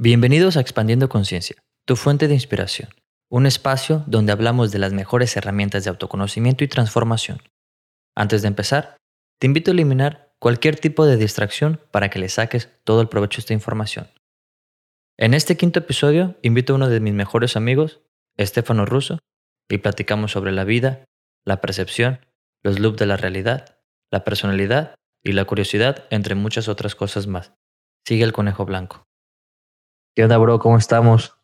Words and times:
Bienvenidos 0.00 0.56
a 0.56 0.60
Expandiendo 0.60 1.08
Conciencia, 1.08 1.56
tu 1.84 1.96
fuente 1.96 2.28
de 2.28 2.34
inspiración, 2.34 2.90
un 3.28 3.46
espacio 3.46 4.04
donde 4.06 4.30
hablamos 4.30 4.70
de 4.70 4.78
las 4.78 4.92
mejores 4.92 5.36
herramientas 5.36 5.82
de 5.82 5.90
autoconocimiento 5.90 6.62
y 6.62 6.68
transformación. 6.68 7.42
Antes 8.14 8.42
de 8.42 8.46
empezar, 8.46 8.96
te 9.40 9.48
invito 9.48 9.72
a 9.72 9.74
eliminar 9.74 10.30
cualquier 10.38 10.78
tipo 10.78 11.04
de 11.04 11.16
distracción 11.16 11.80
para 11.90 12.10
que 12.10 12.20
le 12.20 12.28
saques 12.28 12.70
todo 12.84 13.00
el 13.00 13.08
provecho 13.08 13.40
a 13.40 13.42
esta 13.42 13.54
información. 13.54 14.06
En 15.16 15.34
este 15.34 15.56
quinto 15.56 15.80
episodio 15.80 16.36
invito 16.42 16.74
a 16.74 16.76
uno 16.76 16.88
de 16.88 17.00
mis 17.00 17.14
mejores 17.14 17.56
amigos, 17.56 18.00
Estefano 18.36 18.86
Russo, 18.86 19.18
y 19.68 19.78
platicamos 19.78 20.30
sobre 20.30 20.52
la 20.52 20.62
vida, 20.62 21.06
la 21.44 21.60
percepción, 21.60 22.24
los 22.62 22.78
loops 22.78 22.98
de 22.98 23.06
la 23.06 23.16
realidad, 23.16 23.80
la 24.12 24.22
personalidad 24.22 24.94
y 25.24 25.32
la 25.32 25.44
curiosidad, 25.44 26.04
entre 26.10 26.36
muchas 26.36 26.68
otras 26.68 26.94
cosas 26.94 27.26
más. 27.26 27.52
Sigue 28.06 28.22
el 28.22 28.32
conejo 28.32 28.64
blanco. 28.64 29.07
¿Qué 30.18 30.24
onda, 30.24 30.36
bro? 30.36 30.58
¿Cómo 30.58 30.76
estamos? 30.76 31.36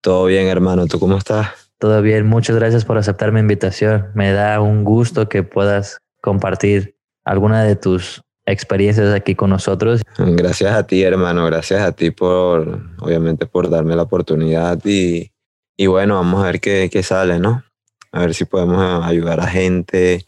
Todo 0.00 0.24
bien, 0.24 0.48
hermano. 0.48 0.88
¿Tú 0.88 0.98
cómo 0.98 1.18
estás? 1.18 1.70
Todo 1.78 2.02
bien. 2.02 2.26
Muchas 2.26 2.56
gracias 2.56 2.84
por 2.84 2.98
aceptar 2.98 3.30
mi 3.30 3.38
invitación. 3.38 4.10
Me 4.16 4.32
da 4.32 4.60
un 4.60 4.82
gusto 4.82 5.28
que 5.28 5.44
puedas 5.44 5.98
compartir 6.20 6.96
alguna 7.24 7.62
de 7.62 7.76
tus 7.76 8.20
experiencias 8.44 9.14
aquí 9.14 9.36
con 9.36 9.50
nosotros. 9.50 10.02
Gracias 10.18 10.74
a 10.74 10.84
ti, 10.84 11.04
hermano. 11.04 11.46
Gracias 11.46 11.80
a 11.80 11.92
ti 11.92 12.10
por, 12.10 12.80
obviamente, 12.98 13.46
por 13.46 13.70
darme 13.70 13.94
la 13.94 14.02
oportunidad 14.02 14.80
y, 14.84 15.30
y 15.76 15.86
bueno, 15.86 16.16
vamos 16.16 16.42
a 16.42 16.46
ver 16.46 16.60
qué, 16.60 16.90
qué 16.92 17.04
sale, 17.04 17.38
¿no? 17.38 17.62
A 18.10 18.18
ver 18.18 18.34
si 18.34 18.46
podemos 18.46 19.06
ayudar 19.06 19.38
a 19.38 19.46
gente 19.46 20.26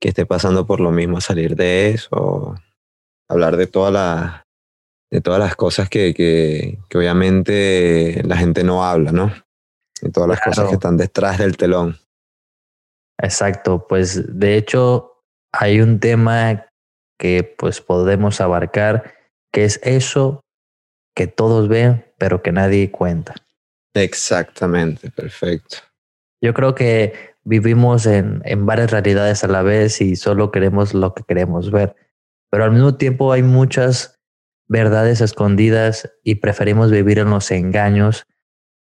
que 0.00 0.10
esté 0.10 0.26
pasando 0.26 0.64
por 0.64 0.78
lo 0.78 0.92
mismo 0.92 1.18
a 1.18 1.22
salir 1.22 1.56
de 1.56 1.90
eso, 1.90 2.54
hablar 3.28 3.56
de 3.56 3.66
todas 3.66 3.92
las 3.92 4.47
de 5.10 5.20
todas 5.20 5.40
las 5.40 5.56
cosas 5.56 5.88
que, 5.88 6.12
que, 6.14 6.78
que, 6.88 6.98
obviamente 6.98 8.22
la 8.24 8.36
gente 8.36 8.62
no 8.64 8.84
habla, 8.84 9.12
¿no? 9.12 9.32
De 10.00 10.10
todas 10.10 10.28
las 10.28 10.40
cosas 10.40 10.68
que 10.68 10.74
están 10.74 10.96
detrás 10.96 11.38
del 11.38 11.56
telón. 11.56 11.98
Exacto, 13.20 13.86
pues 13.88 14.38
de 14.38 14.56
hecho 14.56 15.24
hay 15.52 15.80
un 15.80 15.98
tema 15.98 16.66
que 17.18 17.42
pues 17.42 17.80
podemos 17.80 18.40
abarcar, 18.40 19.14
que 19.52 19.64
es 19.64 19.80
eso 19.82 20.44
que 21.16 21.26
todos 21.26 21.68
ven, 21.68 22.06
pero 22.16 22.42
que 22.42 22.52
nadie 22.52 22.92
cuenta. 22.92 23.34
Exactamente, 23.94 25.10
perfecto. 25.10 25.78
Yo 26.40 26.54
creo 26.54 26.76
que 26.76 27.34
vivimos 27.42 28.06
en, 28.06 28.40
en 28.44 28.66
varias 28.66 28.92
realidades 28.92 29.42
a 29.42 29.48
la 29.48 29.62
vez 29.62 30.00
y 30.00 30.14
solo 30.14 30.52
queremos 30.52 30.94
lo 30.94 31.14
que 31.14 31.24
queremos 31.24 31.72
ver, 31.72 31.96
pero 32.50 32.64
al 32.64 32.70
mismo 32.70 32.96
tiempo 32.96 33.32
hay 33.32 33.42
muchas 33.42 34.17
verdades 34.68 35.20
escondidas 35.20 36.12
y 36.22 36.36
preferimos 36.36 36.90
vivir 36.90 37.18
en 37.18 37.30
los 37.30 37.50
engaños 37.50 38.26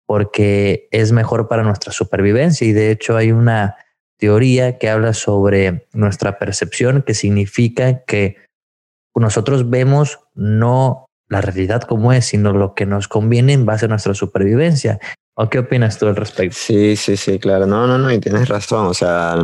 porque 0.06 0.88
es 0.90 1.12
mejor 1.12 1.48
para 1.48 1.62
nuestra 1.62 1.92
supervivencia 1.92 2.66
y 2.66 2.72
de 2.72 2.90
hecho 2.90 3.16
hay 3.16 3.32
una 3.32 3.76
teoría 4.18 4.78
que 4.78 4.90
habla 4.90 5.14
sobre 5.14 5.88
nuestra 5.92 6.38
percepción, 6.38 7.02
que 7.02 7.14
significa 7.14 8.04
que 8.04 8.36
nosotros 9.14 9.68
vemos 9.68 10.20
no 10.34 11.06
la 11.28 11.40
realidad 11.40 11.82
como 11.82 12.12
es, 12.12 12.26
sino 12.26 12.52
lo 12.52 12.74
que 12.74 12.86
nos 12.86 13.06
conviene 13.06 13.52
en 13.52 13.64
base 13.64 13.84
a 13.84 13.88
nuestra 13.88 14.14
supervivencia. 14.14 14.98
¿O 15.34 15.48
qué 15.48 15.60
opinas 15.60 15.98
tú 15.98 16.06
al 16.06 16.16
respecto? 16.16 16.56
Sí, 16.58 16.96
sí, 16.96 17.16
sí, 17.16 17.38
claro. 17.38 17.66
No, 17.66 17.86
no, 17.86 17.98
no, 17.98 18.12
y 18.12 18.18
tienes 18.18 18.48
razón. 18.48 18.86
O 18.86 18.94
sea, 18.94 19.36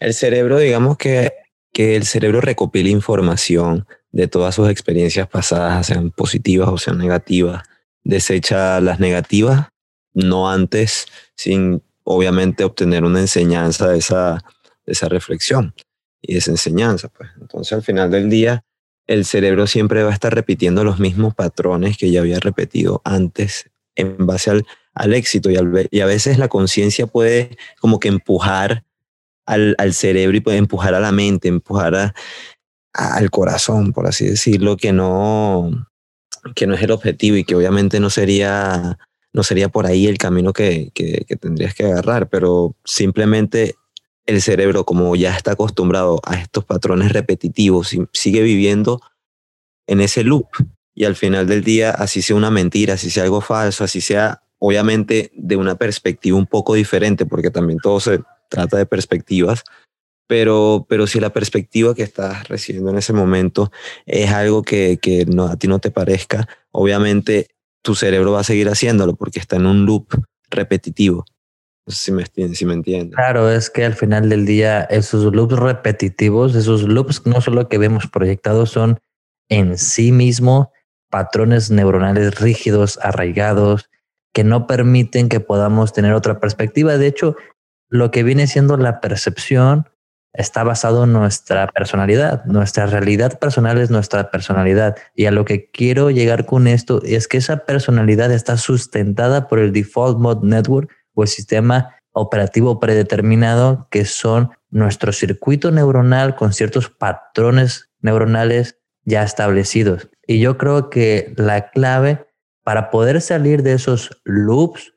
el 0.00 0.14
cerebro, 0.14 0.58
digamos 0.58 0.96
que, 0.96 1.32
que 1.72 1.96
el 1.96 2.06
cerebro 2.06 2.40
recopila 2.40 2.88
información 2.88 3.86
de 4.12 4.28
todas 4.28 4.54
sus 4.54 4.68
experiencias 4.68 5.28
pasadas, 5.28 5.86
sean 5.86 6.10
positivas 6.10 6.68
o 6.68 6.78
sean 6.78 6.98
negativas. 6.98 7.62
Desecha 8.02 8.80
las 8.80 8.98
negativas, 8.98 9.68
no 10.14 10.50
antes, 10.50 11.06
sin 11.36 11.82
obviamente 12.04 12.64
obtener 12.64 13.04
una 13.04 13.20
enseñanza 13.20 13.88
de 13.88 13.98
esa, 13.98 14.44
de 14.86 14.92
esa 14.92 15.08
reflexión 15.08 15.74
y 16.20 16.36
esa 16.36 16.50
enseñanza. 16.50 17.08
Pues. 17.08 17.30
Entonces 17.40 17.72
al 17.72 17.82
final 17.82 18.10
del 18.10 18.28
día, 18.28 18.64
el 19.06 19.24
cerebro 19.24 19.66
siempre 19.66 20.02
va 20.02 20.10
a 20.10 20.14
estar 20.14 20.34
repitiendo 20.34 20.84
los 20.84 20.98
mismos 20.98 21.34
patrones 21.34 21.96
que 21.96 22.10
ya 22.10 22.20
había 22.20 22.40
repetido 22.40 23.02
antes 23.04 23.70
en 23.96 24.26
base 24.26 24.50
al, 24.50 24.66
al 24.94 25.14
éxito 25.14 25.50
y 25.50 26.00
a 26.00 26.06
veces 26.06 26.38
la 26.38 26.48
conciencia 26.48 27.06
puede 27.06 27.56
como 27.80 27.98
que 27.98 28.08
empujar 28.08 28.84
al, 29.46 29.74
al, 29.78 29.94
cerebro 29.94 30.36
y 30.36 30.40
puede 30.40 30.58
empujar 30.58 30.94
a 30.94 31.00
la 31.00 31.10
mente, 31.10 31.48
empujar 31.48 31.94
a, 31.96 32.14
al 32.92 33.30
corazón, 33.30 33.92
por 33.92 34.06
así 34.06 34.26
decirlo, 34.26 34.76
que 34.76 34.92
no, 34.92 35.88
que 36.54 36.66
no 36.66 36.74
es 36.74 36.82
el 36.82 36.90
objetivo 36.90 37.36
y 37.36 37.44
que 37.44 37.54
obviamente 37.54 38.00
no 38.00 38.10
sería, 38.10 38.98
no 39.32 39.42
sería 39.42 39.68
por 39.68 39.86
ahí 39.86 40.06
el 40.06 40.18
camino 40.18 40.52
que, 40.52 40.90
que, 40.94 41.24
tendrías 41.36 41.74
que 41.74 41.84
agarrar, 41.84 42.28
pero 42.28 42.74
simplemente 42.84 43.76
el 44.26 44.42
cerebro, 44.42 44.84
como 44.84 45.14
ya 45.16 45.36
está 45.36 45.52
acostumbrado 45.52 46.20
a 46.24 46.36
estos 46.36 46.64
patrones 46.64 47.12
repetitivos, 47.12 47.96
sigue 48.12 48.42
viviendo 48.42 49.00
en 49.86 50.00
ese 50.00 50.22
loop. 50.24 50.48
Y 50.94 51.04
al 51.04 51.16
final 51.16 51.46
del 51.46 51.64
día, 51.64 51.90
así 51.90 52.20
sea 52.20 52.36
una 52.36 52.50
mentira, 52.50 52.94
así 52.94 53.10
sea 53.10 53.24
algo 53.24 53.40
falso, 53.40 53.84
así 53.84 54.00
sea 54.00 54.42
obviamente 54.58 55.32
de 55.34 55.56
una 55.56 55.76
perspectiva 55.76 56.36
un 56.36 56.46
poco 56.46 56.74
diferente, 56.74 57.26
porque 57.26 57.50
también 57.50 57.78
todo 57.82 57.98
se 57.98 58.20
trata 58.48 58.76
de 58.76 58.86
perspectivas, 58.86 59.64
pero, 60.30 60.86
pero 60.88 61.08
si 61.08 61.18
la 61.18 61.30
perspectiva 61.30 61.92
que 61.92 62.04
estás 62.04 62.48
recibiendo 62.48 62.90
en 62.90 62.98
ese 62.98 63.12
momento 63.12 63.72
es 64.06 64.30
algo 64.30 64.62
que, 64.62 65.00
que 65.02 65.26
no, 65.26 65.46
a 65.46 65.56
ti 65.56 65.66
no 65.66 65.80
te 65.80 65.90
parezca, 65.90 66.46
obviamente 66.70 67.48
tu 67.82 67.96
cerebro 67.96 68.30
va 68.30 68.38
a 68.38 68.44
seguir 68.44 68.68
haciéndolo 68.68 69.16
porque 69.16 69.40
está 69.40 69.56
en 69.56 69.66
un 69.66 69.86
loop 69.86 70.06
repetitivo. 70.48 71.24
No 71.84 71.92
sé 71.92 72.04
si 72.04 72.12
me, 72.12 72.54
si 72.54 72.64
me 72.64 72.74
entiendes. 72.74 73.16
Claro, 73.16 73.50
es 73.50 73.70
que 73.70 73.84
al 73.84 73.94
final 73.94 74.28
del 74.28 74.46
día 74.46 74.82
esos 74.82 75.34
loops 75.34 75.58
repetitivos, 75.58 76.54
esos 76.54 76.84
loops 76.84 77.26
no 77.26 77.40
solo 77.40 77.68
que 77.68 77.78
vemos 77.78 78.06
proyectados 78.06 78.70
son 78.70 79.00
en 79.48 79.78
sí 79.78 80.12
mismo 80.12 80.70
patrones 81.10 81.72
neuronales 81.72 82.38
rígidos, 82.38 83.00
arraigados, 83.02 83.90
que 84.32 84.44
no 84.44 84.68
permiten 84.68 85.28
que 85.28 85.40
podamos 85.40 85.92
tener 85.92 86.12
otra 86.12 86.38
perspectiva. 86.38 86.98
De 86.98 87.08
hecho, 87.08 87.34
lo 87.88 88.12
que 88.12 88.22
viene 88.22 88.46
siendo 88.46 88.76
la 88.76 89.00
percepción 89.00 89.88
está 90.32 90.62
basado 90.64 91.04
en 91.04 91.12
nuestra 91.12 91.66
personalidad. 91.68 92.44
Nuestra 92.44 92.86
realidad 92.86 93.38
personal 93.38 93.78
es 93.78 93.90
nuestra 93.90 94.30
personalidad. 94.30 94.96
Y 95.14 95.26
a 95.26 95.30
lo 95.30 95.44
que 95.44 95.70
quiero 95.70 96.10
llegar 96.10 96.46
con 96.46 96.66
esto 96.66 97.02
es 97.04 97.28
que 97.28 97.38
esa 97.38 97.64
personalidad 97.64 98.32
está 98.32 98.56
sustentada 98.56 99.48
por 99.48 99.58
el 99.58 99.72
Default 99.72 100.18
Mode 100.18 100.46
Network 100.46 100.90
o 101.14 101.22
el 101.22 101.28
sistema 101.28 101.96
operativo 102.12 102.80
predeterminado, 102.80 103.88
que 103.90 104.04
son 104.04 104.50
nuestro 104.70 105.12
circuito 105.12 105.70
neuronal 105.70 106.36
con 106.36 106.52
ciertos 106.52 106.88
patrones 106.88 107.90
neuronales 108.00 108.78
ya 109.04 109.22
establecidos. 109.22 110.08
Y 110.26 110.40
yo 110.40 110.58
creo 110.58 110.90
que 110.90 111.34
la 111.36 111.70
clave 111.70 112.26
para 112.62 112.90
poder 112.90 113.20
salir 113.20 113.62
de 113.62 113.72
esos 113.72 114.20
loops 114.24 114.92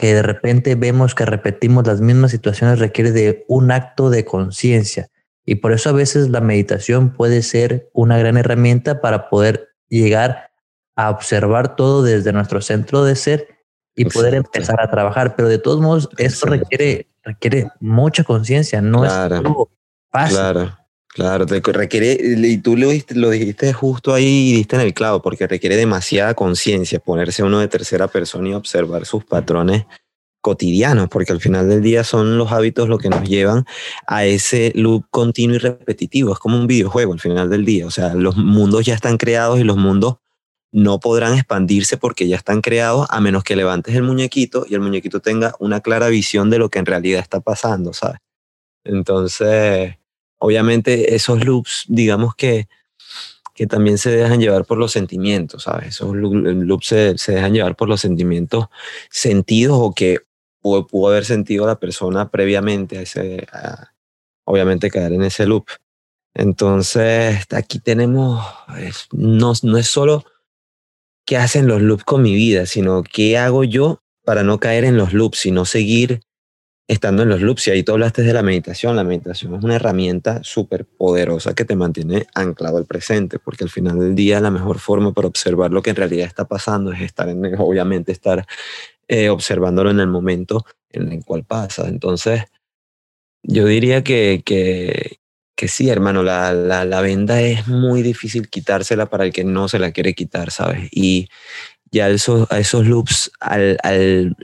que 0.00 0.14
de 0.14 0.22
repente 0.22 0.76
vemos 0.76 1.14
que 1.14 1.26
repetimos 1.26 1.86
las 1.86 2.00
mismas 2.00 2.30
situaciones 2.30 2.78
requiere 2.78 3.12
de 3.12 3.44
un 3.48 3.70
acto 3.70 4.08
de 4.08 4.24
conciencia. 4.24 5.10
Y 5.44 5.56
por 5.56 5.72
eso 5.72 5.90
a 5.90 5.92
veces 5.92 6.30
la 6.30 6.40
meditación 6.40 7.12
puede 7.12 7.42
ser 7.42 7.90
una 7.92 8.16
gran 8.16 8.38
herramienta 8.38 9.02
para 9.02 9.28
poder 9.28 9.74
llegar 9.90 10.52
a 10.96 11.10
observar 11.10 11.76
todo 11.76 12.02
desde 12.02 12.32
nuestro 12.32 12.62
centro 12.62 13.04
de 13.04 13.14
ser 13.14 13.58
y 13.94 14.06
poder 14.06 14.36
empezar 14.36 14.80
a 14.80 14.90
trabajar. 14.90 15.36
Pero 15.36 15.50
de 15.50 15.58
todos 15.58 15.82
modos, 15.82 16.08
esto 16.16 16.46
requiere, 16.46 17.10
requiere 17.22 17.68
mucha 17.78 18.24
conciencia, 18.24 18.80
no 18.80 19.04
es 19.04 19.12
algo 19.12 19.70
fácil. 20.10 20.38
Claro. 20.38 20.78
Claro, 21.12 21.44
te 21.44 21.60
requiere, 21.72 22.18
y 22.20 22.58
tú 22.58 22.76
lo 22.76 22.88
lo 23.14 23.30
dijiste 23.30 23.72
justo 23.72 24.14
ahí 24.14 24.50
y 24.50 24.52
diste 24.54 24.76
en 24.76 24.82
el 24.82 24.94
clavo, 24.94 25.20
porque 25.20 25.48
requiere 25.48 25.76
demasiada 25.76 26.34
conciencia 26.34 27.00
ponerse 27.00 27.42
uno 27.42 27.58
de 27.58 27.66
tercera 27.66 28.06
persona 28.06 28.50
y 28.50 28.54
observar 28.54 29.04
sus 29.06 29.24
patrones 29.24 29.86
cotidianos, 30.40 31.08
porque 31.08 31.32
al 31.32 31.40
final 31.40 31.68
del 31.68 31.82
día 31.82 32.04
son 32.04 32.38
los 32.38 32.52
hábitos 32.52 32.88
lo 32.88 32.98
que 32.98 33.08
nos 33.08 33.28
llevan 33.28 33.66
a 34.06 34.24
ese 34.24 34.72
loop 34.76 35.04
continuo 35.10 35.56
y 35.56 35.58
repetitivo. 35.58 36.32
Es 36.32 36.38
como 36.38 36.56
un 36.56 36.68
videojuego 36.68 37.12
al 37.12 37.20
final 37.20 37.50
del 37.50 37.64
día. 37.64 37.86
O 37.86 37.90
sea, 37.90 38.14
los 38.14 38.36
mundos 38.36 38.86
ya 38.86 38.94
están 38.94 39.18
creados 39.18 39.58
y 39.60 39.64
los 39.64 39.76
mundos 39.76 40.16
no 40.72 41.00
podrán 41.00 41.34
expandirse 41.34 41.96
porque 41.96 42.28
ya 42.28 42.36
están 42.36 42.60
creados 42.60 43.06
a 43.10 43.20
menos 43.20 43.42
que 43.42 43.56
levantes 43.56 43.94
el 43.96 44.04
muñequito 44.04 44.64
y 44.68 44.74
el 44.74 44.80
muñequito 44.80 45.20
tenga 45.20 45.54
una 45.58 45.80
clara 45.80 46.08
visión 46.08 46.48
de 46.50 46.58
lo 46.58 46.68
que 46.68 46.78
en 46.78 46.86
realidad 46.86 47.20
está 47.20 47.40
pasando, 47.40 47.92
¿sabes? 47.92 48.20
Entonces, 48.84 49.96
obviamente 50.40 51.14
esos 51.14 51.44
loops, 51.44 51.84
digamos 51.86 52.34
que, 52.34 52.68
que 53.54 53.66
también 53.66 53.98
se 53.98 54.10
dejan 54.10 54.40
llevar 54.40 54.64
por 54.64 54.78
los 54.78 54.90
sentimientos, 54.90 55.64
¿sabes? 55.64 55.88
Esos 55.88 56.16
loops 56.16 56.86
se, 56.86 57.18
se 57.18 57.32
dejan 57.32 57.52
llevar 57.52 57.76
por 57.76 57.88
los 57.88 58.00
sentimientos 58.00 58.66
sentidos 59.10 59.78
o 59.80 59.92
que 59.94 60.18
pudo, 60.60 60.86
pudo 60.86 61.10
haber 61.10 61.24
sentido 61.24 61.66
la 61.66 61.78
persona 61.78 62.30
previamente 62.30 62.98
a 62.98 63.02
ese, 63.02 63.46
obviamente 64.44 64.90
caer 64.90 65.12
en 65.12 65.22
ese 65.22 65.46
loop. 65.46 65.66
Entonces, 66.34 67.46
aquí 67.50 67.78
tenemos, 67.78 68.44
no, 69.12 69.52
no 69.62 69.78
es 69.78 69.86
solo 69.86 70.24
qué 71.26 71.36
hacen 71.36 71.66
los 71.66 71.82
loops 71.82 72.04
con 72.04 72.22
mi 72.22 72.34
vida, 72.34 72.66
sino 72.66 73.02
qué 73.02 73.36
hago 73.36 73.64
yo 73.64 74.02
para 74.24 74.42
no 74.42 74.58
caer 74.58 74.84
en 74.84 74.96
los 74.96 75.12
loops 75.12 75.46
y 75.46 75.50
no 75.50 75.64
seguir 75.64 76.22
estando 76.90 77.22
en 77.22 77.28
los 77.28 77.40
loops. 77.40 77.68
Y 77.68 77.70
ahí 77.70 77.82
tú 77.84 77.92
hablaste 77.92 78.22
de 78.22 78.32
la 78.32 78.42
meditación. 78.42 78.96
La 78.96 79.04
meditación 79.04 79.54
es 79.54 79.62
una 79.62 79.76
herramienta 79.76 80.40
súper 80.42 80.84
poderosa 80.84 81.54
que 81.54 81.64
te 81.64 81.76
mantiene 81.76 82.26
anclado 82.34 82.78
al 82.78 82.84
presente, 82.84 83.38
porque 83.38 83.62
al 83.62 83.70
final 83.70 84.00
del 84.00 84.16
día 84.16 84.40
la 84.40 84.50
mejor 84.50 84.80
forma 84.80 85.12
para 85.12 85.28
observar 85.28 85.70
lo 85.70 85.82
que 85.82 85.90
en 85.90 85.96
realidad 85.96 86.26
está 86.26 86.48
pasando 86.48 86.92
es 86.92 87.00
estar 87.00 87.28
en, 87.28 87.44
obviamente, 87.60 88.10
estar 88.10 88.44
eh, 89.06 89.28
observándolo 89.28 89.92
en 89.92 90.00
el 90.00 90.08
momento 90.08 90.66
en 90.90 91.12
el 91.12 91.24
cual 91.24 91.44
pasa. 91.44 91.86
Entonces, 91.86 92.42
yo 93.44 93.66
diría 93.66 94.02
que, 94.02 94.42
que, 94.44 95.20
que 95.54 95.68
sí, 95.68 95.90
hermano, 95.90 96.24
la, 96.24 96.52
la, 96.52 96.84
la, 96.84 97.00
venda 97.02 97.40
es 97.40 97.68
muy 97.68 98.02
difícil 98.02 98.48
quitársela 98.50 99.06
para 99.06 99.24
el 99.24 99.32
que 99.32 99.44
no 99.44 99.68
se 99.68 99.78
la 99.78 99.92
quiere 99.92 100.14
quitar, 100.14 100.50
¿sabes? 100.50 100.88
Y 100.90 101.28
ya 101.92 102.08
esos, 102.08 102.50
esos 102.50 102.84
loops, 102.84 103.30
al 103.38 104.36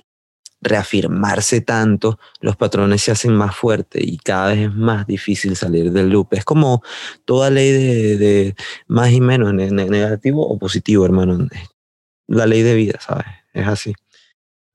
reafirmarse 0.69 1.61
tanto, 1.61 2.19
los 2.41 2.57
patrones 2.57 3.03
se 3.03 3.13
hacen 3.13 3.35
más 3.35 3.55
fuertes 3.55 4.03
y 4.05 4.19
cada 4.19 4.49
vez 4.49 4.59
es 4.69 4.75
más 4.75 5.07
difícil 5.07 5.57
salir 5.57 5.93
del 5.93 6.11
loop. 6.11 6.29
Es 6.33 6.45
como 6.45 6.83
toda 7.25 7.51
ley 7.51 7.73
de, 7.73 8.55
más 8.87 9.11
y 9.13 9.21
menos, 9.21 9.53
negativo 9.55 10.47
o 10.47 10.59
positivo, 10.59 11.05
hermano. 11.05 11.47
La 12.27 12.47
ley 12.47 12.63
de 12.63 12.75
vida, 12.75 12.99
¿sabes? 13.01 13.27
Es 13.53 13.67
así. 13.67 13.95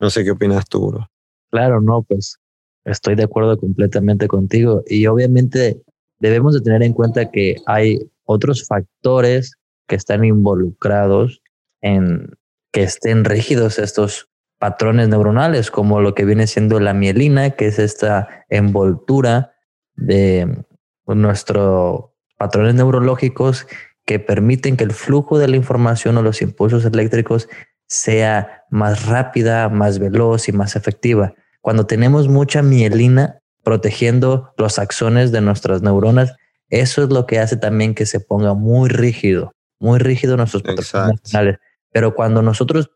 No 0.00 0.10
sé 0.10 0.24
qué 0.24 0.32
opinas 0.32 0.68
tú, 0.68 0.90
bro. 0.90 1.10
Claro, 1.50 1.80
no, 1.80 2.02
pues 2.02 2.38
estoy 2.84 3.14
de 3.14 3.24
acuerdo 3.24 3.58
completamente 3.58 4.26
contigo 4.26 4.82
y 4.86 5.06
obviamente 5.06 5.80
debemos 6.18 6.54
de 6.54 6.60
tener 6.60 6.82
en 6.82 6.92
cuenta 6.92 7.30
que 7.30 7.56
hay 7.66 7.98
otros 8.24 8.66
factores 8.66 9.54
que 9.86 9.96
están 9.96 10.24
involucrados 10.24 11.42
en 11.80 12.30
que 12.72 12.82
estén 12.84 13.24
rígidos 13.24 13.78
estos 13.78 14.28
patrones 14.62 15.08
neuronales, 15.08 15.72
como 15.72 16.00
lo 16.00 16.14
que 16.14 16.24
viene 16.24 16.46
siendo 16.46 16.78
la 16.78 16.94
mielina, 16.94 17.50
que 17.50 17.66
es 17.66 17.80
esta 17.80 18.44
envoltura 18.48 19.56
de 19.96 20.64
nuestros 21.04 22.04
patrones 22.38 22.76
neurológicos 22.76 23.66
que 24.06 24.20
permiten 24.20 24.76
que 24.76 24.84
el 24.84 24.92
flujo 24.92 25.40
de 25.40 25.48
la 25.48 25.56
información 25.56 26.16
o 26.16 26.22
los 26.22 26.42
impulsos 26.42 26.84
eléctricos 26.84 27.48
sea 27.88 28.62
más 28.70 29.06
rápida, 29.06 29.68
más 29.68 29.98
veloz 29.98 30.48
y 30.48 30.52
más 30.52 30.76
efectiva. 30.76 31.34
Cuando 31.60 31.86
tenemos 31.86 32.28
mucha 32.28 32.62
mielina 32.62 33.40
protegiendo 33.64 34.54
los 34.56 34.78
axones 34.78 35.32
de 35.32 35.40
nuestras 35.40 35.82
neuronas, 35.82 36.36
eso 36.68 37.02
es 37.02 37.08
lo 37.08 37.26
que 37.26 37.40
hace 37.40 37.56
también 37.56 37.96
que 37.96 38.06
se 38.06 38.20
ponga 38.20 38.54
muy 38.54 38.88
rígido, 38.88 39.50
muy 39.80 39.98
rígido 39.98 40.36
nuestros 40.36 40.62
patrones 40.62 40.92
neuronales. 40.94 41.58
Pero 41.90 42.14
cuando 42.14 42.42
nosotros 42.42 42.92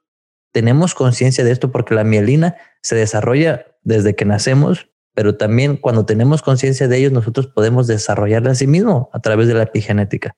tenemos 0.52 0.94
conciencia 0.94 1.44
de 1.44 1.52
esto 1.52 1.70
porque 1.70 1.94
la 1.94 2.04
mielina 2.04 2.56
se 2.82 2.96
desarrolla 2.96 3.66
desde 3.82 4.14
que 4.14 4.24
nacemos, 4.24 4.90
pero 5.14 5.36
también 5.36 5.76
cuando 5.76 6.06
tenemos 6.06 6.42
conciencia 6.42 6.88
de 6.88 6.98
ellos, 6.98 7.12
nosotros 7.12 7.46
podemos 7.46 7.86
desarrollarla 7.86 8.50
a 8.50 8.54
sí 8.54 8.66
mismo 8.66 9.10
a 9.12 9.20
través 9.20 9.48
de 9.48 9.54
la 9.54 9.62
epigenética. 9.62 10.36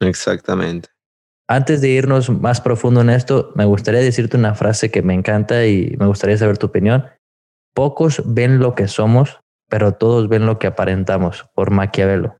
Exactamente. 0.00 0.88
Antes 1.46 1.80
de 1.80 1.88
irnos 1.88 2.30
más 2.30 2.60
profundo 2.60 3.02
en 3.02 3.10
esto, 3.10 3.52
me 3.54 3.64
gustaría 3.64 4.00
decirte 4.00 4.36
una 4.36 4.54
frase 4.54 4.90
que 4.90 5.02
me 5.02 5.14
encanta 5.14 5.66
y 5.66 5.94
me 5.98 6.06
gustaría 6.06 6.38
saber 6.38 6.58
tu 6.58 6.66
opinión. 6.66 7.06
Pocos 7.74 8.22
ven 8.24 8.60
lo 8.60 8.74
que 8.74 8.88
somos, 8.88 9.40
pero 9.68 9.92
todos 9.92 10.28
ven 10.28 10.46
lo 10.46 10.58
que 10.58 10.66
aparentamos, 10.66 11.44
por 11.54 11.70
Maquiavelo. 11.70 12.38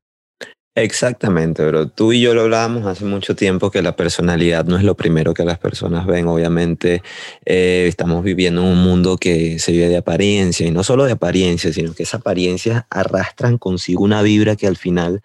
Exactamente, 0.76 1.62
pero 1.62 1.88
tú 1.88 2.12
y 2.12 2.20
yo 2.20 2.34
lo 2.34 2.42
hablábamos 2.42 2.84
hace 2.86 3.04
mucho 3.04 3.36
tiempo 3.36 3.70
que 3.70 3.80
la 3.80 3.94
personalidad 3.94 4.64
no 4.64 4.76
es 4.76 4.82
lo 4.82 4.96
primero 4.96 5.32
que 5.32 5.44
las 5.44 5.58
personas 5.58 6.04
ven. 6.04 6.26
Obviamente 6.26 7.00
eh, 7.44 7.86
estamos 7.88 8.24
viviendo 8.24 8.62
en 8.62 8.68
un 8.68 8.82
mundo 8.82 9.16
que 9.16 9.60
se 9.60 9.70
vive 9.70 9.88
de 9.88 9.98
apariencia 9.98 10.66
y 10.66 10.72
no 10.72 10.82
solo 10.82 11.04
de 11.04 11.12
apariencia, 11.12 11.72
sino 11.72 11.94
que 11.94 12.02
esas 12.02 12.20
apariencias 12.20 12.86
arrastran 12.90 13.56
consigo 13.56 14.02
una 14.02 14.20
vibra 14.22 14.56
que 14.56 14.66
al 14.66 14.76
final 14.76 15.22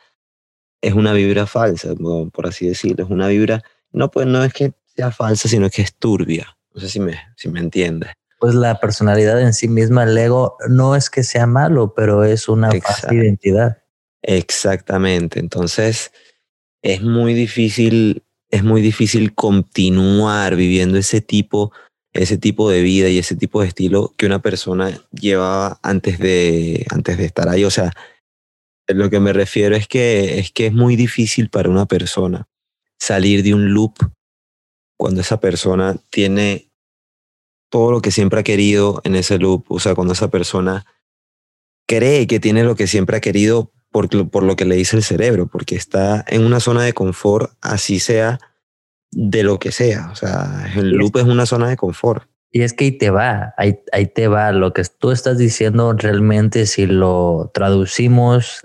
es 0.82 0.94
una 0.94 1.14
vibra 1.14 1.48
falsa, 1.48 1.96
por 2.32 2.46
así 2.46 2.68
decirlo. 2.68 3.06
Es 3.06 3.10
una 3.10 3.28
vibra, 3.28 3.64
no, 3.92 4.12
pues 4.12 4.28
no 4.28 4.44
es 4.44 4.54
que 4.54 4.74
sea 4.96 5.10
falsa, 5.10 5.50
sino 5.50 5.72
que 5.72 5.82
es 5.82 5.96
turbia. 5.96 6.56
No 6.76 6.82
sé 6.82 6.90
si 6.90 7.00
me, 7.00 7.18
si 7.36 7.50
me 7.50 7.60
entiendes. 7.60 8.12
Pues 8.40 8.54
la 8.54 8.80
personalidad 8.80 9.42
en 9.42 9.54
sí 9.54 9.68
misma, 9.68 10.04
el 10.04 10.16
ego, 10.16 10.58
no 10.70 10.96
es 10.96 11.10
que 11.10 11.24
sea 11.24 11.48
malo, 11.48 11.96
pero 11.96 12.24
es 12.24 12.48
una 12.48 12.70
falsa 12.70 13.12
identidad. 13.12 13.79
Exactamente. 14.22 15.40
Entonces, 15.40 16.12
es 16.82 17.02
muy 17.02 17.34
difícil, 17.34 18.24
es 18.50 18.64
muy 18.64 18.82
difícil 18.82 19.34
continuar 19.34 20.56
viviendo 20.56 20.98
ese 20.98 21.22
tipo, 21.22 21.72
ese 22.14 22.38
tipo 22.38 22.70
de 22.70 22.82
vida 22.82 23.10
y 23.10 23.18
ese 23.18 23.36
tipo 23.36 23.62
de 23.62 23.68
estilo 23.68 24.14
que 24.18 24.26
una 24.26 24.42
persona 24.42 25.00
llevaba 25.12 25.80
antes 25.84 26.20
de, 26.20 26.86
antes 26.90 27.18
de 27.18 27.26
estar 27.26 27.50
ahí. 27.50 27.64
O 27.64 27.72
sea, 27.72 27.94
lo 28.88 29.10
que 29.10 29.20
me 29.20 29.34
refiero 29.34 29.76
es 29.76 29.88
que, 29.88 30.40
es 30.40 30.52
que 30.52 30.68
es 30.68 30.74
muy 30.74 30.96
difícil 30.96 31.50
para 31.50 31.70
una 31.70 31.86
persona 31.86 32.48
salir 33.00 33.44
de 33.44 33.54
un 33.54 33.74
loop 33.74 33.96
cuando 34.98 35.22
esa 35.22 35.40
persona 35.40 35.96
tiene 36.10 36.70
todo 37.72 37.92
lo 37.92 38.02
que 38.02 38.12
siempre 38.12 38.40
ha 38.40 38.44
querido 38.44 39.00
en 39.06 39.16
ese 39.16 39.38
loop. 39.38 39.66
O 39.72 39.80
sea, 39.80 39.96
cuando 39.96 40.14
esa 40.14 40.30
persona 40.30 40.86
cree 41.88 42.28
que 42.28 42.40
tiene 42.40 42.64
lo 42.64 42.76
que 42.76 42.88
siempre 42.88 43.16
ha 43.18 43.22
querido, 43.22 43.72
por, 43.92 44.30
por 44.30 44.44
lo 44.44 44.56
que 44.56 44.66
le 44.66 44.76
dice 44.76 44.98
el 44.98 45.04
cerebro, 45.04 45.48
porque 45.48 45.76
está 45.76 46.24
en 46.28 46.46
una 46.46 46.60
zona 46.60 46.84
de 46.84 46.94
confort, 46.94 47.52
así 47.62 48.00
sea 48.00 48.40
de 49.12 49.44
lo 49.44 49.60
que 49.60 49.72
sea. 49.72 50.10
O 50.12 50.16
sea, 50.16 50.72
el 50.76 50.92
loop 50.92 51.18
es, 51.18 51.24
una 51.24 51.46
zona 51.46 51.70
de 51.70 51.78
confort. 51.78 52.30
Y 52.52 52.62
es 52.62 52.74
que 52.74 52.86
ahí 52.86 52.98
te 52.98 53.10
va, 53.10 53.54
ahí, 53.58 53.80
ahí 53.92 54.08
te 54.08 54.28
va. 54.28 54.52
Lo 54.52 54.74
que 54.74 54.84
tú 55.00 55.12
estás 55.12 55.38
diciendo 55.38 55.94
realmente, 55.94 56.66
si 56.66 56.88
lo 56.88 57.52
traducimos 57.54 58.64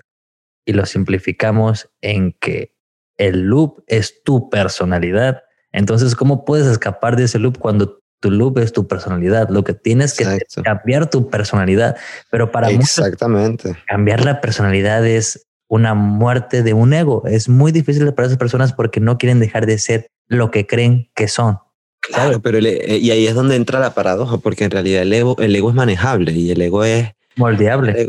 y 0.64 0.72
lo 0.72 0.86
simplificamos 0.86 1.90
en 2.00 2.32
que 2.32 2.74
el 3.16 3.42
loop 3.42 3.82
es 3.86 4.22
tu 4.22 4.48
personalidad, 4.48 5.42
entonces, 5.72 6.14
¿cómo 6.14 6.44
puedes 6.44 6.68
escapar 6.68 7.16
de 7.16 7.24
ese 7.24 7.40
loop 7.40 7.58
cuando 7.58 8.03
tu 8.24 8.30
loop 8.30 8.56
es 8.56 8.72
tu 8.72 8.88
personalidad. 8.88 9.50
Lo 9.50 9.64
que 9.64 9.74
tienes 9.74 10.14
que 10.14 10.24
cambiar 10.62 11.10
tu 11.10 11.28
personalidad. 11.28 11.94
Pero 12.30 12.50
para 12.50 12.70
Exactamente. 12.70 13.76
cambiar 13.86 14.24
la 14.24 14.40
personalidad 14.40 15.06
es 15.06 15.46
una 15.68 15.92
muerte 15.92 16.62
de 16.62 16.72
un 16.72 16.94
ego. 16.94 17.22
Es 17.26 17.50
muy 17.50 17.70
difícil 17.70 18.10
para 18.14 18.24
esas 18.24 18.38
personas 18.38 18.72
porque 18.72 18.98
no 18.98 19.18
quieren 19.18 19.40
dejar 19.40 19.66
de 19.66 19.76
ser 19.76 20.06
lo 20.26 20.50
que 20.50 20.66
creen 20.66 21.10
que 21.14 21.28
son. 21.28 21.58
Claro, 22.00 22.40
pero 22.40 22.56
e, 22.56 22.96
y 22.96 23.10
ahí 23.10 23.26
es 23.26 23.34
donde 23.34 23.56
entra 23.56 23.78
la 23.78 23.92
paradoja, 23.92 24.38
porque 24.38 24.64
en 24.64 24.70
realidad 24.70 25.02
el 25.02 25.12
ego, 25.12 25.36
el 25.38 25.54
ego 25.54 25.68
es 25.68 25.74
manejable 25.74 26.32
y 26.32 26.50
el 26.50 26.62
ego 26.62 26.82
es 26.82 27.10
moldeable. 27.36 28.08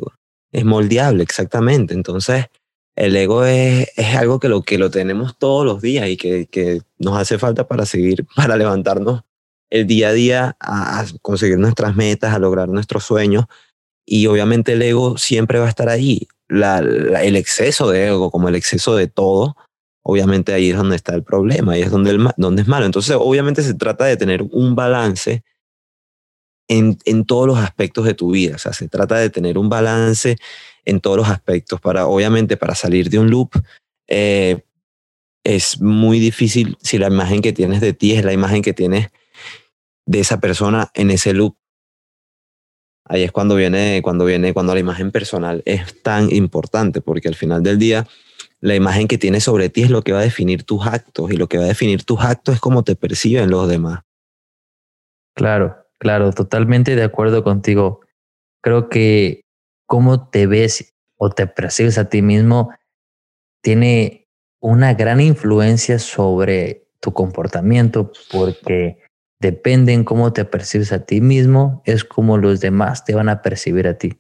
es 0.54 0.64
moldeable, 0.64 1.24
exactamente. 1.24 1.94
Entonces, 1.94 2.46
el 2.96 3.18
ego 3.18 3.44
es, 3.44 3.92
es, 3.98 4.16
algo 4.16 4.40
que 4.40 4.48
lo, 4.48 4.62
que 4.62 4.78
lo 4.78 4.90
tenemos 4.90 5.38
todos 5.38 5.66
los 5.66 5.82
días 5.82 6.08
y 6.08 6.16
que, 6.16 6.46
que 6.46 6.84
nos 7.00 7.18
hace 7.18 7.38
falta 7.38 7.68
para 7.68 7.86
seguir, 7.86 8.26
para 8.38 8.56
levantarnos 8.56 9.24
el 9.70 9.88
día 9.88 10.10
a 10.10 10.14
día 10.14 10.58
a, 10.60 11.06
conseguir 11.22 11.58
nuestras 11.58 11.96
metas, 11.96 12.34
a 12.34 12.40
lograr 12.40 12.70
nuestros 12.70 13.04
sueños. 13.04 13.46
Y 14.06 14.28
obviamente 14.28 14.74
el 14.74 14.82
ego 14.82 15.18
siempre 15.18 15.60
va 15.60 15.66
a 15.66 15.70
estar 15.70 15.90
ahí. 15.90 16.28
el 16.50 17.36
exceso 17.36 17.90
de 17.90 18.08
ego, 18.08 18.32
como 18.32 18.50
el 18.50 18.56
exceso 18.56 18.96
de 18.96 19.08
todo, 19.08 19.56
obviamente 20.04 20.54
ahí 20.54 20.70
es 20.70 20.78
donde 20.78 20.96
está 20.96 21.16
el 21.16 21.24
problema, 21.24 21.74
ahí 21.74 21.82
es 21.82 21.92
donde, 21.92 22.12
el, 22.12 22.30
donde 22.38 22.62
es 22.62 22.68
malo. 22.68 22.86
Entonces, 22.86 23.16
obviamente 23.20 23.64
se 23.64 23.74
trata 23.74 24.06
de 24.06 24.18
tener 24.18 24.44
un 24.52 24.76
balance 24.76 25.44
en, 26.68 26.98
en 27.06 27.26
todos 27.26 27.48
los 27.48 27.58
aspectos 27.58 28.06
de 28.06 28.14
tu 28.14 28.32
vida. 28.32 28.56
O 28.56 28.60
sea, 28.60 28.74
se 28.74 28.88
trata 28.88 29.18
de 29.18 29.30
tener 29.30 29.58
un 29.58 29.70
balance 29.70 30.38
en 30.86 31.00
todos 31.00 31.18
los 31.18 31.30
aspectos 31.30 31.82
para, 31.82 32.06
obviamente, 32.06 32.58
para 32.58 32.76
salir 32.76 33.10
de 33.10 33.20
un 33.20 33.30
loop. 33.32 33.56
Eh, 34.08 34.64
es 35.44 35.82
muy 35.82 36.20
difícil 36.20 36.78
si 36.82 36.98
la 36.98 37.08
imagen 37.08 37.42
que 37.42 37.54
tienes 37.54 37.82
de 37.82 37.94
ti 37.94 38.14
es 38.14 38.24
la 38.24 38.34
imagen 38.34 38.62
que 38.62 38.74
tienes 38.74 39.10
de 40.06 40.20
esa 40.20 40.40
persona 40.40 40.92
en 40.94 41.12
ese 41.12 41.34
loop. 41.34 41.56
Ahí 43.08 43.24
es 43.24 43.32
cuando 43.32 43.56
viene, 43.56 44.02
cuando 44.04 44.26
viene, 44.26 44.54
cuando 44.54 44.74
la 44.74 44.80
imagen 44.80 45.12
personal 45.12 45.62
es 45.66 46.02
tan 46.02 46.34
importante, 46.34 47.02
porque 47.02 47.28
al 47.28 47.36
final 47.36 47.62
del 47.62 47.78
día, 47.78 48.08
la 48.62 48.74
imagen 48.74 49.08
que 49.08 49.20
tienes 49.20 49.44
sobre 49.44 49.70
ti 49.70 49.84
es 49.84 49.92
lo 49.92 50.02
que 50.02 50.12
va 50.12 50.20
a 50.20 50.24
definir 50.24 50.64
tus 50.64 50.88
actos, 50.88 51.32
y 51.32 51.38
lo 51.38 51.48
que 51.48 51.60
va 51.60 51.66
a 51.66 51.68
definir 51.68 52.04
tus 52.04 52.22
actos 52.22 52.56
es 52.56 52.62
cómo 52.62 52.84
te 52.84 52.96
perciben 52.96 53.52
los 53.52 53.68
demás. 53.70 54.02
Claro, 55.36 55.76
claro, 56.00 56.32
totalmente 56.32 56.96
de 56.96 57.04
acuerdo 57.04 57.44
contigo. 57.44 58.02
Creo 58.62 58.90
que 58.90 59.42
cómo 59.86 60.30
te 60.30 60.48
ves 60.48 60.94
o 61.18 61.30
te 61.30 61.46
percibes 61.46 61.98
a 61.98 62.10
ti 62.10 62.22
mismo 62.22 62.72
tiene 63.62 64.28
una 64.60 64.94
gran 64.94 65.22
influencia 65.22 66.00
sobre 66.00 66.88
tu 67.00 67.14
comportamiento, 67.14 68.12
porque 68.32 69.05
depende 69.40 69.94
en 69.94 70.04
cómo 70.04 70.34
te 70.34 70.46
percibes 70.46 70.92
a 70.92 71.00
ti 71.00 71.22
mismo, 71.22 71.82
es 71.86 72.04
como 72.04 72.38
los 72.38 72.60
demás 72.60 73.06
te 73.06 73.16
van 73.16 73.30
a 73.30 73.42
percibir 73.42 73.88
a 73.88 73.98
ti. 73.98 74.14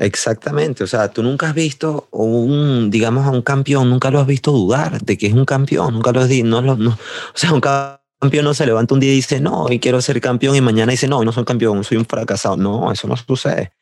Exactamente, 0.00 0.84
o 0.84 0.86
sea, 0.86 1.08
tú 1.08 1.22
nunca 1.22 1.48
has 1.48 1.54
visto 1.54 2.08
un, 2.12 2.88
digamos, 2.88 3.26
a 3.26 3.30
un 3.30 3.42
campeón, 3.42 3.90
nunca 3.90 4.10
lo 4.10 4.20
has 4.20 4.26
visto 4.26 4.52
dudar 4.52 5.00
de 5.00 5.18
que 5.18 5.26
es 5.26 5.32
un 5.32 5.44
campeón, 5.44 5.94
nunca 5.94 6.12
lo 6.12 6.20
has 6.20 6.30
no, 6.30 6.62
no, 6.62 6.90
o 6.90 6.96
sea, 7.34 7.52
un 7.52 7.60
campeón 7.60 8.44
no 8.44 8.54
se 8.54 8.66
levanta 8.66 8.94
un 8.94 9.00
día 9.00 9.12
y 9.12 9.16
dice, 9.16 9.40
no, 9.40 9.64
hoy 9.64 9.78
quiero 9.78 10.00
ser 10.00 10.20
campeón 10.20 10.56
y 10.56 10.60
mañana 10.60 10.92
dice, 10.92 11.08
no, 11.08 11.18
hoy 11.18 11.26
no 11.26 11.32
soy 11.32 11.44
campeón, 11.44 11.84
soy 11.84 11.98
un 11.98 12.06
fracasado. 12.06 12.56
No, 12.56 12.90
eso 12.90 13.06
no 13.06 13.16
sucede. 13.16 13.72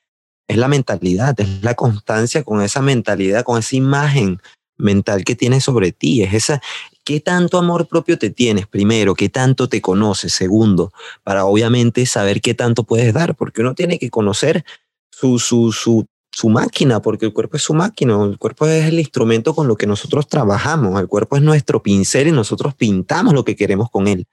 Es 0.49 0.57
la 0.57 0.69
mentalidad, 0.69 1.39
es 1.41 1.63
la 1.63 1.75
constancia 1.75 2.45
con 2.45 2.61
esa 2.63 2.83
mentalidad, 2.83 3.45
con 3.45 3.59
esa 3.59 3.77
imagen 3.77 4.41
mental 4.77 5.25
que 5.25 5.35
tienes 5.35 5.65
sobre 5.65 5.93
ti. 5.93 6.23
Es 6.23 6.35
esa, 6.35 6.63
¿qué 7.07 7.21
tanto 7.21 7.57
amor 7.57 7.87
propio 7.87 8.19
te 8.19 8.29
tienes? 8.29 8.67
Primero, 8.67 9.15
¿qué 9.15 9.31
tanto 9.31 9.71
te 9.71 9.81
conoces? 9.81 10.35
Segundo, 10.35 10.93
para 11.23 11.47
obviamente 11.47 12.05
saber 12.05 12.43
qué 12.43 12.53
tanto 12.53 12.85
puedes 12.85 13.15
dar, 13.15 13.35
porque 13.35 13.63
uno 13.63 13.75
tiene 13.75 13.99
que 13.99 14.11
conocer 14.11 14.65
su, 15.11 15.39
su, 15.39 15.73
su 15.73 16.07
su 16.37 16.51
máquina, 16.51 17.01
porque 17.01 17.25
el 17.25 17.33
cuerpo 17.33 17.57
es 17.57 17.63
su 17.63 17.73
máquina, 17.73 18.23
el 18.23 18.37
cuerpo 18.37 18.67
es 18.67 18.85
el 18.85 18.99
instrumento 18.99 19.55
con 19.55 19.69
lo 19.69 19.77
que 19.77 19.87
nosotros 19.87 20.29
trabajamos, 20.29 21.01
el 21.01 21.09
cuerpo 21.09 21.37
es 21.37 21.43
nuestro 21.43 21.83
pincel 21.83 22.29
y 22.29 22.31
nosotros 22.31 22.75
pintamos 22.75 23.33
lo 23.33 23.43
que 23.43 23.57
queremos 23.57 23.89
con 23.91 24.07
él. 24.07 24.27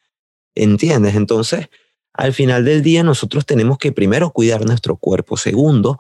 ¿Entiendes? 0.54 1.16
Entonces, 1.16 1.70
al 2.12 2.34
final 2.34 2.66
del 2.66 2.82
día 2.82 3.04
nosotros 3.04 3.46
tenemos 3.46 3.78
que 3.78 3.94
primero 3.94 4.32
cuidar 4.32 4.66
nuestro 4.66 4.98
cuerpo, 4.98 5.38
segundo, 5.38 5.98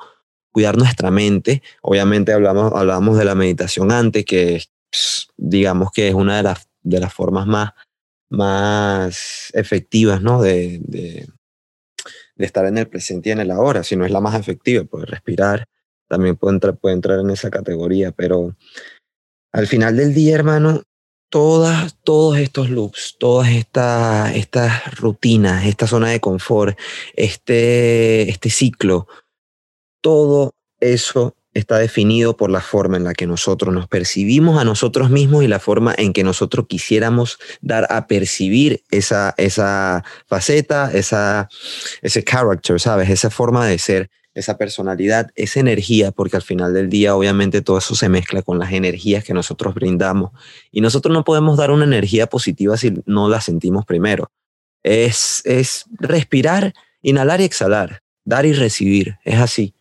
cuidar 0.52 0.78
nuestra 0.78 1.10
mente. 1.10 1.64
Obviamente 1.82 2.34
hablamos, 2.34 2.74
hablamos 2.76 3.18
de 3.18 3.24
la 3.24 3.36
meditación 3.36 3.90
antes, 3.90 4.26
que 4.26 4.62
digamos 5.38 5.92
que 5.92 6.08
es 6.08 6.14
una 6.14 6.38
de 6.38 6.44
las, 6.44 6.68
de 6.82 7.00
las 7.00 7.14
formas 7.14 7.48
más, 7.48 7.72
más 8.30 9.52
efectivas 9.54 10.22
¿no? 10.22 10.42
de, 10.42 10.80
de, 10.84 11.28
estar 12.38 12.66
en 12.66 12.78
el 12.78 12.88
presente 12.88 13.30
y 13.30 13.32
en 13.32 13.40
el 13.40 13.52
ahora, 13.52 13.84
si 13.84 13.96
no 13.96 14.06
es 14.06 14.12
la 14.12 14.20
más 14.20 14.40
efectiva, 14.40 14.84
poder 14.84 15.10
respirar, 15.10 15.66
también 16.08 16.36
puede 16.36 16.56
entrar, 16.56 16.76
puede 16.78 16.96
entrar 16.96 17.20
en 17.20 17.30
esa 17.30 17.50
categoría, 17.50 18.12
pero 18.12 18.56
al 19.52 19.68
final 19.68 19.96
del 19.96 20.14
día, 20.14 20.36
hermano, 20.36 20.84
todas, 21.30 21.98
todos 22.04 22.38
estos 22.38 22.70
loops, 22.70 23.16
todas 23.20 23.50
estas, 23.50 24.36
estas 24.36 24.96
rutinas, 25.00 25.66
esta 25.66 25.88
zona 25.88 26.10
de 26.10 26.20
confort, 26.20 26.78
este, 27.16 28.30
este 28.30 28.50
ciclo, 28.50 29.08
todo 30.02 30.54
eso 30.80 31.36
está 31.54 31.78
definido 31.78 32.36
por 32.36 32.50
la 32.50 32.62
forma 32.62 32.98
en 32.98 33.04
la 33.04 33.14
que 33.14 33.28
nosotros 33.28 33.74
nos 33.74 33.88
percibimos 33.88 34.60
a 34.60 34.66
nosotros 34.66 35.10
mismos 35.10 35.44
y 35.44 35.48
la 35.48 35.60
forma 35.60 35.94
en 35.98 36.14
que 36.14 36.24
nosotros 36.24 36.66
quisiéramos 36.68 37.38
dar 37.62 37.88
a 37.90 38.08
percibir 38.08 38.84
esa, 38.92 39.34
esa 39.38 40.04
faceta, 40.28 40.92
esa, 40.94 41.50
ese 42.02 42.24
character, 42.24 42.80
¿sabes? 42.80 43.10
Esa 43.10 43.30
forma 43.30 43.68
de 43.68 43.78
ser 43.78 44.10
esa 44.34 44.58
personalidad, 44.58 45.30
esa 45.36 45.60
energía, 45.60 46.12
porque 46.12 46.36
al 46.36 46.42
final 46.42 46.74
del 46.74 46.90
día 46.90 47.16
obviamente 47.16 47.62
todo 47.62 47.78
eso 47.78 47.96
se 47.96 48.10
mezcla 48.10 48.42
con 48.42 48.58
las 48.58 48.72
energías 48.74 49.24
que 49.24 49.34
nosotros 49.34 49.76
brindamos 49.76 50.32
y 50.72 50.82
nosotros 50.82 51.14
no 51.14 51.24
podemos 51.24 51.58
dar 51.58 51.72
una 51.72 51.84
energía 51.84 52.28
positiva 52.28 52.76
si 52.78 52.94
no 53.06 53.30
la 53.30 53.42
sentimos 53.42 53.86
primero. 53.86 54.32
Es, 54.82 55.42
es 55.46 55.86
respirar, 56.00 56.74
inhalar 57.02 57.42
y 57.42 57.46
exhalar, 57.46 58.02
dar 58.26 58.46
y 58.46 58.54
recibir, 58.54 59.18
es 59.24 59.40
así. 59.40 59.76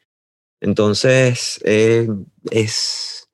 Entonces, 0.63 1.61
eh, 1.65 2.09
es, 2.53 3.29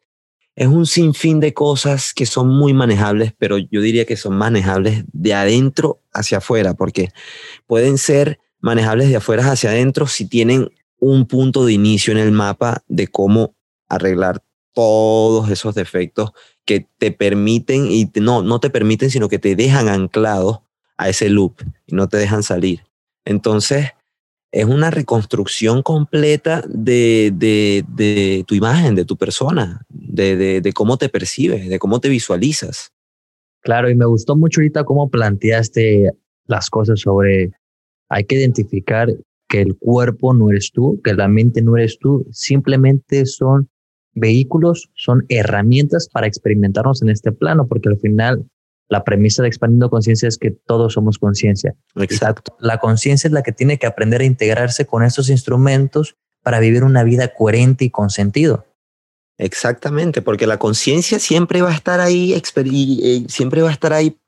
es 0.56 0.66
un 0.66 0.86
sinfín 0.86 1.40
de 1.40 1.52
cosas 1.52 2.14
que 2.14 2.24
son 2.24 2.48
muy 2.48 2.72
manejables, 2.72 3.34
pero 3.36 3.58
yo 3.58 3.82
diría 3.82 4.06
que 4.06 4.16
son 4.16 4.34
manejables 4.34 5.04
de 5.12 5.34
adentro 5.34 6.00
hacia 6.10 6.38
afuera, 6.38 6.72
porque 6.72 7.10
pueden 7.66 7.98
ser 7.98 8.40
manejables 8.60 9.10
de 9.10 9.16
afuera 9.16 9.52
hacia 9.52 9.68
adentro 9.68 10.06
si 10.06 10.24
tienen 10.26 10.70
un 10.98 11.26
punto 11.26 11.66
de 11.66 11.74
inicio 11.74 12.12
en 12.12 12.18
el 12.18 12.32
mapa 12.32 12.82
de 12.88 13.08
cómo 13.08 13.54
arreglar 13.90 14.42
todos 14.72 15.50
esos 15.50 15.74
defectos 15.74 16.30
que 16.64 16.88
te 16.96 17.12
permiten 17.12 17.90
y 17.90 18.10
no, 18.14 18.42
no 18.42 18.58
te 18.58 18.70
permiten, 18.70 19.10
sino 19.10 19.28
que 19.28 19.38
te 19.38 19.54
dejan 19.54 19.88
anclado 19.88 20.64
a 20.96 21.10
ese 21.10 21.28
loop 21.28 21.60
y 21.86 21.94
no 21.94 22.08
te 22.08 22.16
dejan 22.16 22.42
salir. 22.42 22.84
Entonces, 23.26 23.90
es 24.50 24.64
una 24.64 24.90
reconstrucción 24.90 25.82
completa 25.82 26.62
de, 26.68 27.32
de, 27.34 27.84
de 27.88 28.44
tu 28.46 28.54
imagen, 28.54 28.94
de 28.94 29.04
tu 29.04 29.16
persona, 29.16 29.82
de, 29.88 30.60
de, 30.60 30.72
cómo 30.72 30.96
te 30.96 31.08
percibes, 31.08 31.68
de 31.68 31.78
cómo 31.78 32.00
te 32.00 32.08
visualizas. 32.08 32.92
Claro, 33.60 33.90
y 33.90 33.94
me 33.94 34.06
gustó 34.06 34.36
mucho 34.36 34.60
ahorita 34.60 34.84
cómo 34.84 35.10
planteaste 35.10 36.10
las 36.46 36.70
cosas 36.70 37.00
sobre 37.00 37.52
hay 38.08 38.24
que 38.24 38.36
identificar 38.36 39.08
que 39.48 39.60
el 39.60 39.76
cuerpo 39.76 40.32
no 40.32 40.50
eres 40.50 40.70
tú, 40.72 41.00
que 41.02 41.14
la 41.14 41.28
mente 41.28 41.60
no 41.62 41.76
eres 41.76 41.98
tú, 41.98 42.26
simplemente 42.30 43.26
son 43.26 43.68
vehículos, 44.14 44.90
son 44.94 45.24
herramientas 45.28 46.08
para 46.08 46.26
experimentarnos 46.26 47.02
en 47.02 47.10
este 47.10 47.32
plano, 47.32 47.66
porque 47.66 47.88
al 47.88 47.98
final 47.98 48.46
la 48.88 49.04
premisa 49.04 49.42
de 49.42 49.48
expandiendo 49.48 49.90
conciencia 49.90 50.28
es 50.28 50.38
que 50.38 50.50
todos 50.50 50.94
somos 50.94 51.18
conciencia. 51.18 51.74
Exacto. 51.96 52.56
La 52.58 52.78
conciencia 52.78 53.28
es 53.28 53.32
la 53.32 53.42
que 53.42 53.52
tiene 53.52 53.78
que 53.78 53.86
aprender 53.86 54.22
a 54.22 54.24
integrarse 54.24 54.86
con 54.86 55.04
estos 55.04 55.28
instrumentos 55.28 56.16
para 56.42 56.60
vivir 56.60 56.84
una 56.84 57.04
vida 57.04 57.28
coherente 57.34 57.84
y 57.84 57.90
con 57.90 58.10
sentido. 58.10 58.64
Exactamente, 59.36 60.22
porque 60.22 60.46
la 60.46 60.58
conciencia 60.58 61.18
siempre 61.18 61.62
va 61.62 61.70
a 61.70 61.74
estar 61.74 62.00
ahí, 62.00 62.32
eh, 62.32 63.24
siempre 63.28 63.62
va 63.62 63.68
a 63.68 63.72
estar 63.72 63.92
ahí 63.92 64.18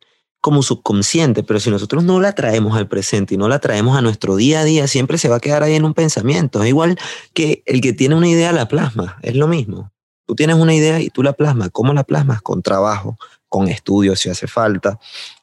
como 0.40 0.62
subconsciente, 0.62 1.42
pero 1.42 1.60
si 1.60 1.70
nosotros 1.70 2.04
no 2.04 2.20
la 2.20 2.34
traemos 2.34 2.76
al 2.76 2.88
presente 2.88 3.34
y 3.34 3.36
no 3.36 3.48
la 3.48 3.58
traemos 3.58 3.96
a 3.96 4.02
nuestro 4.02 4.36
día 4.36 4.60
a 4.60 4.64
día, 4.64 4.86
siempre 4.86 5.18
se 5.18 5.28
va 5.28 5.36
a 5.36 5.40
quedar 5.40 5.62
ahí 5.62 5.74
en 5.74 5.84
un 5.84 5.94
pensamiento. 5.94 6.62
Es 6.62 6.68
igual 6.68 6.98
que 7.34 7.62
el 7.66 7.80
que 7.80 7.92
tiene 7.92 8.14
una 8.14 8.28
idea 8.28 8.52
la 8.52 8.68
plasma, 8.68 9.18
es 9.22 9.34
lo 9.34 9.48
mismo. 9.48 9.92
Tú 10.26 10.34
tienes 10.36 10.56
una 10.56 10.74
idea 10.74 11.00
y 11.00 11.10
tú 11.10 11.22
la 11.22 11.32
plasmas. 11.32 11.70
¿Cómo 11.72 11.92
la 11.92 12.04
plasmas? 12.04 12.40
Con 12.40 12.62
trabajo, 12.62 13.18
con 13.50 13.68
estudios 13.68 14.20
si 14.20 14.30
hace 14.30 14.46
falta. 14.46 14.98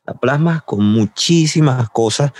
La 0.05 0.15
plasmas 0.15 0.63
con 0.63 0.83
muchísimas 0.83 1.89
cosas, 1.91 2.31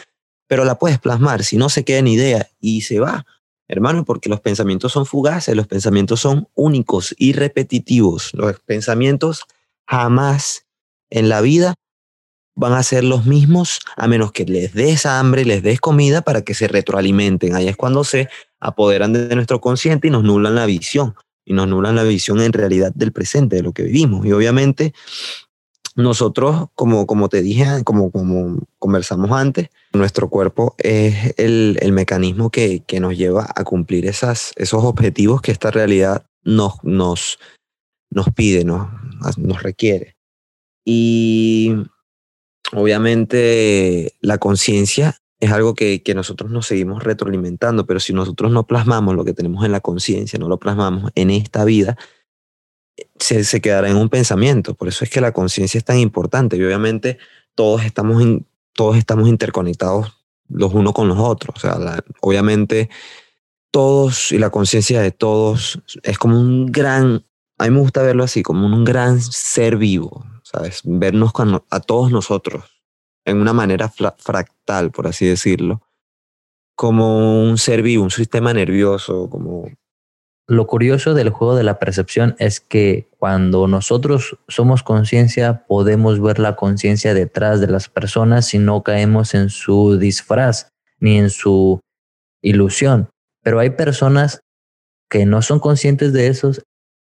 pero 0.48 0.66
la 0.66 0.80
puedes 0.80 0.98
plasmar. 0.98 1.44
Si 1.44 1.58
no 1.58 1.70
se 1.70 1.86
queda 1.86 2.00
en 2.00 2.08
idea 2.08 2.50
y 2.60 2.82
se 2.82 3.00
va, 3.00 3.26
hermano, 3.68 4.06
porque 4.06 4.30
los 4.30 4.40
pensamientos 4.40 4.94
son 4.94 5.06
fugaces, 5.06 5.56
los 5.56 5.68
pensamientos 5.68 6.22
son 6.22 6.48
únicos 6.56 7.14
y 7.20 7.34
repetitivos. 7.34 8.34
Los 8.34 8.60
pensamientos 8.62 9.44
jamás 9.86 10.66
en 11.10 11.30
la 11.30 11.42
vida 11.42 11.76
van 12.56 12.74
a 12.74 12.82
ser 12.82 13.04
los 13.04 13.26
mismos 13.26 13.80
a 13.96 14.08
menos 14.08 14.32
que 14.32 14.44
les 14.46 14.74
des 14.74 15.06
hambre, 15.06 15.46
les 15.46 15.62
des 15.62 15.80
comida 15.80 16.24
para 16.24 16.42
que 16.42 16.56
se 16.56 16.68
retroalimenten. 16.68 17.54
Ahí 17.54 17.68
es 17.68 17.78
cuando 17.78 18.04
se 18.04 18.30
apoderan 18.60 19.14
de 19.14 19.36
nuestro 19.36 19.62
consciente 19.62 20.08
y 20.08 20.12
nos 20.12 20.24
nulan 20.24 20.56
la 20.56 20.66
visión. 20.66 21.14
Y 21.46 21.54
nos 21.54 21.68
nulan 21.68 21.96
la 21.96 22.04
visión 22.04 22.42
en 22.42 22.52
realidad 22.52 22.92
del 22.94 23.14
presente, 23.14 23.56
de 23.56 23.62
lo 23.62 23.72
que 23.72 23.84
vivimos. 23.84 24.26
Y 24.26 24.34
obviamente 24.34 24.94
nosotros, 25.98 26.68
como, 26.76 27.08
como 27.08 27.28
te 27.28 27.42
dije, 27.42 27.84
como, 27.84 28.12
como 28.12 28.60
conversamos 28.78 29.32
antes, 29.32 29.70
nuestro 29.94 30.30
cuerpo 30.30 30.76
es 30.78 31.34
el, 31.38 31.80
el 31.82 31.92
mecanismo 31.92 32.52
que, 32.52 32.84
que, 32.86 33.00
nos 33.00 33.18
lleva 33.18 33.48
a 33.56 33.64
cumplir 33.64 34.06
esas, 34.06 34.54
esos 34.58 34.84
objetivos 34.84 35.42
que 35.42 35.52
esta 35.52 35.72
realidad 35.72 36.28
nos, 36.44 36.76
nos, 36.84 37.40
nos 38.12 38.30
pide, 38.30 38.64
nos, 38.64 38.88
nos 39.40 39.64
requiere. 39.64 40.16
Y 40.86 41.74
obviamente 42.74 44.14
la 44.22 44.38
conciencia 44.38 45.18
es 45.40 45.52
algo 45.52 45.74
que, 45.74 46.04
que, 46.04 46.14
nosotros 46.14 46.52
nos 46.52 46.68
seguimos 46.68 47.04
retroalimentando, 47.04 47.88
pero 47.88 48.00
si 48.00 48.14
nosotros 48.14 48.52
no 48.52 48.68
plasmamos 48.68 49.16
lo 49.16 49.26
que 49.26 49.34
tenemos 49.34 49.66
en 49.66 49.72
la 49.72 49.80
conciencia, 49.80 50.38
no 50.38 50.48
lo 50.48 50.60
plasmamos 50.60 51.12
en 51.16 51.32
esta 51.32 51.66
vida, 51.66 51.98
se, 53.44 53.62
quedará 53.62 53.90
en 53.90 53.98
un 53.98 54.10
pensamiento. 54.10 54.74
Por 54.76 54.88
eso 54.88 55.04
es 55.04 55.10
que 55.10 55.22
la 55.22 55.32
conciencia 55.32 55.78
es 55.78 55.86
tan 55.86 55.98
importante 55.98 56.58
y 56.58 56.64
obviamente 56.64 57.18
todos 57.56 57.84
estamos, 57.84 58.24
todos 58.74 58.98
estamos 58.98 59.28
interconectados 59.28 60.14
los 60.50 60.74
unos 60.74 60.94
con 60.94 61.08
los 61.08 61.20
otros. 61.20 61.56
O 61.58 61.60
sea, 61.60 62.04
obviamente 62.22 62.90
todos 63.72 64.32
y 64.32 64.38
la 64.38 64.50
conciencia 64.50 65.02
de 65.02 65.12
todos 65.12 65.80
es 66.04 66.18
como 66.18 66.40
un 66.40 66.68
gran, 66.68 67.26
a 67.58 67.66
mí 67.66 67.72
me 67.72 67.80
gusta 67.80 68.02
verlo 68.02 68.24
así, 68.24 68.44
como 68.44 68.66
un 68.66 68.84
gran 68.84 69.22
ser 69.22 69.78
vivo. 69.78 70.26
¿sabes? 70.52 70.82
Vernos 70.86 71.34
a 71.70 71.80
todos 71.82 72.12
nosotros 72.12 72.64
en 73.26 73.42
una 73.42 73.52
manera 73.52 73.90
fractal, 73.90 74.92
por 74.92 75.08
así 75.08 75.26
decirlo, 75.26 75.82
como 76.76 77.44
un 77.44 77.58
ser 77.58 77.82
vivo, 77.82 78.04
un 78.04 78.12
sistema 78.12 78.54
nervioso, 78.54 79.30
como... 79.30 79.66
Lo 80.50 80.66
curioso 80.66 81.14
del 81.14 81.30
juego 81.30 81.56
de 81.58 81.64
la 81.64 81.78
percepción 81.78 82.38
es 82.40 82.62
que 82.62 83.10
cuando 83.20 83.68
nosotros 83.68 84.38
somos 84.48 84.82
conciencia, 84.82 85.66
podemos 85.68 86.22
ver 86.22 86.40
la 86.40 86.56
conciencia 86.56 87.14
detrás 87.14 87.60
de 87.60 87.68
las 87.68 87.90
personas 87.90 88.46
si 88.46 88.58
no 88.58 88.82
caemos 88.82 89.34
en 89.34 89.50
su 89.50 89.98
disfraz 89.98 90.70
ni 91.02 91.18
en 91.18 91.30
su 91.30 91.82
ilusión. 92.42 93.10
Pero 93.44 93.60
hay 93.60 93.72
personas 93.72 94.40
que 95.10 95.26
no 95.26 95.42
son 95.42 95.60
conscientes 95.60 96.14
de 96.14 96.28
esos 96.28 96.62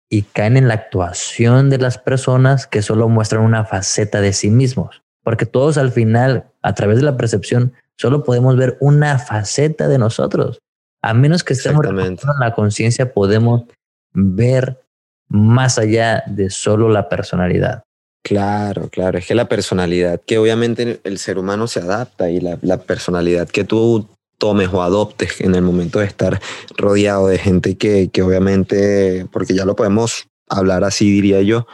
y 0.08 0.22
caen 0.22 0.56
en 0.56 0.68
la 0.68 0.74
actuación 0.74 1.68
de 1.68 1.76
las 1.76 1.98
personas 1.98 2.66
que 2.66 2.80
solo 2.80 3.10
muestran 3.10 3.42
una 3.42 3.66
faceta 3.66 4.22
de 4.22 4.32
sí 4.32 4.48
mismos. 4.48 5.02
Porque 5.22 5.44
todos 5.44 5.76
al 5.76 5.92
final, 5.92 6.50
a 6.62 6.74
través 6.74 6.96
de 6.96 7.02
la 7.02 7.18
percepción, 7.18 7.74
solo 7.98 8.24
podemos 8.24 8.56
ver 8.56 8.78
una 8.80 9.18
faceta 9.18 9.86
de 9.86 9.98
nosotros. 9.98 10.60
A 11.02 11.14
menos 11.14 11.44
que 11.44 11.52
estemos 11.54 11.84
en 11.86 12.18
la 12.40 12.54
conciencia, 12.54 13.12
podemos 13.12 13.64
ver 14.12 14.80
más 15.28 15.78
allá 15.78 16.24
de 16.26 16.50
solo 16.50 16.88
la 16.88 17.08
personalidad. 17.08 17.84
Claro, 18.24 18.88
claro, 18.90 19.18
es 19.18 19.26
que 19.26 19.34
la 19.34 19.48
personalidad 19.48 20.20
que 20.20 20.38
obviamente 20.38 21.00
el 21.04 21.18
ser 21.18 21.38
humano 21.38 21.66
se 21.66 21.80
adapta 21.80 22.30
y 22.30 22.40
la, 22.40 22.58
la 22.62 22.78
personalidad 22.78 23.48
que 23.48 23.64
tú 23.64 24.08
tomes 24.38 24.68
o 24.72 24.82
adoptes 24.82 25.40
en 25.40 25.54
el 25.54 25.62
momento 25.62 25.98
de 25.98 26.06
estar 26.06 26.40
rodeado 26.76 27.28
de 27.28 27.38
gente 27.38 27.76
que, 27.76 28.08
que 28.08 28.22
obviamente, 28.22 29.26
porque 29.32 29.54
ya 29.54 29.64
lo 29.64 29.76
podemos 29.76 30.28
hablar 30.48 30.84
así, 30.84 31.10
diría 31.10 31.42
yo, 31.42 31.66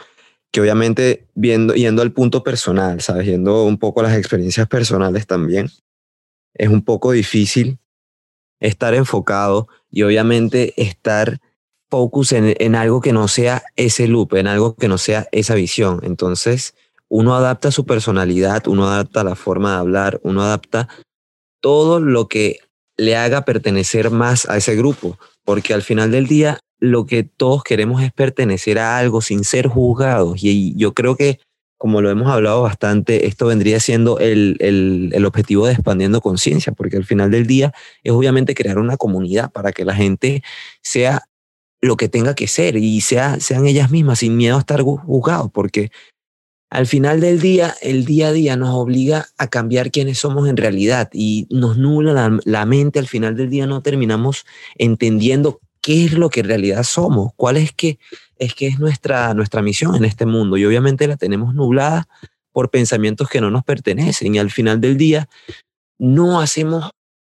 que 0.51 0.61
obviamente 0.61 1.27
viendo, 1.35 1.73
yendo 1.73 2.01
al 2.01 2.11
punto 2.11 2.43
personal, 2.43 3.01
¿sabes? 3.01 3.27
Yendo 3.27 3.65
un 3.65 3.77
poco 3.77 3.99
a 3.99 4.03
las 4.03 4.17
experiencias 4.17 4.67
personales 4.67 5.27
también, 5.27 5.69
es 6.53 6.69
un 6.69 6.83
poco 6.83 7.11
difícil 7.11 7.77
estar 8.59 8.93
enfocado 8.93 9.67
y 9.89 10.03
obviamente 10.03 10.73
estar 10.81 11.39
focus 11.89 12.31
en, 12.31 12.55
en 12.59 12.75
algo 12.75 13.01
que 13.01 13.13
no 13.13 13.27
sea 13.27 13.63
ese 13.75 14.07
loop, 14.07 14.35
en 14.35 14.47
algo 14.47 14.75
que 14.75 14.87
no 14.87 14.97
sea 14.97 15.27
esa 15.31 15.55
visión. 15.55 15.99
Entonces, 16.03 16.75
uno 17.09 17.35
adapta 17.35 17.71
su 17.71 17.85
personalidad, 17.85 18.67
uno 18.67 18.87
adapta 18.87 19.23
la 19.23 19.35
forma 19.35 19.71
de 19.71 19.77
hablar, 19.77 20.19
uno 20.23 20.41
adapta 20.41 20.89
todo 21.61 21.99
lo 21.99 22.27
que 22.27 22.59
le 22.97 23.15
haga 23.15 23.45
pertenecer 23.45 24.09
más 24.11 24.47
a 24.49 24.57
ese 24.57 24.75
grupo, 24.75 25.17
porque 25.43 25.73
al 25.73 25.81
final 25.81 26.11
del 26.11 26.27
día 26.27 26.59
lo 26.79 27.05
que 27.05 27.23
todos 27.23 27.63
queremos 27.63 28.03
es 28.03 28.11
pertenecer 28.11 28.79
a 28.79 28.97
algo 28.97 29.21
sin 29.21 29.43
ser 29.43 29.67
juzgados. 29.67 30.43
Y 30.43 30.75
yo 30.77 30.93
creo 30.93 31.15
que, 31.15 31.39
como 31.77 32.01
lo 32.01 32.09
hemos 32.09 32.29
hablado 32.29 32.61
bastante, 32.61 33.27
esto 33.27 33.47
vendría 33.47 33.79
siendo 33.79 34.19
el, 34.19 34.57
el, 34.59 35.11
el 35.13 35.25
objetivo 35.25 35.67
de 35.67 35.73
expandiendo 35.73 36.21
conciencia, 36.21 36.73
porque 36.73 36.97
al 36.97 37.05
final 37.05 37.31
del 37.31 37.47
día 37.47 37.73
es 38.03 38.11
obviamente 38.11 38.55
crear 38.55 38.79
una 38.79 38.97
comunidad 38.97 39.51
para 39.51 39.71
que 39.71 39.85
la 39.85 39.95
gente 39.95 40.41
sea 40.81 41.23
lo 41.81 41.97
que 41.97 42.09
tenga 42.09 42.33
que 42.33 42.47
ser 42.47 42.77
y 42.77 43.01
sea, 43.01 43.39
sean 43.39 43.67
ellas 43.67 43.91
mismas 43.91 44.19
sin 44.19 44.37
miedo 44.37 44.55
a 44.55 44.59
estar 44.59 44.81
juzgados, 44.81 45.51
porque 45.51 45.91
al 46.69 46.87
final 46.87 47.21
del 47.21 47.39
día, 47.39 47.75
el 47.81 48.05
día 48.05 48.29
a 48.29 48.31
día 48.33 48.57
nos 48.57 48.73
obliga 48.73 49.27
a 49.37 49.47
cambiar 49.47 49.91
quiénes 49.91 50.17
somos 50.17 50.49
en 50.49 50.57
realidad 50.57 51.09
y 51.13 51.47
nos 51.49 51.77
nula 51.77 52.11
la, 52.11 52.39
la, 52.43 52.65
mente. 52.65 52.99
Al 52.99 53.07
final 53.07 53.35
del 53.35 53.49
día 53.49 53.67
no 53.67 53.81
terminamos 53.81 54.45
entendiendo 54.75 55.59
qué 55.79 56.05
es 56.05 56.13
lo 56.13 56.29
que 56.29 56.39
en 56.39 56.47
realidad 56.47 56.83
somos, 56.83 57.31
cuál 57.35 57.57
es 57.57 57.71
que 57.71 57.99
es, 58.37 58.53
que 58.53 58.67
es 58.67 58.79
nuestra, 58.79 59.33
nuestra 59.33 59.61
misión 59.61 59.95
en 59.95 60.05
este 60.05 60.25
mundo. 60.25 60.57
Y 60.57 60.65
obviamente 60.65 61.07
la 61.07 61.17
tenemos 61.17 61.53
nublada 61.53 62.07
por 62.51 62.69
pensamientos 62.69 63.29
que 63.29 63.41
no 63.41 63.51
nos 63.51 63.63
pertenecen. 63.63 64.35
Y 64.35 64.39
al 64.39 64.51
final 64.51 64.81
del 64.81 64.97
día 64.97 65.27
no 65.97 66.39
hacemos 66.39 66.91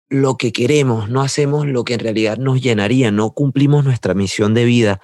lo 0.09 0.37
que 0.37 0.51
queremos, 0.51 1.09
no 1.09 1.21
hacemos 1.21 1.67
lo 1.67 1.83
que 1.83 1.93
en 1.93 1.99
realidad 1.99 2.37
nos 2.37 2.61
llenaría, 2.61 3.11
no 3.11 3.31
cumplimos 3.31 3.85
nuestra 3.85 4.13
misión 4.13 4.53
de 4.53 4.65
vida 4.65 5.01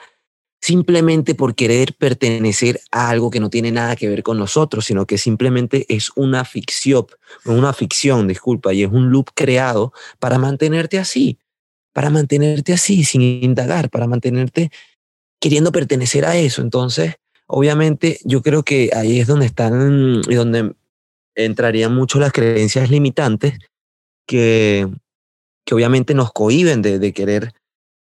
simplemente 0.65 1.35
por 1.35 1.53
querer 1.53 1.93
pertenecer 1.93 2.81
a 2.89 3.09
algo 3.09 3.29
que 3.29 3.39
no 3.39 3.51
tiene 3.51 3.71
nada 3.71 3.95
que 3.95 4.09
ver 4.09 4.23
con 4.23 4.39
nosotros, 4.39 4.85
sino 4.85 5.05
que 5.05 5.19
simplemente 5.19 5.85
es 5.89 6.09
una 6.15 6.43
ficción, 6.43 7.05
una 7.45 7.71
ficción, 7.71 8.27
disculpa, 8.27 8.73
y 8.73 8.81
es 8.81 8.91
un 8.91 9.11
loop 9.11 9.29
creado 9.35 9.93
para 10.17 10.39
mantenerte 10.39 10.97
así, 10.97 11.37
para 11.93 12.09
mantenerte 12.09 12.73
así, 12.73 13.03
sin 13.03 13.21
indagar, 13.21 13.91
para 13.91 14.07
mantenerte 14.07 14.71
queriendo 15.45 15.71
pertenecer 15.71 16.25
a 16.25 16.35
eso. 16.37 16.63
Entonces, 16.63 17.17
obviamente, 17.45 18.17
yo 18.23 18.41
creo 18.41 18.63
que 18.63 18.89
ahí 18.95 19.19
es 19.19 19.27
donde 19.27 19.45
están, 19.45 20.23
y 20.27 20.33
donde 20.33 20.73
entrarían 21.35 21.93
mucho 21.93 22.19
las 22.19 22.31
creencias 22.31 22.89
limitantes 22.89 23.59
que, 24.25 24.87
que 25.63 25.75
obviamente 25.75 26.15
nos 26.15 26.33
cohiben 26.33 26.81
de, 26.81 26.97
de 26.97 27.13
querer 27.13 27.53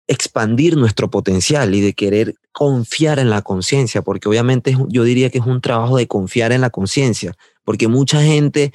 expandir 0.06 0.76
nuestro 0.76 1.10
potencial 1.10 1.74
y 1.74 1.80
de 1.80 1.94
querer 1.94 2.36
confiar 2.52 3.18
en 3.18 3.28
la 3.28 3.42
conciencia, 3.42 4.02
porque 4.02 4.28
obviamente 4.28 4.76
yo 4.86 5.02
diría 5.02 5.28
que 5.28 5.38
es 5.38 5.46
un 5.46 5.60
trabajo 5.60 5.96
de 5.96 6.06
confiar 6.06 6.52
en 6.52 6.60
la 6.60 6.70
conciencia, 6.70 7.36
porque 7.64 7.88
mucha 7.88 8.22
gente 8.22 8.72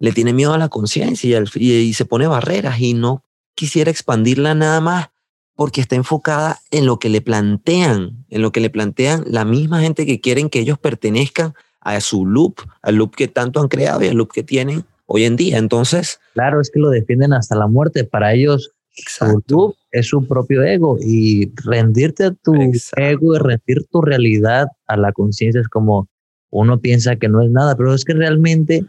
le 0.00 0.10
tiene 0.10 0.32
miedo 0.32 0.52
a 0.52 0.58
la 0.58 0.68
conciencia 0.68 1.40
y, 1.54 1.70
y, 1.70 1.94
se 1.94 2.04
pone 2.06 2.26
barreras 2.26 2.80
y 2.80 2.92
no 2.94 3.22
quisiera 3.54 3.92
expandirla 3.92 4.56
nada 4.56 4.80
más 4.80 5.10
porque 5.56 5.80
está 5.80 5.96
enfocada 5.96 6.60
en 6.70 6.86
lo 6.86 6.98
que 6.98 7.08
le 7.08 7.20
plantean, 7.20 8.24
en 8.28 8.42
lo 8.42 8.52
que 8.52 8.60
le 8.60 8.70
plantean 8.70 9.24
la 9.26 9.44
misma 9.44 9.80
gente 9.80 10.06
que 10.06 10.20
quieren 10.20 10.50
que 10.50 10.60
ellos 10.60 10.78
pertenezcan 10.78 11.54
a 11.80 12.00
su 12.00 12.26
loop, 12.26 12.60
al 12.82 12.96
loop 12.96 13.14
que 13.14 13.28
tanto 13.28 13.60
han 13.60 13.68
creado 13.68 14.02
y 14.02 14.08
al 14.08 14.16
loop 14.16 14.32
que 14.32 14.42
tienen 14.42 14.84
hoy 15.06 15.24
en 15.24 15.36
día. 15.36 15.58
Entonces... 15.58 16.18
Claro, 16.32 16.60
es 16.60 16.70
que 16.70 16.80
lo 16.80 16.90
defienden 16.90 17.32
hasta 17.32 17.54
la 17.54 17.66
muerte. 17.66 18.04
Para 18.04 18.32
ellos 18.32 18.72
Exacto. 18.96 19.76
es 19.92 20.08
su 20.08 20.26
propio 20.26 20.62
ego 20.62 20.96
y 21.00 21.52
rendirte 21.64 22.24
a 22.24 22.30
tu 22.32 22.54
Exacto. 22.54 23.02
ego 23.02 23.36
y 23.36 23.38
rendir 23.38 23.86
tu 23.90 24.00
realidad 24.00 24.68
a 24.86 24.96
la 24.96 25.12
conciencia 25.12 25.60
es 25.60 25.68
como 25.68 26.08
uno 26.50 26.80
piensa 26.80 27.16
que 27.16 27.28
no 27.28 27.42
es 27.42 27.50
nada, 27.50 27.76
pero 27.76 27.94
es 27.94 28.04
que 28.04 28.14
realmente 28.14 28.84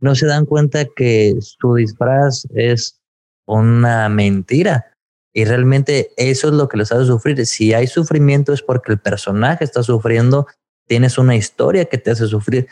no 0.00 0.14
se 0.14 0.26
dan 0.26 0.46
cuenta 0.46 0.86
que 0.96 1.36
su 1.40 1.74
disfraz 1.74 2.46
es 2.54 2.98
una 3.46 4.08
mentira 4.08 4.86
y 5.32 5.44
realmente 5.44 6.10
eso 6.16 6.48
es 6.48 6.54
lo 6.54 6.68
que 6.68 6.76
les 6.76 6.90
hace 6.92 7.06
sufrir. 7.06 7.44
Si 7.46 7.72
hay 7.72 7.86
sufrimiento 7.86 8.52
es 8.52 8.62
porque 8.62 8.92
el 8.92 8.98
personaje 8.98 9.64
está 9.64 9.82
sufriendo, 9.82 10.46
tienes 10.86 11.18
una 11.18 11.36
historia 11.36 11.84
que 11.84 11.98
te 11.98 12.10
hace 12.10 12.26
sufrir. 12.26 12.66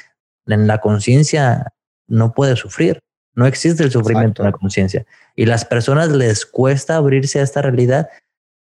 En 0.46 0.66
la 0.66 0.78
conciencia 0.78 1.72
no 2.08 2.32
puede 2.32 2.56
sufrir. 2.56 3.00
No 3.34 3.46
existe 3.46 3.84
el 3.84 3.92
sufrimiento 3.92 4.42
Exacto. 4.42 4.42
en 4.42 4.46
la 4.46 4.58
conciencia. 4.58 5.06
Y 5.36 5.46
las 5.46 5.64
personas 5.64 6.08
les 6.08 6.44
cuesta 6.44 6.96
abrirse 6.96 7.38
a 7.38 7.44
esta 7.44 7.62
realidad 7.62 8.08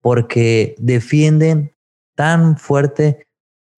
porque 0.00 0.76
defienden 0.78 1.74
tan 2.14 2.56
fuerte 2.56 3.26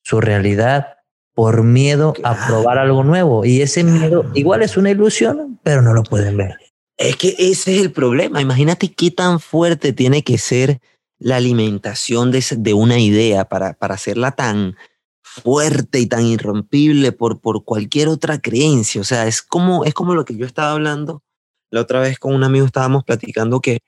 su 0.03 0.21
realidad 0.21 0.99
por 1.35 1.63
miedo 1.63 2.13
a 2.23 2.47
probar 2.47 2.77
algo 2.77 3.05
nuevo. 3.05 3.47
Y 3.47 3.63
ese 3.63 3.85
miedo 3.85 4.31
igual 4.35 4.63
es 4.63 4.77
una 4.77 4.91
ilusión, 4.91 5.59
pero 5.63 5.81
no 5.81 5.95
lo 5.95 6.03
pueden 6.03 6.37
ver. 6.37 6.59
Es 7.03 7.17
que 7.17 7.35
ese 7.39 7.77
es 7.77 7.83
el 7.83 7.93
problema. 7.93 8.41
Imagínate 8.41 8.93
qué 8.93 9.11
tan 9.11 9.41
fuerte 9.41 9.93
tiene 9.93 10.23
que 10.23 10.39
ser 10.39 10.81
la 11.19 11.37
alimentación 11.37 12.31
de, 12.31 12.75
una 12.75 12.99
idea 12.99 13.45
para, 13.45 13.75
para 13.75 13.95
hacerla 13.95 14.33
tan, 14.33 14.77
fuerte 15.33 15.99
y 15.99 16.07
tan 16.07 16.27
irrompible 16.27 17.13
por, 17.13 17.41
por 17.41 17.65
cualquier 17.65 18.09
otra 18.09 18.41
creencia. 18.41 19.01
O 19.01 19.05
sea, 19.05 19.27
es 19.27 19.41
como, 19.41 19.85
es 19.85 19.95
como 19.95 20.15
lo 20.15 20.25
que 20.25 20.37
yo 20.37 20.45
estaba 20.45 20.73
hablando 20.73 21.23
la 21.71 21.81
otra 21.81 22.01
vez 22.01 22.19
con 22.19 22.35
un 22.35 22.45
amigo, 22.45 22.67
estábamos 22.67 23.03
platicando 23.03 23.61
que 23.61 23.81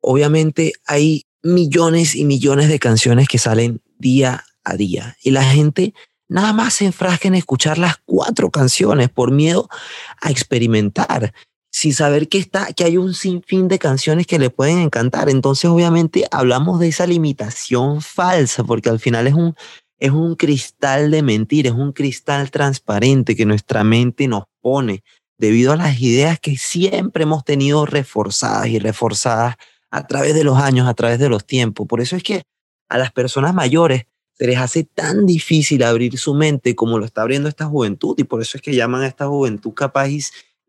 obviamente 0.00 0.72
hay 0.84 1.26
millones 1.42 2.16
y 2.16 2.24
millones 2.24 2.68
de 2.68 2.80
canciones 2.80 3.28
que 3.28 3.38
salen 3.38 3.82
día 3.98 4.44
a 4.64 4.74
día 4.74 5.16
y 5.22 5.30
la 5.30 5.44
gente 5.44 5.94
nada 6.28 6.52
más 6.52 6.74
se 6.74 6.86
enfrasca 6.86 7.28
en 7.28 7.36
escuchar 7.36 7.78
las 7.78 7.98
cuatro 8.04 8.50
canciones 8.50 9.10
por 9.10 9.30
miedo 9.30 9.68
a 10.20 10.30
experimentar 10.30 11.32
sin 11.70 11.94
saber 11.94 12.28
que 12.28 12.38
está 12.38 12.72
que 12.72 12.84
hay 12.84 12.96
un 12.96 13.14
sinfín 13.14 13.68
de 13.68 13.78
canciones 13.78 14.26
que 14.26 14.38
le 14.38 14.50
pueden 14.50 14.78
encantar 14.78 15.28
entonces 15.28 15.70
obviamente 15.70 16.26
hablamos 16.30 16.80
de 16.80 16.88
esa 16.88 17.06
limitación 17.06 18.02
falsa 18.02 18.64
porque 18.64 18.88
al 18.88 18.98
final 18.98 19.26
es 19.26 19.34
un 19.34 19.54
es 20.00 20.10
un 20.10 20.34
cristal 20.34 21.10
de 21.10 21.22
mentira, 21.22 21.68
es 21.68 21.76
un 21.76 21.92
cristal 21.92 22.50
transparente 22.50 23.36
que 23.36 23.44
nuestra 23.44 23.84
mente 23.84 24.26
nos 24.26 24.44
pone 24.62 25.04
debido 25.38 25.72
a 25.72 25.76
las 25.76 26.00
ideas 26.00 26.40
que 26.40 26.56
siempre 26.56 27.24
hemos 27.24 27.44
tenido 27.44 27.86
reforzadas 27.86 28.68
y 28.68 28.78
reforzadas 28.78 29.56
a 29.90 30.06
través 30.06 30.34
de 30.34 30.44
los 30.44 30.58
años, 30.58 30.88
a 30.88 30.94
través 30.94 31.18
de 31.18 31.28
los 31.28 31.46
tiempos. 31.46 31.86
Por 31.86 32.00
eso 32.00 32.16
es 32.16 32.22
que 32.22 32.42
a 32.88 32.98
las 32.98 33.12
personas 33.12 33.54
mayores 33.54 34.04
se 34.34 34.46
les 34.46 34.58
hace 34.58 34.84
tan 34.84 35.26
difícil 35.26 35.82
abrir 35.82 36.18
su 36.18 36.34
mente 36.34 36.74
como 36.74 36.98
lo 36.98 37.04
está 37.04 37.22
abriendo 37.22 37.48
esta 37.48 37.66
juventud 37.66 38.14
y 38.18 38.24
por 38.24 38.40
eso 38.40 38.56
es 38.56 38.62
que 38.62 38.74
llaman 38.74 39.02
a 39.02 39.06
esta 39.06 39.26
juventud 39.26 39.72
capaz 39.74 40.08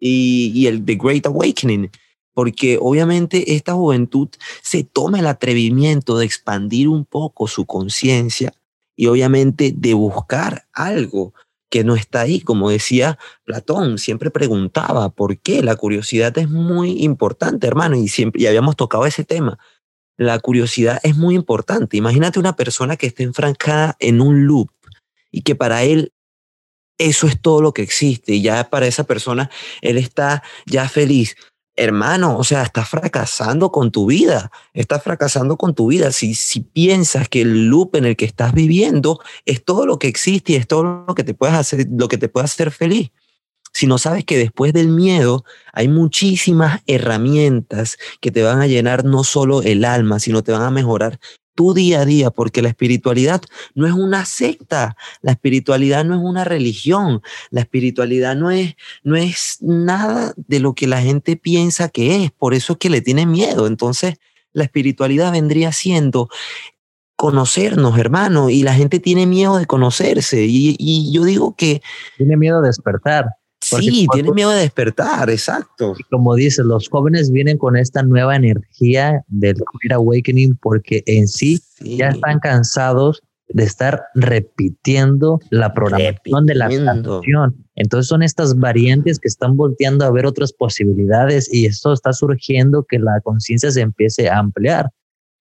y, 0.02 0.66
el 0.66 0.84
The 0.84 0.96
Great 0.96 1.26
Awakening, 1.28 1.92
porque 2.34 2.78
obviamente 2.82 3.56
esta 3.56 3.74
juventud 3.74 4.30
se 4.62 4.84
toma 4.84 5.20
el 5.20 5.28
atrevimiento 5.28 6.18
de 6.18 6.26
expandir 6.26 6.90
un 6.90 7.06
poco 7.06 7.48
su 7.48 7.66
conciencia 7.66 8.54
y 8.96 9.08
obviamente 9.08 9.74
de 9.76 9.94
buscar 9.94 10.68
algo 10.74 11.34
que 11.70 11.84
no 11.84 11.96
está 11.96 12.22
ahí. 12.22 12.42
Como 12.42 12.70
decía 12.70 13.20
Platón, 13.46 13.98
siempre 13.98 14.32
preguntaba 14.32 15.10
por 15.10 15.38
qué. 15.38 15.62
La 15.62 15.76
curiosidad 15.76 16.36
es 16.38 16.50
muy 16.50 17.04
importante, 17.04 17.68
hermano, 17.68 17.96
y 17.96 18.08
siempre 18.08 18.42
y 18.42 18.48
habíamos 18.48 18.76
tocado 18.76 19.06
ese 19.06 19.24
tema. 19.24 19.60
La 20.18 20.40
curiosidad 20.40 21.00
es 21.04 21.16
muy 21.18 21.36
importante. 21.36 21.98
Imagínate 21.98 22.40
una 22.40 22.56
persona 22.56 22.98
que 22.98 23.08
esté 23.08 23.24
enfrancada 23.24 23.96
en 24.00 24.22
un 24.22 24.46
loop 24.46 24.70
y 25.32 25.42
que 25.42 25.56
para 25.56 25.84
él 25.84 26.12
eso 26.98 27.28
es 27.28 27.42
todo 27.42 27.62
lo 27.62 27.74
que 27.74 27.82
existe 27.82 28.34
y 28.34 28.42
ya 28.42 28.70
para 28.70 28.88
esa 28.88 29.04
persona 29.04 29.50
él 29.82 29.98
está 29.98 30.44
ya 30.66 30.88
feliz 30.88 31.36
hermano, 31.76 32.38
o 32.38 32.44
sea, 32.44 32.64
estás 32.64 32.90
fracasando 32.90 33.72
con 33.72 33.92
tu 33.92 34.06
vida, 34.06 34.52
estás 34.74 35.04
fracasando 35.04 35.58
con 35.58 35.74
tu 35.74 35.88
vida. 35.88 36.12
Si, 36.12 36.36
si 36.36 36.62
piensas 36.62 37.30
que 37.30 37.42
el 37.42 37.68
loop 37.68 37.96
en 37.96 38.06
el 38.06 38.16
que 38.16 38.26
estás 38.26 38.54
viviendo 38.54 39.20
es 39.46 39.64
todo 39.64 39.86
lo 39.86 39.98
que 39.98 40.08
existe 40.08 40.54
y 40.54 40.56
es 40.58 40.68
todo 40.68 41.06
lo 41.08 41.16
que 41.16 41.24
te 41.24 41.34
puedes 41.34 41.56
hacer, 41.56 41.88
lo 41.92 42.08
que 42.08 42.18
te 42.18 42.30
puede 42.30 42.46
hacer 42.46 42.72
feliz. 42.72 43.12
Si 43.74 43.88
no 43.88 43.98
sabes 43.98 44.26
que 44.26 44.38
después 44.38 44.74
del 44.74 44.90
miedo 44.90 45.46
hay 45.72 45.88
muchísimas 45.88 46.82
herramientas 46.88 47.98
que 48.20 48.30
te 48.30 48.44
van 48.44 48.62
a 48.62 48.68
llenar 48.68 49.06
no 49.06 49.24
solo 49.24 49.62
el 49.62 49.86
alma, 49.86 50.20
sino 50.20 50.44
te 50.44 50.52
van 50.52 50.64
a 50.64 50.72
mejorar 50.72 51.20
tu 51.62 51.76
día 51.76 52.02
a 52.02 52.06
día, 52.06 52.32
porque 52.32 52.64
la 52.64 52.70
espiritualidad 52.70 53.44
no 53.76 53.86
es 53.86 53.94
una 53.94 54.26
secta, 54.26 54.98
la 55.22 55.34
espiritualidad 55.34 56.04
no 56.04 56.16
es 56.16 56.22
una 56.24 56.44
religión, 56.44 57.22
la 57.52 57.62
espiritualidad 57.62 58.36
no 58.36 58.50
es, 58.50 58.74
no 59.04 59.16
es 59.16 59.60
nada 59.62 60.34
de 60.38 60.60
lo 60.60 60.74
que 60.74 60.88
la 60.88 61.04
gente 61.04 61.36
piensa 61.36 61.90
que 61.90 62.24
es, 62.24 62.32
por 62.32 62.56
eso 62.56 62.74
es 62.74 62.80
que 62.80 62.90
le 62.90 63.02
tiene 63.02 63.28
miedo. 63.28 63.68
Entonces, 63.68 64.16
la 64.54 64.64
espiritualidad 64.64 65.32
vendría 65.32 65.72
siendo 65.72 66.30
conocernos, 67.16 68.00
hermano, 68.00 68.50
y 68.50 68.64
la 68.64 68.74
gente 68.74 69.00
tiene 69.00 69.28
miedo 69.28 69.58
de 69.58 69.68
conocerse. 69.68 70.46
Y, 70.46 70.76
y 70.80 71.14
yo 71.14 71.26
digo 71.26 71.56
que... 71.56 71.84
Tiene 72.18 72.38
miedo 72.38 72.60
de 72.62 72.70
despertar. 72.70 73.26
Sí, 73.80 74.08
tiene 74.12 74.32
miedo 74.32 74.52
de 74.52 74.62
despertar, 74.62 75.30
exacto. 75.30 75.94
Como 76.10 76.36
dices, 76.36 76.66
los 76.66 76.90
jóvenes 76.90 77.32
vienen 77.32 77.58
con 77.58 77.78
esta 77.78 78.04
nueva 78.04 78.36
energía 78.36 79.24
del 79.28 79.56
Queer 79.56 79.94
Awakening 79.94 80.58
porque 80.62 81.04
en 81.06 81.28
sí, 81.28 81.60
ya 81.80 82.10
están 82.10 82.40
cansados 82.40 83.22
de 83.54 83.64
estar 83.64 84.04
repitiendo 84.16 85.40
la 85.50 85.74
programación 85.74 86.46
de 86.46 86.56
la 86.56 86.70
canción. 86.70 87.66
Entonces 87.76 88.08
son 88.08 88.24
estas 88.24 88.58
variantes 88.58 89.20
que 89.20 89.28
están 89.28 89.58
volteando 89.58 90.06
a 90.06 90.12
ver 90.12 90.26
otras 90.26 90.54
posibilidades 90.54 91.54
y 91.54 91.66
esto 91.66 91.94
está 91.94 92.14
surgiendo 92.14 92.86
que 92.88 93.00
la 93.00 93.20
conciencia 93.22 93.72
se 93.72 93.82
empiece 93.82 94.30
a 94.30 94.40
ampliar. 94.40 94.90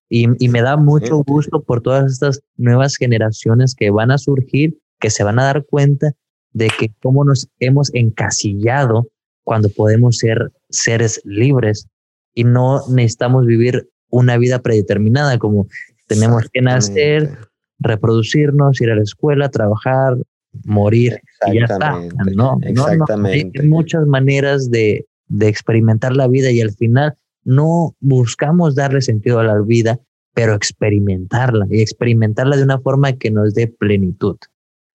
Y, 0.08 0.26
y 0.44 0.48
me 0.48 0.60
da 0.60 0.76
mucho 0.76 1.22
gusto 1.24 1.62
por 1.62 1.82
todas 1.82 2.10
estas 2.10 2.40
nuevas 2.56 2.96
generaciones 2.96 3.76
que 3.76 3.90
van 3.90 4.10
a 4.10 4.18
surgir, 4.18 4.76
que 4.98 5.08
se 5.08 5.22
van 5.22 5.38
a 5.38 5.44
dar 5.44 5.64
cuenta 5.66 6.12
de 6.52 6.68
que 6.78 6.92
cómo 7.00 7.24
nos 7.24 7.48
hemos 7.58 7.92
encasillado 7.94 9.08
cuando 9.44 9.68
podemos 9.68 10.18
ser 10.18 10.52
seres 10.68 11.20
libres 11.24 11.86
y 12.34 12.44
no 12.44 12.82
necesitamos 12.88 13.46
vivir 13.46 13.88
una 14.10 14.36
vida 14.36 14.60
predeterminada 14.60 15.38
como 15.38 15.66
tenemos 16.06 16.48
que 16.52 16.60
nacer, 16.60 17.38
reproducirnos, 17.78 18.80
ir 18.80 18.90
a 18.90 18.96
la 18.96 19.02
escuela, 19.02 19.48
trabajar, 19.48 20.16
morir 20.64 21.20
y 21.46 21.58
ya 21.58 21.64
está. 21.64 22.00
No, 22.34 22.58
Exactamente. 22.62 23.60
hay 23.60 23.68
muchas 23.68 24.06
maneras 24.06 24.70
de, 24.70 25.06
de 25.28 25.48
experimentar 25.48 26.16
la 26.16 26.28
vida 26.28 26.50
y 26.50 26.60
al 26.60 26.72
final 26.72 27.14
no 27.44 27.94
buscamos 28.00 28.74
darle 28.74 29.00
sentido 29.00 29.38
a 29.38 29.44
la 29.44 29.60
vida, 29.60 29.98
pero 30.34 30.54
experimentarla 30.54 31.66
y 31.70 31.80
experimentarla 31.80 32.56
de 32.56 32.64
una 32.64 32.80
forma 32.80 33.12
que 33.12 33.30
nos 33.30 33.54
dé 33.54 33.68
plenitud. 33.68 34.36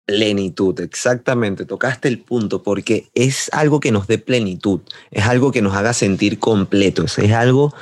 Plenitud, 0.05 0.79
exactamente, 0.81 1.65
tocaste 1.65 2.07
el 2.07 2.19
punto, 2.19 2.61
porque 2.61 3.07
es 3.15 3.49
algo 3.51 3.79
que 3.79 3.91
nos 3.91 4.05
dé 4.05 4.19
plenitud, 4.19 4.81
es 5.09 5.25
algo 5.25 5.51
que 5.51 5.63
nos 5.63 5.75
haga 5.75 5.93
sentir 5.93 6.37
completos, 6.37 7.17
es 7.17 7.31
algo 7.31 7.73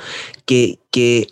que, 0.46 0.78
que 0.90 1.28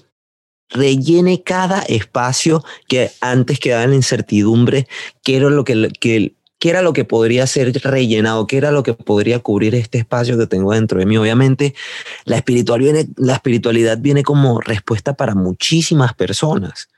rellene 0.68 1.42
cada 1.42 1.80
espacio 1.80 2.62
que 2.88 3.10
antes 3.22 3.58
quedaba 3.58 3.84
en 3.84 3.90
la 3.90 3.96
incertidumbre, 3.96 4.86
qué 5.22 5.36
era 5.36 5.48
lo 5.48 5.64
que, 5.64 5.90
que, 5.98 6.34
era 6.60 6.82
lo 6.82 6.92
que 6.92 7.06
podría 7.06 7.46
ser 7.46 7.72
rellenado, 7.84 8.46
qué 8.46 8.58
era 8.58 8.70
lo 8.70 8.82
que 8.82 8.92
podría 8.92 9.38
cubrir 9.38 9.74
este 9.74 9.96
espacio 9.96 10.36
que 10.36 10.46
tengo 10.46 10.72
dentro 10.72 10.98
de 10.98 11.06
mí. 11.06 11.16
Obviamente, 11.16 11.74
la 12.26 12.36
espiritualidad 12.36 12.92
viene, 12.92 13.10
la 13.16 13.32
espiritualidad 13.32 13.96
viene 13.98 14.22
como 14.22 14.60
respuesta 14.60 15.14
para 15.14 15.34
muchísimas 15.34 16.12
personas 16.12 16.88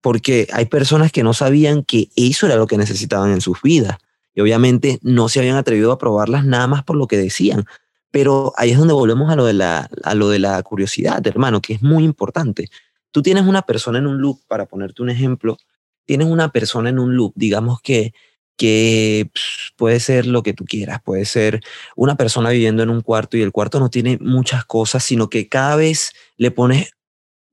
porque 0.00 0.48
hay 0.52 0.66
personas 0.66 1.12
que 1.12 1.22
no 1.22 1.34
sabían 1.34 1.84
que 1.84 2.08
eso 2.16 2.46
era 2.46 2.56
lo 2.56 2.66
que 2.66 2.78
necesitaban 2.78 3.32
en 3.32 3.40
sus 3.40 3.60
vidas 3.62 3.98
y 4.34 4.40
obviamente 4.40 4.98
no 5.02 5.28
se 5.28 5.40
habían 5.40 5.56
atrevido 5.56 5.92
a 5.92 5.98
probarlas 5.98 6.44
nada 6.44 6.66
más 6.66 6.84
por 6.84 6.96
lo 6.96 7.06
que 7.06 7.16
decían. 7.16 7.66
Pero 8.10 8.52
ahí 8.56 8.70
es 8.70 8.78
donde 8.78 8.94
volvemos 8.94 9.30
a 9.30 9.36
lo 9.36 9.44
de 9.44 9.52
la, 9.52 9.88
a 10.02 10.14
lo 10.14 10.28
de 10.28 10.38
la 10.38 10.62
curiosidad, 10.62 11.24
hermano, 11.26 11.60
que 11.60 11.74
es 11.74 11.82
muy 11.82 12.04
importante. 12.04 12.68
Tú 13.12 13.22
tienes 13.22 13.44
una 13.44 13.62
persona 13.62 13.98
en 13.98 14.06
un 14.06 14.20
loop, 14.20 14.40
para 14.48 14.66
ponerte 14.66 15.02
un 15.02 15.10
ejemplo, 15.10 15.58
tienes 16.06 16.28
una 16.28 16.50
persona 16.50 16.90
en 16.90 16.98
un 16.98 17.16
loop, 17.16 17.32
digamos 17.36 17.80
que, 17.80 18.12
que 18.56 19.30
puede 19.76 20.00
ser 20.00 20.26
lo 20.26 20.42
que 20.42 20.52
tú 20.52 20.64
quieras, 20.64 21.00
puede 21.02 21.24
ser 21.24 21.60
una 21.96 22.16
persona 22.16 22.50
viviendo 22.50 22.82
en 22.82 22.90
un 22.90 23.00
cuarto 23.00 23.36
y 23.36 23.42
el 23.42 23.52
cuarto 23.52 23.78
no 23.78 23.90
tiene 23.90 24.18
muchas 24.20 24.64
cosas, 24.64 25.04
sino 25.04 25.30
que 25.30 25.48
cada 25.48 25.76
vez 25.76 26.12
le 26.36 26.50
pones 26.50 26.92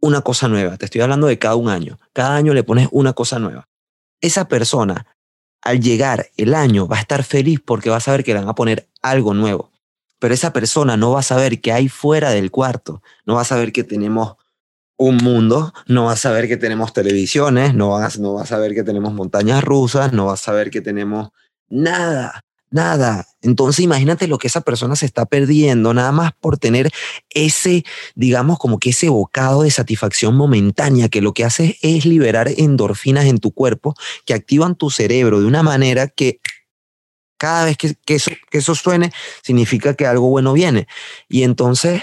una 0.07 0.21
cosa 0.21 0.47
nueva. 0.47 0.77
Te 0.77 0.85
estoy 0.85 1.01
hablando 1.01 1.27
de 1.27 1.37
cada 1.37 1.55
un 1.55 1.69
año. 1.69 1.99
Cada 2.13 2.35
año 2.35 2.53
le 2.53 2.63
pones 2.63 2.87
una 2.91 3.13
cosa 3.13 3.39
nueva. 3.39 3.67
Esa 4.21 4.47
persona, 4.47 5.05
al 5.61 5.79
llegar 5.79 6.27
el 6.37 6.55
año, 6.55 6.87
va 6.87 6.97
a 6.97 7.01
estar 7.01 7.23
feliz 7.23 7.59
porque 7.63 7.89
va 7.89 7.97
a 7.97 8.01
saber 8.01 8.23
que 8.23 8.33
le 8.33 8.39
van 8.39 8.49
a 8.49 8.55
poner 8.55 8.87
algo 9.01 9.33
nuevo. 9.33 9.71
Pero 10.19 10.33
esa 10.33 10.53
persona 10.53 10.97
no 10.97 11.11
va 11.11 11.19
a 11.19 11.23
saber 11.23 11.61
qué 11.61 11.71
hay 11.71 11.89
fuera 11.89 12.31
del 12.31 12.49
cuarto. 12.49 13.03
No 13.25 13.35
va 13.35 13.41
a 13.41 13.45
saber 13.45 13.71
que 13.71 13.83
tenemos 13.83 14.35
un 14.97 15.17
mundo, 15.17 15.73
no 15.85 16.05
va 16.05 16.13
a 16.13 16.17
saber 16.17 16.47
que 16.47 16.57
tenemos 16.57 16.91
televisiones, 16.91 17.75
no 17.75 17.89
va, 17.89 18.09
no 18.19 18.33
va 18.33 18.41
a 18.41 18.47
saber 18.47 18.73
que 18.73 18.83
tenemos 18.83 19.13
montañas 19.13 19.63
rusas, 19.63 20.11
no 20.11 20.25
va 20.25 20.33
a 20.33 20.37
saber 20.37 20.71
que 20.71 20.81
tenemos 20.81 21.29
nada 21.69 22.41
nada. 22.69 23.27
Entonces 23.41 23.83
imagínate 23.83 24.27
lo 24.27 24.37
que 24.37 24.47
esa 24.47 24.61
persona 24.61 24.95
se 24.95 25.05
está 25.05 25.25
perdiendo 25.25 25.93
nada 25.93 26.11
más 26.11 26.33
por 26.33 26.57
tener 26.57 26.91
ese, 27.29 27.83
digamos, 28.15 28.59
como 28.59 28.79
que 28.79 28.89
ese 28.89 29.09
bocado 29.09 29.63
de 29.63 29.71
satisfacción 29.71 30.35
momentánea 30.35 31.09
que 31.09 31.21
lo 31.21 31.33
que 31.33 31.45
hace 31.45 31.77
es 31.81 32.05
liberar 32.05 32.49
endorfinas 32.57 33.25
en 33.25 33.39
tu 33.39 33.51
cuerpo 33.51 33.95
que 34.25 34.33
activan 34.33 34.75
tu 34.75 34.89
cerebro 34.89 35.39
de 35.39 35.47
una 35.47 35.63
manera 35.63 36.07
que 36.07 36.39
cada 37.37 37.65
vez 37.65 37.77
que, 37.77 37.95
eso, 38.07 38.31
que 38.49 38.57
eso 38.57 38.75
suene 38.75 39.11
significa 39.43 39.93
que 39.93 40.05
algo 40.05 40.29
bueno 40.29 40.53
viene. 40.53 40.87
Y 41.29 41.43
entonces, 41.43 42.01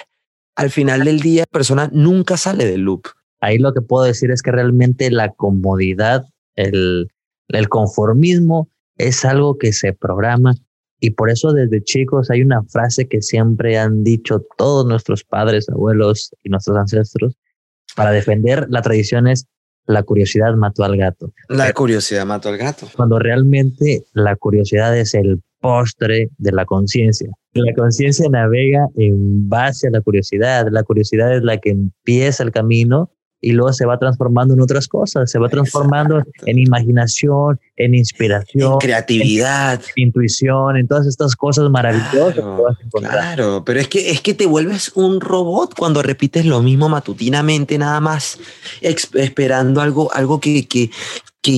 al 0.55 0.71
final 0.71 1.05
del 1.05 1.21
día, 1.21 1.43
la 1.43 1.59
persona 1.59 1.91
nunca 1.93 2.37
sale 2.37 2.65
del 2.67 2.83
loop. 2.83 3.09
Ahí 3.41 3.59
lo 3.59 3.75
que 3.75 3.83
puedo 3.83 4.05
decir 4.05 4.31
es 4.31 4.43
que 4.43 4.53
realmente 4.53 5.11
la 5.11 5.33
comodidad, 5.33 6.25
el, 6.55 7.11
el 7.49 7.69
conformismo, 7.69 8.71
es 8.97 9.25
algo 9.25 9.59
que 9.59 9.73
se 9.73 9.93
programa 9.93 10.55
y 11.01 11.11
por 11.11 11.31
eso 11.31 11.53
desde 11.53 11.83
chicos 11.83 12.31
hay 12.31 12.43
una 12.43 12.63
frase 12.63 13.09
que 13.09 13.21
siempre 13.21 13.79
han 13.79 14.05
dicho 14.05 14.43
todos 14.57 14.87
nuestros 14.87 15.25
padres, 15.25 15.69
abuelos 15.69 16.31
y 16.43 16.49
nuestros 16.49 16.77
ancestros 16.77 17.37
para 17.97 18.11
defender 18.11 18.67
la 18.71 18.83
tradición 18.83 19.29
es 19.29 19.47
la 19.87 20.03
curiosidad 20.03 20.55
mató 20.55 20.85
al 20.85 20.97
gato. 20.97 21.33
La 21.49 21.73
curiosidad 21.73 22.25
mató 22.25 22.49
al 22.49 22.57
gato. 22.57 22.89
Cuando 22.97 23.19
realmente 23.19 24.05
la 24.15 24.35
curiosidad 24.37 24.97
es 24.97 25.15
el 25.15 25.43
postre 25.61 26.31
de 26.39 26.53
la 26.53 26.65
conciencia. 26.65 27.31
La 27.53 27.73
conciencia 27.75 28.29
navega 28.29 28.89
en 28.97 29.49
base 29.49 29.89
a 29.89 29.91
la 29.91 30.01
curiosidad. 30.01 30.69
La 30.71 30.83
curiosidad 30.83 31.37
es 31.37 31.43
la 31.43 31.59
que 31.59 31.71
empieza 31.71 32.43
el 32.43 32.51
camino 32.51 33.11
y 33.45 33.53
luego 33.53 33.73
se 33.73 33.85
va 33.85 33.99
transformando 33.99 34.55
en 34.55 34.63
otras 34.63 34.89
cosas, 34.89 35.31
se 35.31 35.39
va 35.39 35.49
transformando 35.49 36.23
en 36.47 36.59
imaginación, 36.59 37.61
en 37.77 37.95
inspiración, 37.95 38.73
en 38.73 38.79
creatividad, 38.79 39.83
en 39.97 40.05
intuición, 40.05 40.79
en 40.79 40.89
todas 40.89 41.07
estas 41.07 41.37
cosas 41.37 41.69
maravillosas 41.69 42.35
claro, 42.35 42.57
que 42.57 42.63
vas 42.63 42.79
a 42.79 42.83
encontrar. 42.83 43.13
Claro, 43.13 43.63
pero 43.65 43.81
es 43.81 43.89
que 43.89 44.11
es 44.11 44.23
que 44.23 44.33
te 44.33 44.47
vuelves 44.47 44.93
un 44.95 45.21
robot 45.21 45.75
cuando 45.77 46.03
repites 46.03 46.47
lo 46.47 46.63
mismo 46.63 46.89
matutinamente 46.89 47.77
nada 47.77 48.01
más 48.01 48.39
esperando 48.81 49.83
algo 49.83 50.13
algo 50.15 50.41
que, 50.41 50.67
que 50.67 50.91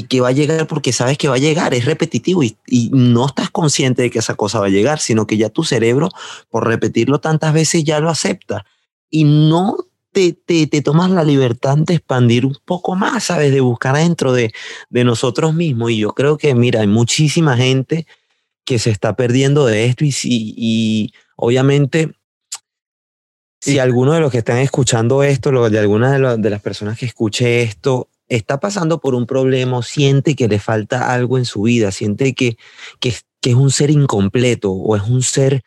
que, 0.09 0.21
va 0.21 0.29
a 0.29 0.33
llegar 0.33 0.67
porque 0.67 0.93
sabes 0.93 1.17
que 1.17 1.29
va 1.29 1.37
a 1.37 1.39
llegar, 1.39 1.73
es 1.73 1.85
repetitivo 1.85 2.43
y, 2.43 2.57
y, 2.67 2.91
no 2.93 3.27
estás 3.27 3.51
consciente 3.51 4.03
de 4.03 4.11
que 4.11 4.19
esa 4.19 4.35
cosa 4.35 4.59
va 4.59 4.67
a 4.67 4.71
llegar, 4.71 4.99
sino 4.99 5.29
que 5.29 5.37
ya 5.37 5.49
tu 5.49 5.63
cerebro, 5.63 6.09
por 6.51 6.67
repetirlo 6.67 7.21
tantas 7.21 7.53
veces, 7.53 7.85
ya 7.85 8.01
lo 8.01 8.11
acepta. 8.11 8.67
Y 9.09 9.23
no 9.23 9.77
te, 10.17 10.67
te, 10.67 10.83
tomas 10.83 11.11
la 11.11 11.25
libertad 11.25 11.77
de 11.77 11.95
expandir 11.95 12.47
un 12.47 12.57
poco 12.65 12.95
más, 12.95 13.25
¿sabes? 13.25 13.53
De 13.53 13.61
buscar 13.61 13.97
dentro 13.97 14.33
de, 14.33 14.51
de 14.89 15.05
nosotros 15.05 15.53
mismos. 15.53 15.91
Y 15.91 15.99
yo 15.99 16.13
creo 16.13 16.39
que, 16.39 16.55
mira, 16.55 16.81
hay 16.81 16.87
muchísima 16.87 17.55
gente 17.55 18.07
que 18.65 18.79
se 18.79 18.91
está 18.91 19.15
perdiendo 19.15 19.67
de 19.67 19.85
esto 19.85 20.05
y, 20.07 20.09
y, 20.09 20.55
y 20.57 21.13
obviamente 21.37 22.15
si 23.61 23.79
alguno 23.79 24.13
de 24.13 24.21
los 24.21 24.33
que 24.33 24.39
están 24.39 24.59
escuchando 24.59 25.23
esto, 25.23 25.69
de 25.69 25.79
alguna 25.79 26.19
de, 26.19 26.37
de, 26.39 26.51
las 26.51 26.63
personas 26.63 26.99
que 26.99 27.07
escuche 27.07 27.63
esto, 27.63 28.09
está 28.29 28.59
pasando 28.59 29.01
por 29.01 29.15
un 29.15 29.27
problema, 29.27 29.83
siente 29.83 30.35
que 30.35 30.49
le 30.49 30.59
falta 30.59 31.13
algo 31.13 31.37
en 31.37 31.45
su 31.45 31.63
vida, 31.63 31.93
siente 31.93 32.35
que, 32.35 32.57
que, 33.01 33.15
que, 33.41 33.51
es 33.51 33.57
un 33.57 33.71
ser 33.71 33.91
incompleto 33.91 34.73
o 34.73 34.97
es 34.97 35.03
un 35.03 35.23
ser 35.23 35.63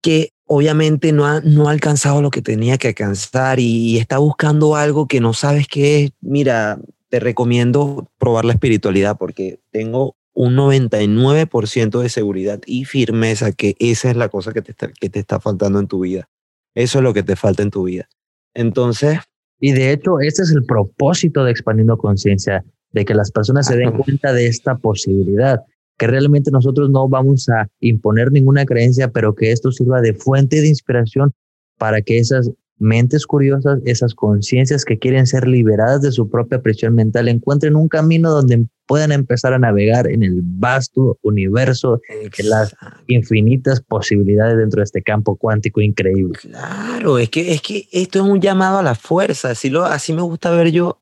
que 0.00 0.32
obviamente 0.46 1.12
no 1.12 1.26
ha, 1.26 1.40
no 1.40 1.68
ha 1.68 1.72
alcanzado 1.72 2.22
lo 2.22 2.30
que 2.30 2.42
tenía 2.42 2.78
que 2.78 2.88
alcanzar 2.88 3.60
y, 3.60 3.98
está 3.98 4.18
buscando 4.18 4.76
algo 4.76 5.06
que 5.06 5.20
no 5.20 5.32
sabes 5.32 5.66
qué 5.68 6.04
es, 6.04 6.10
mira, 6.20 6.78
te 7.08 7.20
recomiendo 7.20 8.08
probar 8.18 8.44
la 8.44 8.52
espiritualidad 8.52 9.16
porque 9.18 9.60
tengo 9.70 10.16
un 10.32 10.54
99% 10.54 12.00
de 12.00 12.08
seguridad 12.08 12.60
y 12.66 12.84
firmeza 12.84 13.52
que 13.52 13.74
esa 13.78 14.10
es 14.10 14.16
la 14.16 14.28
cosa 14.28 14.52
que 14.52 14.62
te, 14.62 14.72
está, 14.72 14.88
que 14.88 15.08
te 15.08 15.18
está 15.18 15.40
faltando 15.40 15.80
en 15.80 15.88
tu 15.88 16.00
vida. 16.00 16.28
Eso 16.74 16.98
es 16.98 17.04
lo 17.04 17.14
que 17.14 17.22
te 17.22 17.36
falta 17.36 17.62
en 17.62 17.70
tu 17.70 17.84
vida. 17.84 18.08
Entonces... 18.54 19.18
Y 19.58 19.72
de 19.72 19.92
hecho, 19.92 20.20
este 20.20 20.42
es 20.42 20.50
el 20.50 20.64
propósito 20.64 21.42
de 21.42 21.50
Expandiendo 21.50 21.96
Conciencia, 21.96 22.62
de 22.92 23.04
que 23.06 23.14
las 23.14 23.30
personas 23.30 23.66
se 23.66 23.76
den 23.76 23.92
cuenta 23.92 24.34
de 24.34 24.46
esta 24.46 24.76
posibilidad 24.76 25.60
que 25.98 26.06
realmente 26.06 26.50
nosotros 26.50 26.90
no 26.90 27.08
vamos 27.08 27.48
a 27.48 27.68
imponer 27.80 28.32
ninguna 28.32 28.64
creencia, 28.64 29.10
pero 29.10 29.34
que 29.34 29.52
esto 29.52 29.72
sirva 29.72 30.00
de 30.00 30.14
fuente 30.14 30.60
de 30.60 30.68
inspiración 30.68 31.32
para 31.78 32.02
que 32.02 32.18
esas 32.18 32.50
mentes 32.78 33.26
curiosas, 33.26 33.80
esas 33.84 34.14
conciencias 34.14 34.84
que 34.84 34.98
quieren 34.98 35.26
ser 35.26 35.48
liberadas 35.48 36.02
de 36.02 36.12
su 36.12 36.28
propia 36.28 36.60
prisión 36.60 36.94
mental, 36.94 37.28
encuentren 37.28 37.74
un 37.74 37.88
camino 37.88 38.30
donde 38.30 38.66
puedan 38.86 39.12
empezar 39.12 39.52
a 39.52 39.58
navegar 39.58 40.08
en 40.10 40.22
el 40.22 40.40
vasto 40.42 41.18
universo, 41.22 42.00
en 42.08 42.48
las 42.48 42.76
infinitas 43.06 43.80
posibilidades 43.80 44.58
dentro 44.58 44.80
de 44.80 44.84
este 44.84 45.02
campo 45.02 45.36
cuántico 45.36 45.80
increíble. 45.80 46.38
Claro, 46.38 47.18
es 47.18 47.30
que, 47.30 47.52
es 47.52 47.62
que 47.62 47.88
esto 47.90 48.20
es 48.20 48.24
un 48.24 48.40
llamado 48.40 48.78
a 48.78 48.82
la 48.82 48.94
fuerza, 48.94 49.50
así, 49.50 49.70
lo, 49.70 49.84
así 49.84 50.12
me 50.12 50.22
gusta 50.22 50.50
ver 50.50 50.70
yo 50.70 51.00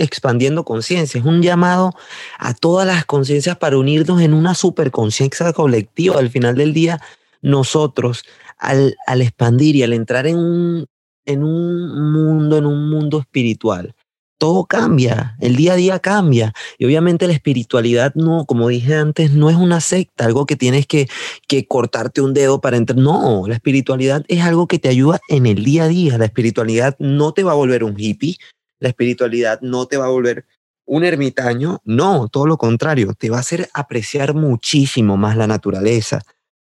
expandiendo 0.00 0.64
conciencia, 0.64 1.18
es 1.18 1.24
un 1.24 1.42
llamado 1.42 1.92
a 2.38 2.54
todas 2.54 2.86
las 2.86 3.04
conciencias 3.04 3.56
para 3.56 3.78
unirnos 3.78 4.20
en 4.20 4.34
una 4.34 4.54
superconciencia 4.54 5.52
colectiva. 5.52 6.18
Al 6.18 6.30
final 6.30 6.56
del 6.56 6.72
día, 6.72 7.00
nosotros, 7.42 8.24
al, 8.58 8.96
al 9.06 9.22
expandir 9.22 9.76
y 9.76 9.82
al 9.82 9.92
entrar 9.92 10.26
en 10.26 10.38
un, 10.38 10.86
en 11.24 11.44
un 11.44 12.12
mundo, 12.12 12.58
en 12.58 12.66
un 12.66 12.90
mundo 12.90 13.20
espiritual, 13.20 13.94
todo 14.40 14.64
cambia, 14.64 15.36
el 15.40 15.54
día 15.54 15.74
a 15.74 15.76
día 15.76 15.98
cambia. 15.98 16.54
Y 16.78 16.86
obviamente 16.86 17.26
la 17.26 17.34
espiritualidad 17.34 18.14
no, 18.14 18.46
como 18.46 18.68
dije 18.68 18.94
antes, 18.94 19.32
no 19.32 19.50
es 19.50 19.56
una 19.56 19.80
secta, 19.82 20.24
algo 20.24 20.46
que 20.46 20.56
tienes 20.56 20.86
que, 20.86 21.08
que 21.46 21.66
cortarte 21.66 22.22
un 22.22 22.32
dedo 22.32 22.58
para 22.62 22.78
entrar. 22.78 22.98
No, 22.98 23.44
la 23.46 23.54
espiritualidad 23.54 24.24
es 24.28 24.42
algo 24.42 24.66
que 24.66 24.78
te 24.78 24.88
ayuda 24.88 25.20
en 25.28 25.44
el 25.44 25.62
día 25.62 25.84
a 25.84 25.88
día. 25.88 26.16
La 26.16 26.24
espiritualidad 26.24 26.96
no 26.98 27.34
te 27.34 27.44
va 27.44 27.52
a 27.52 27.56
volver 27.56 27.84
un 27.84 27.94
hippie, 27.98 28.38
la 28.80 28.88
espiritualidad 28.88 29.60
no 29.60 29.86
te 29.86 29.96
va 29.96 30.06
a 30.06 30.10
volver 30.10 30.46
un 30.86 31.04
ermitaño, 31.04 31.80
no, 31.84 32.28
todo 32.28 32.46
lo 32.46 32.56
contrario, 32.56 33.14
te 33.14 33.30
va 33.30 33.36
a 33.36 33.40
hacer 33.40 33.68
apreciar 33.74 34.34
muchísimo 34.34 35.16
más 35.16 35.36
la 35.36 35.46
naturaleza, 35.46 36.20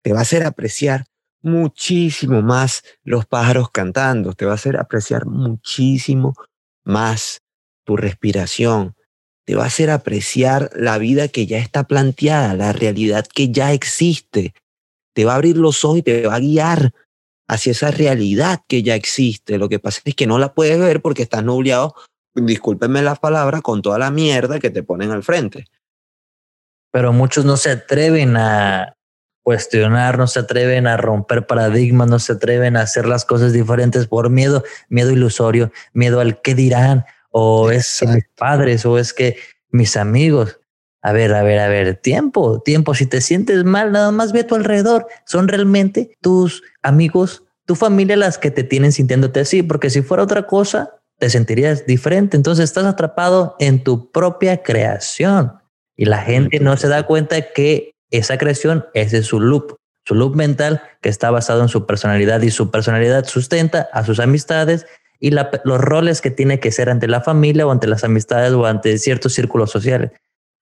te 0.01 0.11
va 0.11 0.19
a 0.19 0.21
hacer 0.23 0.43
apreciar 0.43 1.05
muchísimo 1.43 2.41
más 2.41 2.83
los 3.03 3.27
pájaros 3.27 3.69
cantando, 3.69 4.33
te 4.33 4.45
va 4.45 4.53
a 4.53 4.55
hacer 4.55 4.77
apreciar 4.77 5.27
muchísimo 5.27 6.33
más 6.83 7.41
tu 7.85 7.95
respiración, 7.95 8.95
te 9.45 9.55
va 9.55 9.65
a 9.65 9.67
hacer 9.67 9.91
apreciar 9.91 10.71
la 10.75 10.97
vida 10.97 11.27
que 11.27 11.45
ya 11.45 11.59
está 11.59 11.83
planteada, 11.83 12.55
la 12.55 12.73
realidad 12.73 13.27
que 13.31 13.51
ya 13.51 13.71
existe, 13.71 14.53
te 15.13 15.25
va 15.25 15.33
a 15.33 15.35
abrir 15.35 15.57
los 15.57 15.85
ojos 15.85 15.99
y 15.99 16.01
te 16.01 16.25
va 16.25 16.35
a 16.35 16.39
guiar 16.39 16.93
hacia 17.47 17.71
esa 17.71 17.91
realidad 17.91 18.61
que 18.67 18.83
ya 18.83 18.95
existe. 18.95 19.57
Lo 19.57 19.69
que 19.69 19.79
pasa 19.79 20.01
es 20.03 20.15
que 20.15 20.27
no 20.27 20.37
la 20.37 20.53
puedes 20.53 20.79
ver 20.79 21.01
porque 21.01 21.23
estás 21.23 21.43
nubleado, 21.43 21.95
discúlpenme 22.35 23.01
las 23.01 23.19
palabras, 23.19 23.61
con 23.61 23.81
toda 23.81 23.97
la 23.97 24.11
mierda 24.11 24.59
que 24.59 24.69
te 24.69 24.83
ponen 24.83 25.11
al 25.11 25.23
frente. 25.23 25.65
Pero 26.91 27.13
muchos 27.13 27.45
no 27.45 27.57
se 27.57 27.71
atreven 27.71 28.37
a, 28.37 28.97
cuestionar, 29.47 30.17
no 30.17 30.27
se 30.27 30.39
atreven 30.39 30.87
a 30.87 30.97
romper 30.97 31.47
paradigmas, 31.47 32.09
no 32.09 32.19
se 32.19 32.33
atreven 32.33 32.75
a 32.75 32.81
hacer 32.81 33.07
las 33.07 33.23
cosas 33.23 33.53
diferentes 33.53 34.05
por 34.05 34.29
miedo, 34.29 34.65
miedo 34.89 35.11
ilusorio, 35.11 35.71
miedo 35.93 36.19
al 36.19 36.41
qué 36.41 36.53
dirán, 36.53 37.05
o 37.29 37.71
es 37.71 37.99
que 38.01 38.07
mis 38.07 38.27
padres, 38.35 38.85
o 38.85 38.99
es 38.99 39.13
que 39.13 39.37
mis 39.69 39.95
amigos. 39.95 40.59
A 41.07 41.13
ver, 41.13 41.33
a 41.33 41.41
ver, 41.41 41.57
a 41.59 41.69
ver, 41.69 41.95
tiempo, 41.95 42.59
tiempo. 42.59 42.93
Si 42.93 43.05
te 43.05 43.21
sientes 43.21 43.63
mal, 43.63 43.93
nada 43.93 44.11
más 44.11 44.33
ve 44.33 44.41
a 44.41 44.47
tu 44.47 44.55
alrededor. 44.55 45.07
Son 45.25 45.47
realmente 45.47 46.17
tus 46.19 46.63
amigos, 46.83 47.45
tu 47.65 47.75
familia 47.75 48.17
las 48.17 48.37
que 48.37 48.51
te 48.51 48.65
tienen 48.65 48.91
sintiéndote 48.91 49.39
así, 49.39 49.63
porque 49.63 49.89
si 49.89 50.01
fuera 50.01 50.23
otra 50.23 50.47
cosa, 50.47 50.95
te 51.17 51.29
sentirías 51.29 51.85
diferente. 51.85 52.35
Entonces 52.35 52.65
estás 52.65 52.83
atrapado 52.83 53.55
en 53.59 53.85
tu 53.85 54.11
propia 54.11 54.63
creación 54.63 55.53
y 55.95 56.03
la 56.03 56.17
gente 56.17 56.59
no 56.59 56.75
se 56.75 56.89
da 56.89 57.03
cuenta 57.03 57.53
que 57.53 57.93
esa 58.11 58.37
creación, 58.37 58.85
ese 58.93 59.19
es 59.19 59.27
su 59.27 59.39
loop, 59.39 59.77
su 60.03 60.13
loop 60.13 60.35
mental 60.35 60.81
que 61.01 61.07
está 61.07 61.31
basado 61.31 61.61
en 61.61 61.69
su 61.69 61.85
personalidad 61.85 62.41
y 62.41 62.51
su 62.51 62.69
personalidad 62.69 63.23
sustenta 63.27 63.87
a 63.93 64.03
sus 64.03 64.19
amistades 64.19 64.85
y 65.21 65.31
los 65.31 65.79
roles 65.79 66.19
que 66.19 66.31
tiene 66.31 66.59
que 66.59 66.73
ser 66.73 66.89
ante 66.89 67.07
la 67.07 67.21
familia 67.21 67.65
o 67.65 67.71
ante 67.71 67.87
las 67.87 68.03
amistades 68.03 68.51
o 68.51 68.65
ante 68.65 68.97
ciertos 68.97 69.33
círculos 69.33 69.71
sociales. 69.71 70.11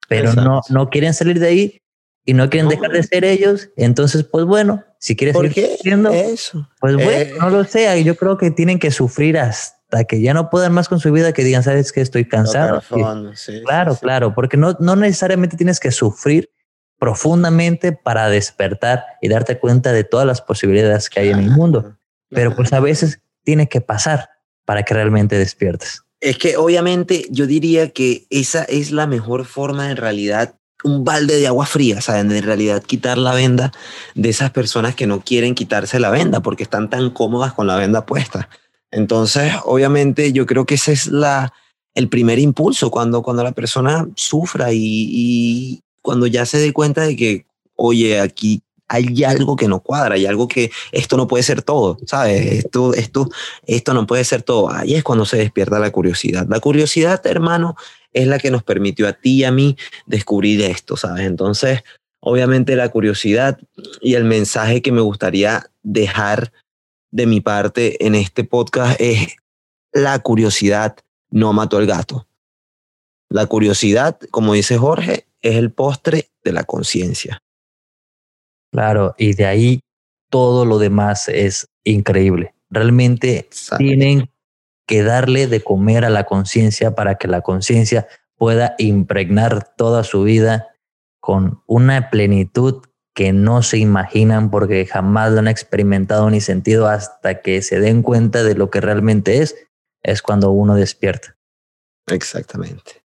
Pero 0.08 0.34
no, 0.34 0.62
no 0.70 0.90
quieren 0.90 1.14
salir 1.14 1.40
de 1.40 1.48
ahí 1.48 1.82
y 2.26 2.34
no 2.34 2.50
quieren 2.50 2.70
dejar 2.70 2.92
de 2.92 3.04
ser 3.04 3.24
ellos. 3.24 3.70
Entonces, 3.78 4.24
pues 4.24 4.46
bueno, 4.46 4.84
si 5.00 5.16
quieres 5.16 5.38
seguir 5.38 5.78
siendo, 5.82 6.10
eso? 6.10 6.68
pues 6.80 6.96
bueno, 6.96 7.12
eh, 7.12 7.34
no 7.40 7.50
lo 7.50 7.64
sé. 7.64 8.04
Yo 8.04 8.16
creo 8.16 8.38
que 8.38 8.52
tienen 8.52 8.80
que 8.80 8.92
sufrir 8.92 9.38
hasta 9.38 10.04
que 10.06 10.22
ya 10.22 10.34
no 10.34 10.50
puedan 10.50 10.74
más 10.74 10.90
con 10.90 11.00
su 11.00 11.12
vida, 11.12 11.32
que 11.34 11.44
digan, 11.44 11.64
sabes 11.64 11.92
que 11.92 12.02
estoy 12.02 12.28
cansado. 12.28 12.82
claro, 13.66 13.96
claro, 13.96 14.34
porque 14.34 14.58
no, 14.58 14.76
no 14.80 14.96
necesariamente 14.96 15.58
tienes 15.58 15.80
que 15.80 15.92
sufrir 15.92 16.50
profundamente 16.98 17.92
para 17.92 18.30
despertar 18.30 19.06
y 19.22 19.28
darte 19.28 19.60
cuenta 19.60 19.92
de 19.92 20.04
todas 20.04 20.26
las 20.26 20.42
posibilidades 20.42 21.10
que 21.10 21.20
hay 21.20 21.30
en 21.30 21.40
el 21.40 21.52
mundo. 21.52 21.98
Pero 22.30 22.56
pues 22.56 22.74
a 22.74 22.80
veces 22.80 23.22
tiene 23.44 23.70
que 23.70 23.82
pasar 23.82 24.30
para 24.66 24.84
que 24.84 24.94
realmente 24.94 25.38
despiertes. 25.38 26.05
Es 26.26 26.40
que 26.40 26.58
obviamente 26.58 27.28
yo 27.30 27.46
diría 27.46 27.92
que 27.92 28.26
esa 28.32 28.64
es 28.64 28.90
la 28.90 29.06
mejor 29.06 29.46
forma 29.46 29.92
en 29.92 29.98
realidad 29.98 30.56
un 30.84 31.04
balde 31.04 31.38
de 31.38 31.46
agua 31.46 31.68
fría, 31.68 32.02
¿saben? 32.02 32.32
En 32.32 32.42
realidad 32.42 32.82
quitar 32.82 33.20
la 33.20 33.36
venda 33.36 33.72
de 34.16 34.30
esas 34.30 34.50
personas 34.50 34.96
que 34.96 35.06
no 35.06 35.22
quieren 35.22 35.54
quitarse 35.54 36.00
la 36.00 36.10
venda 36.10 36.40
porque 36.40 36.64
están 36.64 36.90
tan 36.90 37.12
cómodas 37.12 37.54
con 37.54 37.68
la 37.68 37.76
venda 37.76 38.08
puesta. 38.08 38.50
Entonces, 38.90 39.54
obviamente, 39.66 40.34
yo 40.34 40.48
creo 40.48 40.66
que 40.66 40.74
ese 40.74 40.94
es 40.94 41.06
la, 41.06 41.54
el 41.94 42.10
primer 42.10 42.40
impulso 42.40 42.90
cuando, 42.90 43.22
cuando 43.22 43.44
la 43.44 43.52
persona 43.52 44.08
sufra 44.16 44.70
y, 44.74 45.84
cuando 46.02 46.26
ya 46.26 46.48
se 46.48 46.58
dé 46.58 46.74
cuenta 46.74 47.04
de 47.04 47.16
que, 47.16 47.46
oye, 47.76 48.20
aquí 48.20 48.64
hay 48.88 49.24
algo 49.24 49.56
que 49.56 49.68
no 49.68 49.80
cuadra, 49.80 50.16
hay 50.16 50.26
algo 50.26 50.48
que 50.48 50.72
esto 50.92 51.18
no 51.18 51.28
puede 51.28 51.44
ser 51.44 51.62
todo, 51.62 51.98
¿sabes? 52.06 52.66
Esto, 52.66 52.94
esto, 52.94 53.30
esto 53.66 53.94
no 53.94 54.06
puede 54.06 54.24
ser 54.24 54.44
todo. 54.44 54.72
Ahí 54.72 54.96
es 54.96 55.04
cuando 55.04 55.26
se 55.26 55.38
despierta 55.38 55.80
la 55.80 55.92
curiosidad. 55.92 56.46
La 56.50 56.60
curiosidad, 56.60 57.26
hermano, 57.26 57.76
es 58.14 58.28
la 58.28 58.38
que 58.38 58.52
nos 58.52 58.64
permitió 58.64 59.08
a 59.08 59.14
ti 59.14 59.38
y 59.38 59.44
a 59.44 59.52
mí 59.52 59.78
descubrir 60.06 60.62
esto, 60.62 60.98
¿sabes? 60.98 61.26
Entonces, 61.26 61.84
obviamente 62.20 62.76
la 62.76 62.90
curiosidad 62.90 63.60
y 64.02 64.16
el 64.16 64.24
mensaje 64.24 64.82
que 64.82 64.92
me 64.92 65.02
gustaría 65.02 65.70
dejar 65.84 66.52
de 67.12 67.26
mi 67.26 67.42
parte 67.42 68.06
en 68.06 68.16
este 68.16 68.44
podcast 68.44 69.00
es 69.00 69.36
la 69.92 70.20
curiosidad 70.20 70.98
no 71.32 71.54
mató 71.54 71.78
al 71.78 71.86
gato. 71.86 72.28
La 73.30 73.46
curiosidad, 73.48 74.20
como 74.32 74.54
dice 74.54 74.78
Jorge, 74.78 75.26
es 75.42 75.56
el 75.56 75.72
postre 75.72 76.30
de 76.44 76.52
la 76.52 76.64
conciencia. 76.64 77.42
Claro, 78.72 79.16
y 79.18 79.34
de 79.34 79.46
ahí 79.46 79.80
todo 80.30 80.66
lo 80.66 80.80
demás 80.80 81.30
es 81.30 81.68
increíble. 81.84 82.56
Realmente 82.70 83.48
tienen 83.78 84.32
que 84.88 85.04
darle 85.04 85.48
de 85.48 85.62
comer 85.62 86.06
a 86.06 86.10
la 86.10 86.26
conciencia 86.26 86.96
para 86.96 87.16
que 87.16 87.28
la 87.28 87.42
conciencia 87.42 88.08
pueda 88.36 88.76
impregnar 88.78 89.76
toda 89.76 90.04
su 90.04 90.24
vida 90.24 90.68
con 91.20 91.64
una 91.68 92.10
plenitud 92.10 92.84
que 93.16 93.32
no 93.32 93.64
se 93.64 93.78
imaginan 93.78 94.52
porque 94.52 94.86
jamás 94.86 95.32
lo 95.32 95.40
han 95.40 95.48
experimentado 95.48 96.30
ni 96.30 96.42
sentido 96.42 96.88
hasta 96.88 97.42
que 97.42 97.62
se 97.62 97.80
den 97.80 98.02
cuenta 98.02 98.44
de 98.44 98.56
lo 98.56 98.70
que 98.70 98.82
realmente 98.82 99.42
es, 99.42 99.56
es 100.04 100.22
cuando 100.22 100.52
uno 100.52 100.76
despierta. 100.76 101.38
Exactamente. 102.08 103.05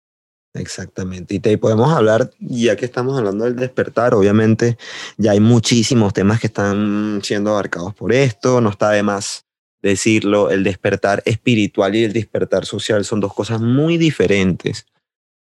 Exactamente. 0.57 1.35
Y 1.35 1.39
te 1.39 1.57
podemos 1.57 1.91
hablar, 1.91 2.31
ya 2.39 2.75
que 2.75 2.85
estamos 2.85 3.17
hablando 3.17 3.45
del 3.45 3.55
despertar, 3.55 4.13
obviamente 4.13 4.77
ya 5.17 5.31
hay 5.31 5.39
muchísimos 5.39 6.13
temas 6.13 6.39
que 6.39 6.47
están 6.47 7.21
siendo 7.23 7.51
abarcados 7.51 7.93
por 7.93 8.13
esto, 8.13 8.61
no 8.61 8.69
está 8.69 8.91
de 8.91 9.03
más 9.03 9.45
decirlo, 9.81 10.49
el 10.49 10.63
despertar 10.63 11.21
espiritual 11.25 11.95
y 11.95 12.03
el 12.03 12.13
despertar 12.13 12.65
social 12.65 13.05
son 13.05 13.19
dos 13.19 13.33
cosas 13.33 13.61
muy 13.61 13.97
diferentes, 13.97 14.85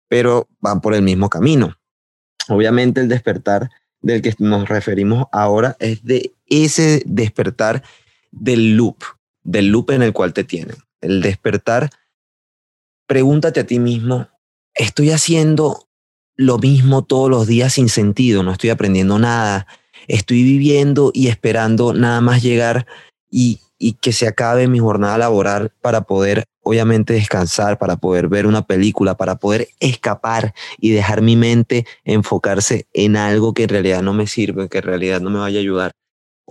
pero 0.07 0.47
van 0.59 0.81
por 0.81 0.93
el 0.93 1.01
mismo 1.01 1.29
camino. 1.29 1.75
Obviamente 2.47 3.01
el 3.01 3.07
despertar 3.07 3.69
del 4.01 4.21
que 4.21 4.33
nos 4.39 4.67
referimos 4.69 5.27
ahora 5.31 5.75
es 5.79 6.03
de 6.03 6.33
ese 6.47 7.03
despertar 7.05 7.83
del 8.31 8.75
loop, 8.75 9.03
del 9.43 9.67
loop 9.67 9.91
en 9.91 10.03
el 10.03 10.13
cual 10.13 10.33
te 10.33 10.43
tienen. 10.43 10.77
El 11.01 11.21
despertar, 11.21 11.89
pregúntate 13.07 13.59
a 13.59 13.65
ti 13.65 13.79
mismo, 13.79 14.27
estoy 14.79 15.11
haciendo 15.11 15.87
lo 16.37 16.57
mismo 16.57 17.03
todos 17.03 17.29
los 17.29 17.47
días 17.47 17.73
sin 17.73 17.89
sentido, 17.89 18.43
no 18.43 18.53
estoy 18.53 18.69
aprendiendo 18.69 19.19
nada, 19.19 19.67
estoy 20.07 20.41
viviendo 20.41 21.11
y 21.13 21.27
esperando 21.27 21.93
nada 21.93 22.21
más 22.21 22.41
llegar 22.41 22.87
y, 23.29 23.59
y 23.77 23.93
que 23.93 24.13
se 24.13 24.25
acabe 24.25 24.69
mi 24.69 24.79
jornada 24.79 25.17
laboral 25.17 25.73
para 25.81 26.01
poder 26.01 26.45
obviamente 26.63 27.13
descansar, 27.13 27.77
para 27.77 27.97
poder 27.97 28.29
ver 28.29 28.47
una 28.47 28.65
película, 28.65 29.17
para 29.17 29.35
poder 29.35 29.67
escapar 29.81 30.53
y 30.77 30.91
dejar 30.91 31.21
mi 31.21 31.35
mente 31.35 31.85
enfocarse 32.05 32.87
en 32.93 33.17
algo 33.17 33.53
que 33.53 33.63
en 33.63 33.69
realidad 33.69 34.01
no 34.01 34.13
me 34.13 34.27
sirve, 34.27 34.69
que 34.69 34.77
en 34.77 34.83
realidad 34.85 35.19
no 35.19 35.29
me 35.29 35.39
vaya 35.39 35.59
a 35.59 35.61
ayudar. 35.61 35.91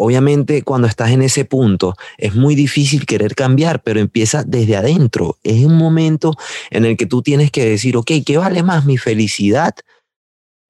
Obviamente 0.01 0.63
cuando 0.63 0.87
estás 0.87 1.11
en 1.11 1.23
ese 1.23 1.45
punto 1.45 1.97
es 2.19 2.37
muy 2.37 2.55
difícil 2.55 3.05
querer 3.05 3.35
cambiar, 3.35 3.83
pero 3.83 3.99
empieza 3.99 4.45
desde 4.45 4.77
adentro. 4.77 5.39
Es 5.43 5.65
un 5.65 5.77
momento 5.77 6.35
en 6.71 6.85
el 6.85 6.97
que 6.97 7.07
tú 7.07 7.21
tienes 7.21 7.51
que 7.51 7.65
decir, 7.65 7.97
ok, 7.97 8.13
¿qué 8.25 8.37
vale 8.39 8.63
más 8.63 8.87
mi 8.87 8.97
felicidad? 8.97 9.75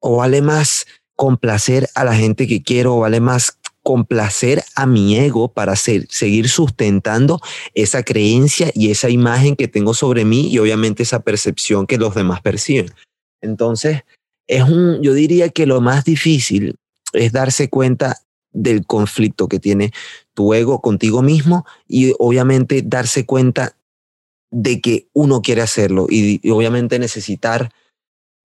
¿O 0.00 0.16
vale 0.16 0.40
más 0.40 0.86
complacer 1.14 1.90
a 1.94 2.04
la 2.04 2.14
gente 2.14 2.46
que 2.46 2.62
quiero? 2.62 2.96
¿O 2.96 3.00
vale 3.00 3.20
más 3.20 3.58
complacer 3.82 4.62
a 4.74 4.86
mi 4.86 5.16
ego 5.18 5.48
para 5.48 5.76
seguir 5.76 6.48
sustentando 6.48 7.38
esa 7.74 8.02
creencia 8.02 8.70
y 8.74 8.90
esa 8.90 9.10
imagen 9.10 9.56
que 9.56 9.68
tengo 9.68 9.92
sobre 9.92 10.24
mí 10.24 10.48
y 10.48 10.58
obviamente 10.58 11.02
esa 11.02 11.20
percepción 11.20 11.86
que 11.86 11.98
los 11.98 12.14
demás 12.14 12.40
perciben. 12.40 12.92
Entonces, 13.42 14.02
es 14.46 14.62
un, 14.62 15.02
yo 15.02 15.12
diría 15.12 15.50
que 15.50 15.66
lo 15.66 15.82
más 15.82 16.04
difícil 16.04 16.76
es 17.12 17.32
darse 17.32 17.68
cuenta 17.68 18.18
del 18.52 18.86
conflicto 18.86 19.48
que 19.48 19.58
tiene 19.60 19.92
tu 20.34 20.54
ego 20.54 20.80
contigo 20.80 21.22
mismo 21.22 21.66
y 21.86 22.14
obviamente 22.18 22.82
darse 22.82 23.26
cuenta 23.26 23.76
de 24.50 24.80
que 24.80 25.08
uno 25.12 25.42
quiere 25.42 25.62
hacerlo 25.62 26.06
y, 26.08 26.40
y 26.42 26.50
obviamente 26.50 26.98
necesitar 26.98 27.70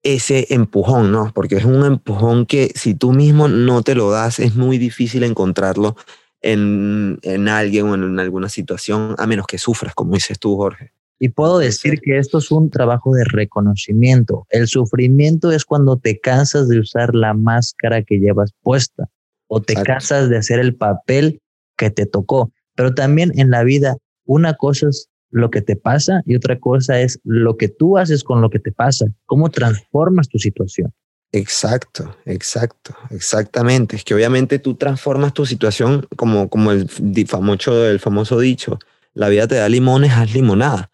ese 0.02 0.46
empujón, 0.50 1.10
¿no? 1.10 1.32
Porque 1.34 1.56
es 1.56 1.64
un 1.64 1.84
empujón 1.84 2.44
que 2.44 2.70
si 2.74 2.94
tú 2.94 3.12
mismo 3.12 3.48
no 3.48 3.82
te 3.82 3.94
lo 3.94 4.10
das, 4.10 4.38
es 4.38 4.54
muy 4.54 4.76
difícil 4.76 5.22
encontrarlo 5.22 5.96
en, 6.42 7.18
en 7.22 7.48
alguien 7.48 7.86
o 7.86 7.94
en 7.94 8.20
alguna 8.20 8.50
situación, 8.50 9.14
a 9.18 9.26
menos 9.26 9.46
que 9.46 9.56
sufras, 9.56 9.94
como 9.94 10.12
dices 10.12 10.38
tú, 10.38 10.56
Jorge. 10.56 10.92
Y 11.18 11.30
puedo 11.30 11.58
decir 11.58 12.00
que 12.02 12.18
esto 12.18 12.38
es 12.38 12.50
un 12.50 12.68
trabajo 12.68 13.14
de 13.14 13.24
reconocimiento. 13.24 14.46
El 14.50 14.66
sufrimiento 14.66 15.52
es 15.52 15.64
cuando 15.64 15.96
te 15.96 16.20
cansas 16.20 16.68
de 16.68 16.80
usar 16.80 17.14
la 17.14 17.32
máscara 17.32 18.02
que 18.02 18.18
llevas 18.18 18.52
puesta 18.62 19.08
o 19.54 19.62
te 19.62 19.74
cansas 19.74 20.28
de 20.28 20.36
hacer 20.36 20.58
el 20.58 20.74
papel 20.74 21.40
que 21.76 21.88
te 21.88 22.06
tocó. 22.06 22.50
Pero 22.74 22.92
también 22.92 23.30
en 23.38 23.50
la 23.52 23.62
vida, 23.62 23.96
una 24.24 24.54
cosa 24.54 24.88
es 24.88 25.08
lo 25.30 25.50
que 25.50 25.62
te 25.62 25.76
pasa 25.76 26.22
y 26.26 26.34
otra 26.34 26.58
cosa 26.58 27.00
es 27.00 27.20
lo 27.22 27.56
que 27.56 27.68
tú 27.68 27.96
haces 27.96 28.24
con 28.24 28.40
lo 28.40 28.50
que 28.50 28.58
te 28.58 28.72
pasa, 28.72 29.06
cómo 29.26 29.50
transformas 29.50 30.28
tu 30.28 30.38
situación. 30.38 30.92
Exacto, 31.30 32.16
exacto, 32.26 32.96
exactamente. 33.10 33.94
Es 33.94 34.02
que 34.02 34.14
obviamente 34.14 34.58
tú 34.58 34.74
transformas 34.74 35.32
tu 35.32 35.46
situación 35.46 36.04
como, 36.16 36.48
como 36.48 36.72
el, 36.72 36.88
famoso, 37.28 37.86
el 37.86 38.00
famoso 38.00 38.40
dicho, 38.40 38.80
la 39.12 39.28
vida 39.28 39.46
te 39.46 39.54
da 39.54 39.68
limones, 39.68 40.10
haz 40.12 40.34
limonada. 40.34 40.90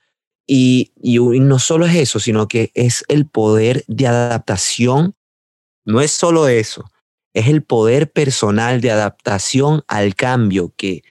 Y, 0.46 0.92
y, 1.00 1.18
y, 1.18 1.40
no 1.40 1.58
solo 1.58 1.86
es 1.86 1.94
eso, 1.94 2.20
sino 2.20 2.46
que 2.46 2.72
es 2.74 3.04
el 3.08 3.24
poder 3.24 3.84
de 3.86 4.06
adaptación. 4.06 5.14
No 5.86 6.02
es 6.02 6.10
solo 6.10 6.46
eso, 6.48 6.84
es 7.32 7.48
el 7.48 7.62
poder 7.62 8.10
personal 8.10 8.80
de 8.80 8.90
adaptación 8.90 9.82
al 9.86 10.14
cambio 10.14 10.72
que 10.76 11.02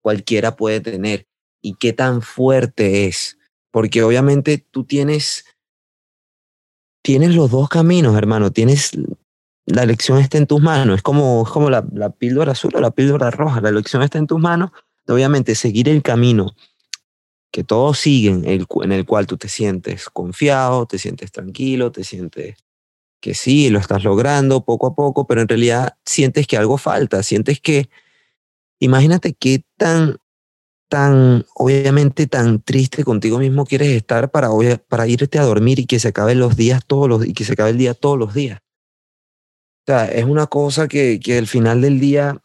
cualquiera 0.00 0.56
puede 0.56 0.80
tener 0.80 1.26
y 1.60 1.74
qué 1.74 1.92
tan 1.92 2.22
fuerte 2.22 3.06
es. 3.06 3.38
Porque 3.70 4.02
obviamente 4.02 4.58
tú 4.58 4.84
tienes, 4.84 5.44
tienes 7.02 7.34
los 7.34 7.50
dos 7.50 7.68
caminos, 7.68 8.16
hermano. 8.16 8.50
Tienes, 8.50 8.92
la 9.66 9.82
elección 9.82 10.18
está 10.18 10.38
en 10.38 10.46
tus 10.46 10.60
manos. 10.60 10.96
Es 10.96 11.02
como, 11.02 11.44
es 11.44 11.50
como 11.50 11.70
la, 11.70 11.86
la 11.92 12.10
píldora 12.10 12.52
azul 12.52 12.72
o 12.74 12.80
la 12.80 12.90
píldora 12.90 13.30
roja. 13.30 13.60
La 13.60 13.68
elección 13.68 14.02
está 14.02 14.18
en 14.18 14.26
tus 14.26 14.40
manos. 14.40 14.70
Obviamente 15.06 15.54
seguir 15.54 15.88
el 15.88 16.02
camino 16.02 16.54
que 17.50 17.64
todos 17.64 17.98
siguen, 17.98 18.44
en 18.44 18.92
el 18.92 19.06
cual 19.06 19.26
tú 19.26 19.36
te 19.36 19.48
sientes 19.48 20.10
confiado, 20.10 20.86
te 20.86 20.98
sientes 20.98 21.32
tranquilo, 21.32 21.90
te 21.90 22.04
sientes 22.04 22.56
que 23.20 23.34
sí, 23.34 23.70
lo 23.70 23.78
estás 23.78 24.04
logrando 24.04 24.64
poco 24.64 24.88
a 24.88 24.94
poco, 24.94 25.26
pero 25.26 25.42
en 25.42 25.48
realidad 25.48 25.96
sientes 26.04 26.46
que 26.46 26.56
algo 26.56 26.78
falta, 26.78 27.22
sientes 27.22 27.60
que, 27.60 27.88
imagínate 28.80 29.34
qué 29.34 29.64
tan 29.76 30.18
tan, 30.88 31.44
obviamente, 31.54 32.26
tan 32.26 32.62
triste 32.62 33.04
contigo 33.04 33.38
mismo 33.38 33.66
quieres 33.66 33.88
estar 33.88 34.30
para, 34.30 34.48
para 34.88 35.06
irte 35.06 35.38
a 35.38 35.44
dormir 35.44 35.78
y 35.78 35.86
que 35.86 35.98
se 36.00 36.08
acaben 36.08 36.40
los 36.40 36.56
días 36.56 36.84
todos 36.86 37.08
los 37.08 37.26
y 37.26 37.34
que 37.34 37.44
se 37.44 37.52
acabe 37.52 37.70
el 37.70 37.78
día 37.78 37.94
todos 37.94 38.18
los 38.18 38.34
días. 38.34 38.60
O 38.60 39.84
sea, 39.86 40.06
es 40.06 40.24
una 40.24 40.46
cosa 40.46 40.88
que, 40.88 41.20
que 41.20 41.38
al 41.38 41.46
final 41.46 41.82
del 41.82 42.00
día 42.00 42.42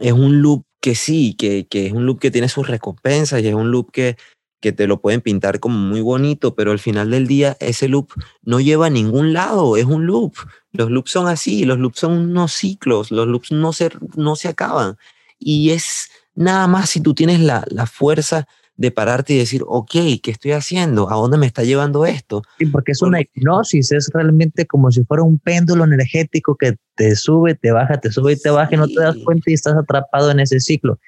es 0.00 0.12
un 0.12 0.42
loop 0.42 0.64
que 0.80 0.94
sí, 0.94 1.34
que, 1.34 1.66
que 1.66 1.86
es 1.86 1.92
un 1.92 2.06
loop 2.06 2.20
que 2.20 2.30
tiene 2.30 2.48
sus 2.48 2.66
recompensas 2.66 3.42
y 3.42 3.48
es 3.48 3.54
un 3.54 3.70
loop 3.70 3.90
que, 3.90 4.16
que 4.62 4.72
te 4.72 4.86
lo 4.86 5.02
pueden 5.02 5.20
pintar 5.20 5.60
como 5.60 5.76
muy 5.76 6.00
bonito, 6.00 6.54
pero 6.54 6.70
al 6.70 6.78
final 6.78 7.10
del 7.10 7.26
día 7.26 7.58
ese 7.60 7.88
loop 7.88 8.12
no 8.42 8.60
lleva 8.60 8.86
a 8.86 8.90
ningún 8.90 9.34
lado, 9.34 9.76
es 9.76 9.84
un 9.84 10.06
loop. 10.06 10.34
Los 10.72 10.90
loops 10.90 11.10
son 11.10 11.26
así, 11.26 11.66
los 11.66 11.78
loops 11.78 11.98
son 11.98 12.12
unos 12.12 12.54
ciclos, 12.54 13.10
los 13.10 13.26
loops 13.26 13.52
no 13.52 13.74
se, 13.74 13.90
no 14.16 14.36
se 14.36 14.48
acaban. 14.48 14.96
Y 15.38 15.70
es, 15.70 16.08
Nada 16.34 16.66
más 16.66 16.90
si 16.90 17.00
tú 17.00 17.14
tienes 17.14 17.40
la, 17.40 17.64
la 17.68 17.86
fuerza 17.86 18.46
de 18.76 18.90
pararte 18.90 19.34
y 19.34 19.38
decir, 19.38 19.62
ok, 19.66 19.90
¿qué 20.22 20.30
estoy 20.30 20.52
haciendo? 20.52 21.10
¿A 21.10 21.14
dónde 21.14 21.36
me 21.36 21.46
está 21.46 21.62
llevando 21.62 22.06
esto? 22.06 22.42
Sí, 22.58 22.66
porque 22.66 22.92
es 22.92 23.02
una 23.02 23.20
hipnosis, 23.20 23.92
es 23.92 24.08
realmente 24.12 24.66
como 24.66 24.90
si 24.90 25.04
fuera 25.04 25.22
un 25.22 25.38
péndulo 25.38 25.84
energético 25.84 26.56
que 26.56 26.76
te 26.94 27.14
sube, 27.14 27.54
te 27.54 27.70
baja, 27.70 28.00
te 28.00 28.10
sube 28.10 28.32
y 28.32 28.36
te 28.36 28.50
baja 28.50 28.74
y 28.74 28.78
no 28.78 28.88
te 28.88 29.00
das 29.00 29.16
cuenta 29.24 29.50
y 29.50 29.54
estás 29.54 29.74
atrapado 29.76 30.30
en 30.30 30.40
ese 30.40 30.58
ciclo. 30.58 30.98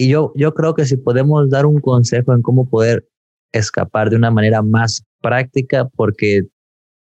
Y 0.00 0.08
yo, 0.08 0.32
yo 0.34 0.54
creo 0.54 0.72
que 0.72 0.86
si 0.86 0.96
podemos 0.96 1.50
dar 1.50 1.66
un 1.66 1.78
consejo 1.78 2.32
en 2.32 2.40
cómo 2.40 2.66
poder 2.70 3.06
escapar 3.52 4.08
de 4.08 4.16
una 4.16 4.30
manera 4.30 4.62
más 4.62 5.04
práctica, 5.20 5.90
porque 5.94 6.46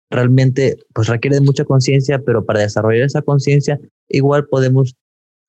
realmente 0.10 0.76
pues 0.94 1.08
requiere 1.08 1.38
de 1.38 1.42
mucha 1.42 1.64
conciencia, 1.64 2.20
pero 2.20 2.44
para 2.44 2.60
desarrollar 2.60 3.06
esa 3.06 3.22
conciencia 3.22 3.80
igual 4.10 4.46
podemos 4.46 4.94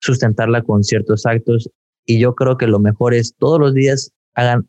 sustentarla 0.00 0.62
con 0.62 0.84
ciertos 0.84 1.26
actos. 1.26 1.68
Y 2.06 2.20
yo 2.20 2.36
creo 2.36 2.58
que 2.58 2.68
lo 2.68 2.78
mejor 2.78 3.12
es 3.12 3.34
todos 3.36 3.58
los 3.58 3.74
días 3.74 4.12
hagan 4.34 4.68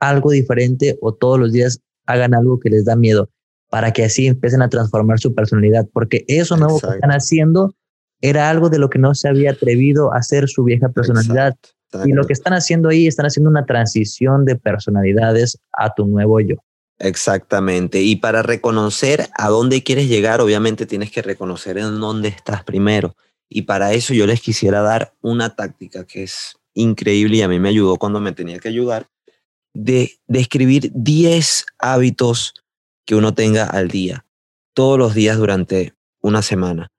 algo 0.00 0.30
diferente 0.30 0.96
o 1.02 1.12
todos 1.12 1.38
los 1.38 1.52
días 1.52 1.80
hagan 2.06 2.32
algo 2.32 2.58
que 2.58 2.70
les 2.70 2.86
da 2.86 2.96
miedo 2.96 3.28
para 3.68 3.92
que 3.92 4.02
así 4.02 4.28
empiecen 4.28 4.62
a 4.62 4.70
transformar 4.70 5.18
su 5.18 5.34
personalidad, 5.34 5.86
porque 5.92 6.24
eso 6.26 6.56
nuevo 6.56 6.80
que 6.80 6.86
están 6.86 7.10
haciendo 7.10 7.74
era 8.22 8.48
algo 8.48 8.70
de 8.70 8.78
lo 8.78 8.88
que 8.88 8.98
no 8.98 9.14
se 9.14 9.28
había 9.28 9.50
atrevido 9.50 10.14
a 10.14 10.20
hacer 10.20 10.48
su 10.48 10.64
vieja 10.64 10.88
personalidad. 10.88 11.54
Y 12.04 12.12
lo 12.12 12.24
que 12.24 12.32
están 12.32 12.52
haciendo 12.52 12.88
ahí, 12.88 13.06
están 13.06 13.26
haciendo 13.26 13.50
una 13.50 13.66
transición 13.66 14.44
de 14.44 14.56
personalidades 14.56 15.58
a 15.72 15.94
tu 15.94 16.06
nuevo 16.06 16.40
yo. 16.40 16.56
Exactamente. 16.98 18.02
Y 18.02 18.16
para 18.16 18.42
reconocer 18.42 19.28
a 19.34 19.48
dónde 19.48 19.82
quieres 19.82 20.08
llegar, 20.08 20.40
obviamente 20.40 20.86
tienes 20.86 21.10
que 21.10 21.22
reconocer 21.22 21.78
en 21.78 22.00
dónde 22.00 22.28
estás 22.28 22.64
primero. 22.64 23.16
Y 23.48 23.62
para 23.62 23.92
eso 23.92 24.14
yo 24.14 24.26
les 24.26 24.40
quisiera 24.40 24.80
dar 24.80 25.12
una 25.20 25.54
táctica 25.54 26.04
que 26.04 26.24
es 26.24 26.56
increíble 26.74 27.36
y 27.36 27.42
a 27.42 27.48
mí 27.48 27.58
me 27.58 27.68
ayudó 27.68 27.96
cuando 27.96 28.20
me 28.20 28.32
tenía 28.32 28.58
que 28.58 28.68
ayudar, 28.68 29.06
de, 29.72 30.12
de 30.26 30.40
escribir 30.40 30.90
10 30.94 31.66
hábitos 31.78 32.54
que 33.04 33.14
uno 33.14 33.34
tenga 33.34 33.64
al 33.64 33.88
día, 33.88 34.24
todos 34.72 34.98
los 34.98 35.14
días 35.14 35.36
durante 35.36 35.94
una 36.20 36.42
semana. 36.42 36.90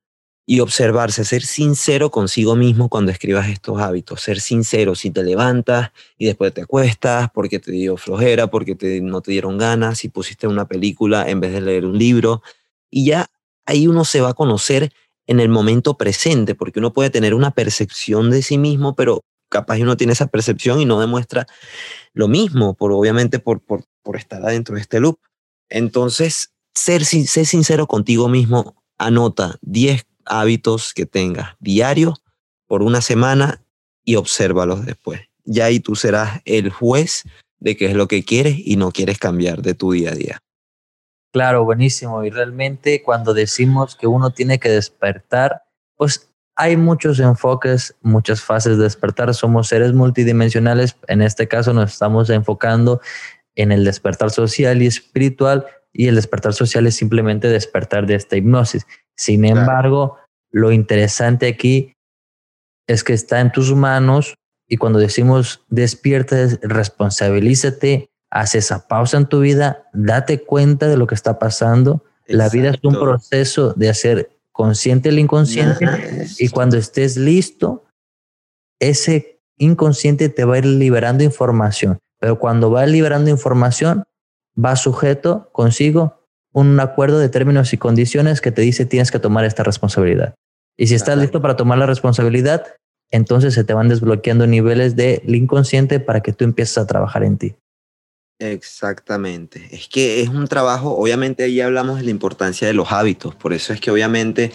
Y 0.48 0.60
observarse, 0.60 1.26
ser 1.26 1.44
sincero 1.44 2.12
consigo 2.12 2.56
mismo 2.56 2.88
cuando 2.88 3.12
escribas 3.12 3.50
estos 3.50 3.82
hábitos, 3.82 4.22
ser 4.22 4.40
sincero 4.40 4.94
si 4.94 5.10
te 5.10 5.24
levantas 5.24 5.92
y 6.20 6.28
después 6.28 6.54
te 6.54 6.62
acuestas 6.62 7.30
porque 7.34 7.60
te 7.60 7.72
dio 7.72 7.98
flojera, 7.98 8.48
porque 8.48 8.76
te, 8.76 9.02
no 9.02 9.22
te 9.22 9.32
dieron 9.32 9.58
ganas, 9.58 9.98
si 9.98 10.10
pusiste 10.10 10.48
una 10.48 10.68
película 10.68 11.28
en 11.28 11.40
vez 11.40 11.52
de 11.52 11.62
leer 11.62 11.86
un 11.86 11.98
libro. 11.98 12.44
Y 12.92 13.08
ya 13.08 13.26
ahí 13.66 13.88
uno 13.88 14.06
se 14.06 14.22
va 14.22 14.30
a 14.30 14.34
conocer 14.34 14.92
en 15.28 15.40
el 15.40 15.50
momento 15.50 15.98
presente, 15.98 16.54
porque 16.54 16.80
uno 16.80 16.94
puede 16.94 17.10
tener 17.10 17.34
una 17.34 17.52
percepción 17.52 18.30
de 18.30 18.42
sí 18.42 18.58
mismo, 18.58 18.96
pero 18.96 19.22
capaz 19.50 19.80
uno 19.80 19.98
tiene 19.98 20.14
esa 20.14 20.28
percepción 20.28 20.80
y 20.80 20.86
no 20.86 21.00
demuestra 21.00 21.48
lo 22.14 22.28
mismo, 22.28 22.76
por, 22.76 22.92
obviamente 22.92 23.40
por, 23.40 23.62
por, 23.62 23.84
por 24.04 24.16
estar 24.16 24.44
adentro 24.44 24.76
de 24.76 24.82
este 24.82 25.00
loop. 25.00 25.18
Entonces, 25.70 26.54
ser, 26.74 27.04
ser 27.06 27.46
sincero 27.46 27.88
contigo 27.88 28.28
mismo, 28.30 28.76
anota 28.98 29.58
10 29.62 30.06
hábitos 30.26 30.94
que 30.94 31.06
tengas 31.06 31.56
diario 31.60 32.16
por 32.68 32.84
una 32.84 33.02
semana 33.02 33.62
y 34.04 34.16
obsérvalos 34.16 34.86
después. 34.86 35.22
Ya 35.44 35.66
ahí 35.66 35.80
tú 35.80 35.96
serás 35.96 36.42
el 36.46 36.70
juez 36.70 37.24
de 37.60 37.78
qué 37.78 37.88
es 37.88 37.94
lo 37.96 38.08
que 38.08 38.24
quieres 38.24 38.58
y 38.58 38.78
no 38.78 38.92
quieres 38.92 39.18
cambiar 39.18 39.62
de 39.62 39.74
tu 39.74 39.92
día 39.92 40.12
a 40.12 40.16
día. 40.16 40.40
Claro, 41.32 41.66
buenísimo. 41.66 42.24
Y 42.24 42.30
realmente 42.30 43.04
cuando 43.04 43.34
decimos 43.34 43.96
que 43.96 44.08
uno 44.08 44.32
tiene 44.32 44.60
que 44.60 44.70
despertar, 44.70 45.64
pues 45.98 46.32
hay 46.56 46.78
muchos 46.78 47.20
enfoques, 47.20 47.96
muchas 48.02 48.42
fases 48.42 48.78
de 48.78 48.84
despertar. 48.84 49.34
Somos 49.34 49.68
seres 49.68 49.94
multidimensionales. 49.94 50.96
En 51.08 51.22
este 51.22 51.48
caso 51.48 51.74
nos 51.74 51.92
estamos 51.92 52.30
enfocando 52.30 53.02
en 53.56 53.72
el 53.72 53.84
despertar 53.84 54.32
social 54.32 54.82
y 54.82 54.88
espiritual 54.88 55.66
y 55.92 56.08
el 56.08 56.16
despertar 56.16 56.54
social 56.54 56.88
es 56.88 56.96
simplemente 56.96 57.48
despertar 57.48 58.06
de 58.06 58.16
esta 58.16 58.38
hipnosis. 58.38 58.86
Sin 59.18 59.46
embargo, 59.46 60.18
lo 60.52 60.72
interesante 60.72 61.48
aquí 61.48 61.94
es 62.88 63.04
que 63.04 63.14
está 63.14 63.40
en 63.40 63.52
tus 63.52 63.74
manos 63.74 64.36
y 64.68 64.78
cuando 64.78 65.00
decimos 65.00 65.64
despierta, 65.70 66.36
responsabilízate, 66.62 68.10
haz 68.30 68.56
esa 68.56 68.88
pausa 68.88 69.18
en 69.18 69.28
tu 69.28 69.42
vida, 69.42 69.88
date 69.94 70.44
cuenta 70.44 70.88
de 70.88 70.98
lo 70.98 71.08
que 71.08 71.16
está 71.16 71.40
pasando. 71.40 72.04
La 72.28 72.50
vida 72.50 72.72
es 72.72 72.80
un 72.84 72.94
proceso 72.94 73.74
de 73.74 73.90
hacer 73.90 74.32
consciente 74.52 75.10
el 75.10 75.20
inconsciente 75.20 75.86
y 76.40 76.50
cuando 76.50 76.78
estés 76.78 77.18
listo, 77.18 77.86
ese 78.80 79.42
inconsciente 79.58 80.30
te 80.30 80.46
va 80.46 80.56
a 80.56 80.58
ir 80.60 80.66
liberando 80.66 81.24
información, 81.24 82.00
pero 82.20 82.40
cuando 82.40 82.72
va 82.72 82.86
liberando 82.86 83.30
información, 83.30 84.04
va 84.58 84.76
sujeto 84.76 85.50
consigo 85.52 86.25
un 86.56 86.80
acuerdo 86.80 87.20
de 87.20 87.28
términos 87.28 87.74
y 87.74 87.78
condiciones 87.78 88.40
que 88.40 88.52
te 88.52 88.62
dice 88.62 88.86
tienes 88.86 89.12
que 89.12 89.20
tomar 89.20 89.44
esta 89.44 89.64
responsabilidad. 89.64 90.36
Y 90.78 90.88
si 90.88 90.96
estás 90.96 91.18
listo 91.18 91.42
para 91.42 91.58
tomar 91.58 91.78
la 91.78 91.86
responsabilidad, 91.86 92.66
entonces 93.12 93.54
se 93.54 93.66
te 93.66 93.74
van 93.74 93.90
desbloqueando 93.90 94.48
niveles 94.48 94.96
del 94.96 95.36
inconsciente 95.36 96.00
para 96.00 96.22
que 96.22 96.32
tú 96.32 96.46
empieces 96.46 96.78
a 96.78 96.88
trabajar 96.88 97.24
en 97.24 97.38
ti. 97.38 97.56
Exactamente. 98.40 99.68
Es 99.72 99.90
que 99.90 100.22
es 100.22 100.30
un 100.30 100.48
trabajo, 100.48 100.96
obviamente 100.96 101.44
ahí 101.44 101.60
hablamos 101.60 101.98
de 101.98 102.04
la 102.04 102.12
importancia 102.12 102.68
de 102.68 102.74
los 102.74 102.92
hábitos, 102.92 103.36
por 103.36 103.52
eso 103.52 103.74
es 103.74 103.82
que 103.82 103.92
obviamente 103.92 104.52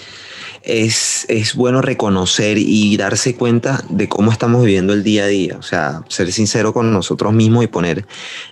es, 0.63 1.27
es 1.29 1.55
bueno 1.55 1.83
reconocer 1.83 2.59
y 2.59 2.97
darse 2.97 3.35
cuenta 3.37 3.83
de 3.89 4.09
cómo 4.09 4.33
estamos 4.33 4.65
viviendo 4.65 4.93
el 4.93 5.03
día 5.03 5.25
a 5.25 5.29
día, 5.29 5.57
o 5.59 5.63
sea, 5.63 6.05
ser 6.09 6.33
sincero 6.33 6.73
con 6.73 6.93
nosotros 6.93 7.33
mismos 7.33 7.65
y 7.65 7.69
poner, 7.69 8.07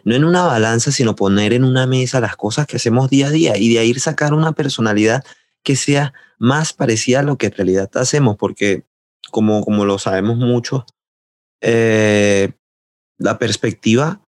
no 0.05 0.15
en 0.15 0.25
una 0.25 0.45
balanza, 0.45 0.91
sino 0.91 1.15
poner 1.15 1.53
en 1.53 1.65
una 1.65 1.87
mesa 1.87 2.21
las 2.21 2.37
cosas 2.37 2.67
que 2.67 2.77
hacemos 2.77 3.11
día 3.11 3.29
a 3.29 3.31
día 3.31 3.57
y 3.57 3.73
de 3.73 3.79
ahí 3.79 3.95
sacar 3.95 4.33
una 4.33 4.53
personalidad 4.53 5.25
que 5.63 5.77
sea 5.77 6.15
más 6.39 6.73
parecida 6.73 7.21
a 7.21 7.25
lo 7.25 7.37
que 7.37 7.47
en 7.47 7.53
realidad 7.53 7.91
hacemos, 7.95 8.37
porque 8.37 8.85
como, 9.31 9.63
como 9.65 9.85
lo 9.85 9.99
sabemos 9.99 10.37
mucho, 10.37 10.87
eh, 11.61 12.53
la 13.19 13.39
perspectiva 13.39 14.23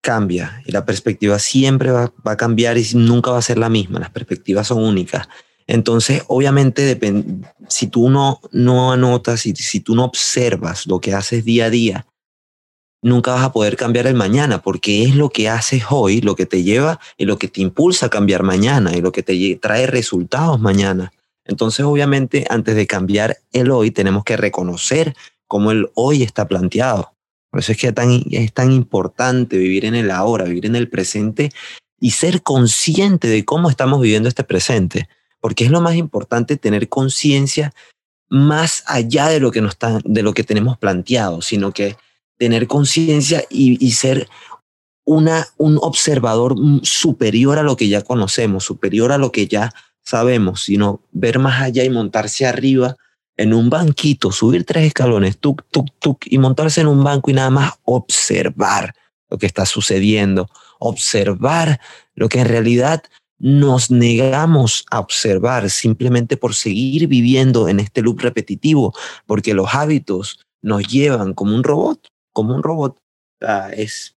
cambia 0.00 0.62
y 0.66 0.72
la 0.72 0.84
perspectiva 0.84 1.38
siempre 1.38 1.90
va, 1.90 2.12
a 2.24 2.36
cambiar 2.36 2.76
y 2.78 2.86
nunca 2.94 3.30
va 3.30 3.38
a 3.38 3.42
ser 3.42 3.58
la 3.58 3.70
misma, 3.70 4.00
las 4.00 4.10
perspectivas 4.10 4.66
son 4.66 4.82
únicas. 4.82 5.28
Entonces, 5.66 6.22
obviamente, 6.28 6.98
si 7.68 7.86
tú 7.86 8.10
no, 8.10 8.40
no 8.52 8.92
anotas 8.92 9.46
y 9.46 9.54
si 9.54 9.80
tú 9.80 9.94
no 9.94 10.04
observas 10.04 10.86
lo 10.86 11.00
que 11.00 11.14
haces 11.14 11.44
día 11.44 11.66
a 11.66 11.70
día, 11.70 12.06
nunca 13.02 13.34
vas 13.34 13.44
a 13.44 13.52
poder 13.52 13.76
cambiar 13.76 14.06
el 14.06 14.14
mañana, 14.14 14.62
porque 14.62 15.04
es 15.04 15.14
lo 15.14 15.30
que 15.30 15.48
haces 15.48 15.84
hoy, 15.90 16.20
lo 16.20 16.36
que 16.36 16.46
te 16.46 16.62
lleva 16.62 17.00
y 17.16 17.26
lo 17.26 17.38
que 17.38 17.48
te 17.48 17.60
impulsa 17.60 18.06
a 18.06 18.10
cambiar 18.10 18.42
mañana 18.42 18.96
y 18.96 19.00
lo 19.00 19.12
que 19.12 19.22
te 19.22 19.58
trae 19.60 19.86
resultados 19.86 20.60
mañana. 20.60 21.12
Entonces, 21.44 21.84
obviamente, 21.84 22.46
antes 22.48 22.74
de 22.74 22.86
cambiar 22.86 23.38
el 23.52 23.70
hoy, 23.70 23.90
tenemos 23.90 24.24
que 24.24 24.36
reconocer 24.36 25.14
cómo 25.46 25.70
el 25.70 25.90
hoy 25.94 26.22
está 26.22 26.48
planteado. 26.48 27.12
Por 27.50 27.60
eso 27.60 27.72
es 27.72 27.78
que 27.78 27.94
es 28.30 28.52
tan 28.52 28.72
importante 28.72 29.56
vivir 29.56 29.84
en 29.84 29.94
el 29.94 30.10
ahora, 30.10 30.44
vivir 30.44 30.66
en 30.66 30.74
el 30.74 30.88
presente 30.88 31.52
y 32.00 32.10
ser 32.10 32.42
consciente 32.42 33.28
de 33.28 33.44
cómo 33.44 33.70
estamos 33.70 34.00
viviendo 34.00 34.28
este 34.28 34.44
presente, 34.44 35.08
porque 35.44 35.64
es 35.64 35.70
lo 35.70 35.82
más 35.82 35.96
importante 35.96 36.56
tener 36.56 36.88
conciencia 36.88 37.74
más 38.30 38.82
allá 38.86 39.28
de 39.28 39.40
lo 39.40 39.50
que, 39.50 39.60
nos 39.60 39.76
de 40.02 40.22
lo 40.22 40.32
que 40.32 40.42
tenemos 40.42 40.78
planteado, 40.78 41.42
sino 41.42 41.70
que 41.70 41.98
tener 42.38 42.66
conciencia 42.66 43.44
y, 43.50 43.90
ser 43.90 44.26
una, 45.04 45.46
un 45.58 45.78
observador 45.82 46.56
superior 46.80 47.58
a 47.58 47.62
lo 47.62 47.76
que 47.76 47.88
ya 47.88 48.00
conocemos, 48.00 48.64
superior 48.64 49.12
a 49.12 49.18
lo 49.18 49.32
que 49.32 49.46
ya 49.46 49.70
sabemos, 50.02 50.62
sino 50.62 51.02
ver 51.12 51.38
más 51.38 51.60
allá 51.60 51.84
y 51.84 51.90
montarse 51.90 52.46
arriba 52.46 52.96
en 53.36 53.52
un 53.52 53.68
banquito, 53.68 54.32
subir 54.32 54.64
tres 54.64 54.86
escalones, 54.86 55.36
tuk, 55.36 55.62
tuk, 55.70 55.88
tuk, 55.98 56.22
y 56.24 56.38
montarse 56.38 56.80
en 56.80 56.86
un 56.86 57.04
banco 57.04 57.30
y 57.30 57.34
nada 57.34 57.50
más 57.50 57.74
observar 57.84 58.94
lo 59.28 59.36
que 59.36 59.44
está 59.44 59.66
sucediendo, 59.66 60.48
observar 60.78 61.80
lo 62.14 62.30
que 62.30 62.40
en 62.40 62.48
realidad 62.48 63.02
nos 63.44 63.90
negamos 63.90 64.86
a 64.90 65.00
observar 65.00 65.68
simplemente 65.68 66.38
por 66.38 66.54
seguir 66.54 67.08
viviendo 67.08 67.68
en 67.68 67.78
este 67.78 68.00
loop 68.00 68.20
repetitivo, 68.20 68.94
porque 69.26 69.52
los 69.52 69.74
hábitos 69.74 70.40
nos 70.62 70.88
llevan 70.88 71.34
como 71.34 71.54
un 71.54 71.62
robot, 71.62 72.08
como 72.32 72.54
un 72.54 72.62
robot, 72.62 72.96
es 73.76 74.16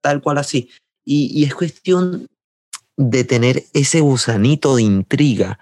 tal 0.00 0.22
cual 0.22 0.38
así. 0.38 0.70
Y, 1.04 1.28
y 1.36 1.42
es 1.42 1.56
cuestión 1.56 2.28
de 2.96 3.24
tener 3.24 3.64
ese 3.72 3.98
gusanito 3.98 4.76
de 4.76 4.82
intriga, 4.82 5.58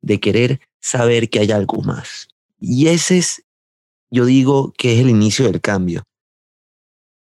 de 0.00 0.20
querer 0.20 0.60
saber 0.80 1.28
que 1.28 1.40
hay 1.40 1.50
algo 1.50 1.82
más. 1.82 2.28
Y 2.60 2.86
ese 2.86 3.18
es, 3.18 3.42
yo 4.12 4.26
digo, 4.26 4.72
que 4.78 4.94
es 4.94 5.00
el 5.00 5.10
inicio 5.10 5.46
del 5.46 5.60
cambio. 5.60 6.04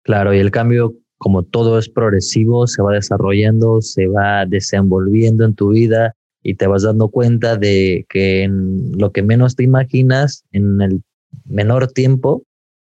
Claro, 0.03 0.33
y 0.33 0.39
el 0.39 0.51
cambio, 0.51 0.95
como 1.19 1.43
todo 1.43 1.79
es 1.79 1.89
progresivo, 1.89 2.67
se 2.67 2.83
va 2.83 2.93
desarrollando, 2.93 3.81
se 3.81 4.07
va 4.07 4.45
desenvolviendo 4.47 5.45
en 5.45 5.55
tu 5.55 5.71
vida 5.71 6.15
y 6.43 6.55
te 6.55 6.67
vas 6.67 6.83
dando 6.83 7.09
cuenta 7.09 7.57
de 7.57 8.07
que 8.09 8.45
en 8.45 8.93
lo 8.99 9.11
que 9.13 9.23
menos 9.23 9.57
te 9.57 9.65
imaginas, 9.65 10.45
en 10.53 10.81
el 10.81 11.03
menor 11.45 11.89
tiempo, 11.89 12.43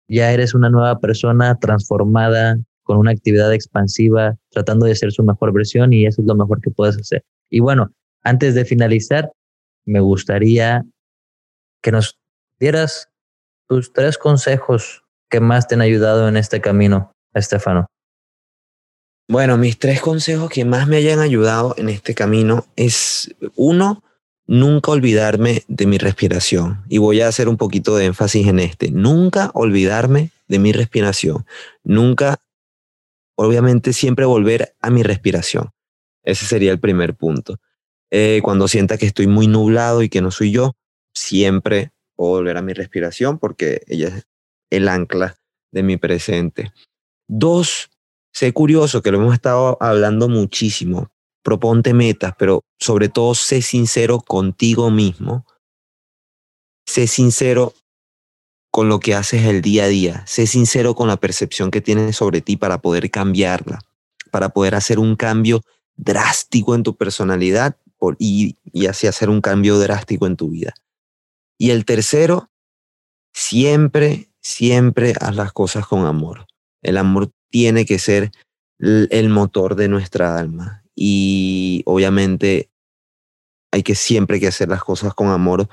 ya 0.08 0.32
eres 0.32 0.54
una 0.54 0.70
nueva 0.70 0.98
persona 0.98 1.56
transformada 1.58 2.58
con 2.82 2.98
una 2.98 3.12
actividad 3.12 3.52
expansiva, 3.54 4.36
tratando 4.50 4.86
de 4.86 4.96
ser 4.96 5.12
su 5.12 5.22
mejor 5.22 5.52
versión 5.52 5.92
y 5.92 6.06
eso 6.06 6.22
es 6.22 6.28
lo 6.28 6.34
mejor 6.34 6.60
que 6.60 6.70
puedes 6.70 6.98
hacer. 6.98 7.24
Y 7.48 7.60
bueno, 7.60 7.90
antes 8.22 8.54
de 8.54 8.64
finalizar, 8.64 9.32
me 9.84 10.00
gustaría 10.00 10.84
que 11.82 11.92
nos 11.92 12.18
dieras 12.58 13.08
tus 13.68 13.92
tres 13.92 14.18
consejos 14.18 15.04
que 15.28 15.40
más 15.40 15.68
te 15.68 15.76
han 15.76 15.80
ayudado 15.80 16.28
en 16.28 16.36
este 16.36 16.60
camino, 16.60 17.12
Estefano. 17.34 17.86
Bueno, 19.30 19.56
mis 19.56 19.78
tres 19.78 20.00
consejos 20.00 20.50
que 20.50 20.64
más 20.64 20.88
me 20.88 20.96
hayan 20.96 21.20
ayudado 21.20 21.76
en 21.78 21.88
este 21.88 22.16
camino 22.16 22.66
es, 22.74 23.32
uno, 23.54 24.02
nunca 24.48 24.90
olvidarme 24.90 25.62
de 25.68 25.86
mi 25.86 25.98
respiración. 25.98 26.82
Y 26.88 26.98
voy 26.98 27.20
a 27.20 27.28
hacer 27.28 27.48
un 27.48 27.56
poquito 27.56 27.94
de 27.94 28.06
énfasis 28.06 28.48
en 28.48 28.58
este. 28.58 28.90
Nunca 28.90 29.52
olvidarme 29.54 30.32
de 30.48 30.58
mi 30.58 30.72
respiración. 30.72 31.46
Nunca, 31.84 32.40
obviamente, 33.36 33.92
siempre 33.92 34.24
volver 34.24 34.74
a 34.80 34.90
mi 34.90 35.04
respiración. 35.04 35.70
Ese 36.24 36.44
sería 36.44 36.72
el 36.72 36.80
primer 36.80 37.14
punto. 37.14 37.60
Eh, 38.10 38.40
cuando 38.42 38.66
sienta 38.66 38.98
que 38.98 39.06
estoy 39.06 39.28
muy 39.28 39.46
nublado 39.46 40.02
y 40.02 40.08
que 40.08 40.22
no 40.22 40.32
soy 40.32 40.50
yo, 40.50 40.74
siempre 41.14 41.92
volver 42.16 42.56
a 42.56 42.62
mi 42.62 42.72
respiración 42.72 43.38
porque 43.38 43.82
ella 43.86 44.08
es 44.08 44.26
el 44.70 44.88
ancla 44.88 45.36
de 45.70 45.84
mi 45.84 45.98
presente. 45.98 46.72
Dos, 47.28 47.90
sé 48.32 48.52
curioso, 48.52 49.02
que 49.02 49.10
lo 49.10 49.18
hemos 49.18 49.34
estado 49.34 49.76
hablando 49.80 50.28
muchísimo. 50.28 51.08
Proponte 51.42 51.94
metas, 51.94 52.34
pero 52.38 52.62
sobre 52.78 53.08
todo 53.08 53.34
sé 53.34 53.62
sincero 53.62 54.20
contigo 54.20 54.90
mismo. 54.90 55.46
Sé 56.86 57.06
sincero 57.06 57.72
con 58.70 58.88
lo 58.88 59.00
que 59.00 59.14
haces 59.14 59.44
el 59.46 59.62
día 59.62 59.84
a 59.84 59.88
día. 59.88 60.24
Sé 60.26 60.46
sincero 60.46 60.94
con 60.94 61.08
la 61.08 61.16
percepción 61.16 61.70
que 61.70 61.80
tienes 61.80 62.16
sobre 62.16 62.40
ti 62.40 62.56
para 62.56 62.80
poder 62.80 63.10
cambiarla, 63.10 63.80
para 64.30 64.50
poder 64.50 64.74
hacer 64.74 64.98
un 64.98 65.16
cambio 65.16 65.62
drástico 65.96 66.74
en 66.74 66.82
tu 66.82 66.96
personalidad 66.96 67.76
y, 68.18 68.56
y 68.64 68.86
así 68.86 69.06
hacer 69.06 69.28
un 69.28 69.40
cambio 69.40 69.78
drástico 69.78 70.26
en 70.26 70.36
tu 70.36 70.50
vida. 70.50 70.74
Y 71.58 71.70
el 71.70 71.84
tercero, 71.84 72.50
siempre, 73.32 74.30
siempre 74.40 75.14
haz 75.20 75.36
las 75.36 75.52
cosas 75.52 75.86
con 75.86 76.06
amor. 76.06 76.46
El 76.82 76.96
amor 76.96 77.30
tiene 77.50 77.84
que 77.84 77.98
ser 77.98 78.30
el 78.78 79.28
motor 79.28 79.76
de 79.76 79.88
nuestra 79.88 80.38
alma. 80.38 80.82
Y 80.94 81.82
obviamente 81.86 82.70
hay 83.72 83.82
que 83.82 83.94
siempre 83.94 84.40
que 84.40 84.48
hacer 84.48 84.68
las 84.68 84.82
cosas 84.82 85.14
con 85.14 85.28
amor, 85.28 85.68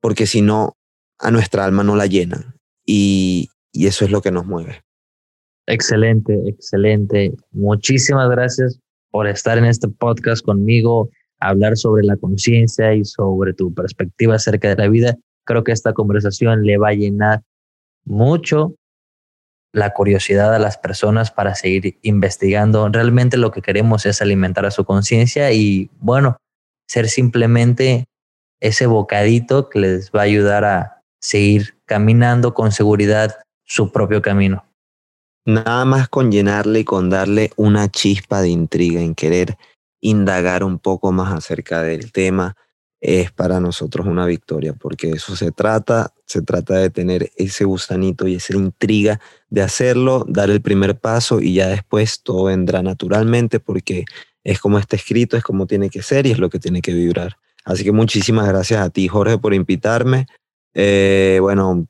porque 0.00 0.26
si 0.26 0.40
no, 0.40 0.76
a 1.18 1.30
nuestra 1.30 1.64
alma 1.64 1.82
no 1.84 1.96
la 1.96 2.06
llenan. 2.06 2.54
Y, 2.86 3.50
y 3.72 3.86
eso 3.86 4.04
es 4.04 4.10
lo 4.10 4.22
que 4.22 4.30
nos 4.30 4.46
mueve. 4.46 4.82
Excelente, 5.66 6.34
excelente. 6.46 7.34
Muchísimas 7.50 8.30
gracias 8.30 8.78
por 9.10 9.26
estar 9.26 9.58
en 9.58 9.66
este 9.66 9.88
podcast 9.88 10.44
conmigo 10.44 11.10
hablar 11.40 11.76
sobre 11.76 12.04
la 12.04 12.16
conciencia 12.16 12.94
y 12.94 13.04
sobre 13.04 13.54
tu 13.54 13.72
perspectiva 13.72 14.36
acerca 14.36 14.68
de 14.68 14.76
la 14.76 14.88
vida, 14.88 15.16
creo 15.44 15.64
que 15.64 15.72
esta 15.72 15.92
conversación 15.92 16.64
le 16.64 16.78
va 16.78 16.88
a 16.88 16.94
llenar 16.94 17.42
mucho 18.04 18.74
la 19.72 19.90
curiosidad 19.92 20.54
a 20.54 20.58
las 20.58 20.78
personas 20.78 21.30
para 21.30 21.54
seguir 21.54 21.98
investigando. 22.02 22.88
Realmente 22.88 23.36
lo 23.36 23.50
que 23.50 23.62
queremos 23.62 24.06
es 24.06 24.22
alimentar 24.22 24.66
a 24.66 24.70
su 24.70 24.84
conciencia 24.84 25.52
y, 25.52 25.90
bueno, 26.00 26.38
ser 26.88 27.08
simplemente 27.08 28.06
ese 28.60 28.86
bocadito 28.86 29.68
que 29.68 29.78
les 29.80 30.10
va 30.10 30.20
a 30.20 30.24
ayudar 30.24 30.64
a 30.64 31.02
seguir 31.20 31.78
caminando 31.84 32.54
con 32.54 32.72
seguridad 32.72 33.38
su 33.64 33.92
propio 33.92 34.22
camino. 34.22 34.64
Nada 35.46 35.84
más 35.84 36.08
con 36.08 36.30
llenarle 36.30 36.80
y 36.80 36.84
con 36.84 37.10
darle 37.10 37.50
una 37.56 37.88
chispa 37.88 38.42
de 38.42 38.48
intriga 38.48 39.00
en 39.00 39.14
querer 39.14 39.56
indagar 40.00 40.64
un 40.64 40.78
poco 40.78 41.12
más 41.12 41.32
acerca 41.32 41.82
del 41.82 42.12
tema 42.12 42.56
es 43.00 43.30
para 43.30 43.60
nosotros 43.60 44.06
una 44.06 44.26
victoria, 44.26 44.72
porque 44.72 45.10
eso 45.10 45.36
se 45.36 45.52
trata, 45.52 46.12
se 46.26 46.42
trata 46.42 46.74
de 46.74 46.90
tener 46.90 47.30
ese 47.36 47.64
gusanito 47.64 48.26
y 48.26 48.34
esa 48.34 48.56
intriga 48.56 49.20
de 49.50 49.62
hacerlo, 49.62 50.24
dar 50.28 50.50
el 50.50 50.60
primer 50.60 50.98
paso 50.98 51.40
y 51.40 51.54
ya 51.54 51.68
después 51.68 52.22
todo 52.22 52.44
vendrá 52.44 52.82
naturalmente 52.82 53.60
porque 53.60 54.04
es 54.42 54.58
como 54.58 54.78
está 54.78 54.96
escrito, 54.96 55.36
es 55.36 55.44
como 55.44 55.66
tiene 55.66 55.90
que 55.90 56.02
ser 56.02 56.26
y 56.26 56.32
es 56.32 56.38
lo 56.38 56.50
que 56.50 56.58
tiene 56.58 56.82
que 56.82 56.92
vibrar. 56.92 57.36
Así 57.64 57.84
que 57.84 57.92
muchísimas 57.92 58.48
gracias 58.48 58.80
a 58.80 58.90
ti, 58.90 59.06
Jorge, 59.08 59.38
por 59.38 59.54
invitarme. 59.54 60.26
Eh, 60.74 61.38
bueno, 61.40 61.86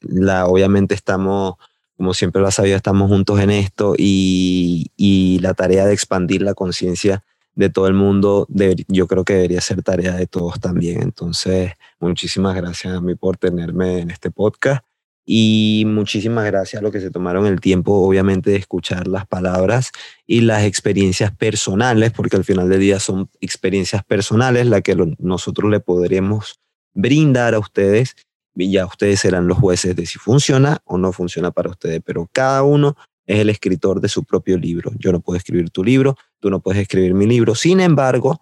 la, 0.00 0.46
obviamente 0.46 0.94
estamos, 0.94 1.54
como 1.96 2.14
siempre 2.14 2.40
lo 2.40 2.48
has 2.48 2.54
sabido, 2.54 2.76
estamos 2.76 3.10
juntos 3.10 3.40
en 3.40 3.50
esto 3.50 3.94
y, 3.98 4.92
y 4.96 5.38
la 5.40 5.54
tarea 5.54 5.84
de 5.84 5.92
expandir 5.92 6.42
la 6.42 6.54
conciencia 6.54 7.24
de 7.56 7.70
todo 7.70 7.88
el 7.88 7.94
mundo, 7.94 8.46
yo 8.86 9.06
creo 9.08 9.24
que 9.24 9.34
debería 9.34 9.60
ser 9.60 9.82
tarea 9.82 10.14
de 10.14 10.26
todos 10.26 10.60
también. 10.60 11.02
Entonces, 11.02 11.72
muchísimas 11.98 12.54
gracias 12.54 12.94
a 12.94 13.00
mí 13.00 13.14
por 13.14 13.38
tenerme 13.38 14.00
en 14.00 14.10
este 14.10 14.30
podcast 14.30 14.84
y 15.24 15.82
muchísimas 15.86 16.44
gracias 16.44 16.80
a 16.80 16.82
los 16.84 16.92
que 16.92 17.00
se 17.00 17.10
tomaron 17.10 17.46
el 17.46 17.60
tiempo, 17.60 17.94
obviamente, 17.94 18.50
de 18.50 18.56
escuchar 18.56 19.08
las 19.08 19.26
palabras 19.26 19.90
y 20.26 20.42
las 20.42 20.62
experiencias 20.64 21.34
personales, 21.34 22.12
porque 22.12 22.36
al 22.36 22.44
final 22.44 22.68
del 22.68 22.78
día 22.78 23.00
son 23.00 23.28
experiencias 23.40 24.04
personales 24.04 24.66
las 24.66 24.82
que 24.82 24.94
nosotros 25.18 25.68
le 25.70 25.80
podríamos 25.80 26.60
brindar 26.94 27.54
a 27.54 27.58
ustedes 27.58 28.14
y 28.54 28.70
ya 28.70 28.86
ustedes 28.86 29.20
serán 29.20 29.48
los 29.48 29.58
jueces 29.58 29.96
de 29.96 30.06
si 30.06 30.18
funciona 30.18 30.78
o 30.84 30.96
no 30.96 31.12
funciona 31.12 31.50
para 31.50 31.70
ustedes, 31.70 32.00
pero 32.04 32.28
cada 32.32 32.62
uno 32.62 32.96
es 33.26 33.40
el 33.40 33.50
escritor 33.50 34.00
de 34.00 34.08
su 34.08 34.24
propio 34.24 34.56
libro. 34.56 34.92
Yo 34.98 35.12
no 35.12 35.20
puedo 35.20 35.36
escribir 35.36 35.70
tu 35.70 35.84
libro, 35.84 36.16
tú 36.40 36.50
no 36.50 36.60
puedes 36.60 36.80
escribir 36.80 37.14
mi 37.14 37.26
libro, 37.26 37.54
sin 37.54 37.80
embargo, 37.80 38.40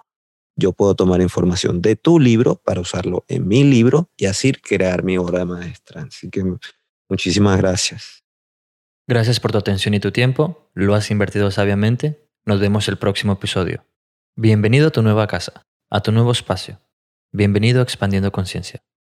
yo 0.57 0.73
puedo 0.73 0.95
tomar 0.95 1.21
información 1.21 1.83
de 1.83 1.97
tu 1.97 2.21
libro 2.21 2.57
para 2.57 2.81
usarlo 2.81 3.25
en 3.29 3.49
mi 3.49 3.65
libro 3.65 4.11
y 4.17 4.27
así 4.27 4.53
crear 4.53 5.03
mi 5.03 5.19
obra 5.19 5.45
maestra. 5.45 6.03
Así 6.03 6.31
que 6.31 6.45
muchísimas 7.09 7.59
gracias. 7.59 8.25
Gracias 9.09 9.41
por 9.41 9.53
tu 9.53 9.59
atención 9.59 9.95
y 9.95 10.01
tu 10.01 10.13
tiempo. 10.13 10.71
Lo 10.75 10.95
has 10.95 11.11
invertido 11.11 11.51
sabiamente. 11.51 12.29
Nos 12.45 12.61
vemos 12.61 12.89
el 12.89 12.99
próximo 12.99 13.33
episodio. 13.33 13.85
Bienvenido 14.37 14.89
a 14.89 14.91
tu 14.91 15.03
nueva 15.03 15.27
casa, 15.27 15.67
a 15.91 16.01
tu 16.01 16.13
nuevo 16.13 16.31
espacio. 16.31 16.81
Bienvenido 17.33 17.81
a 17.81 17.83
Expandiendo 17.83 18.31
Conciencia. 18.31 18.85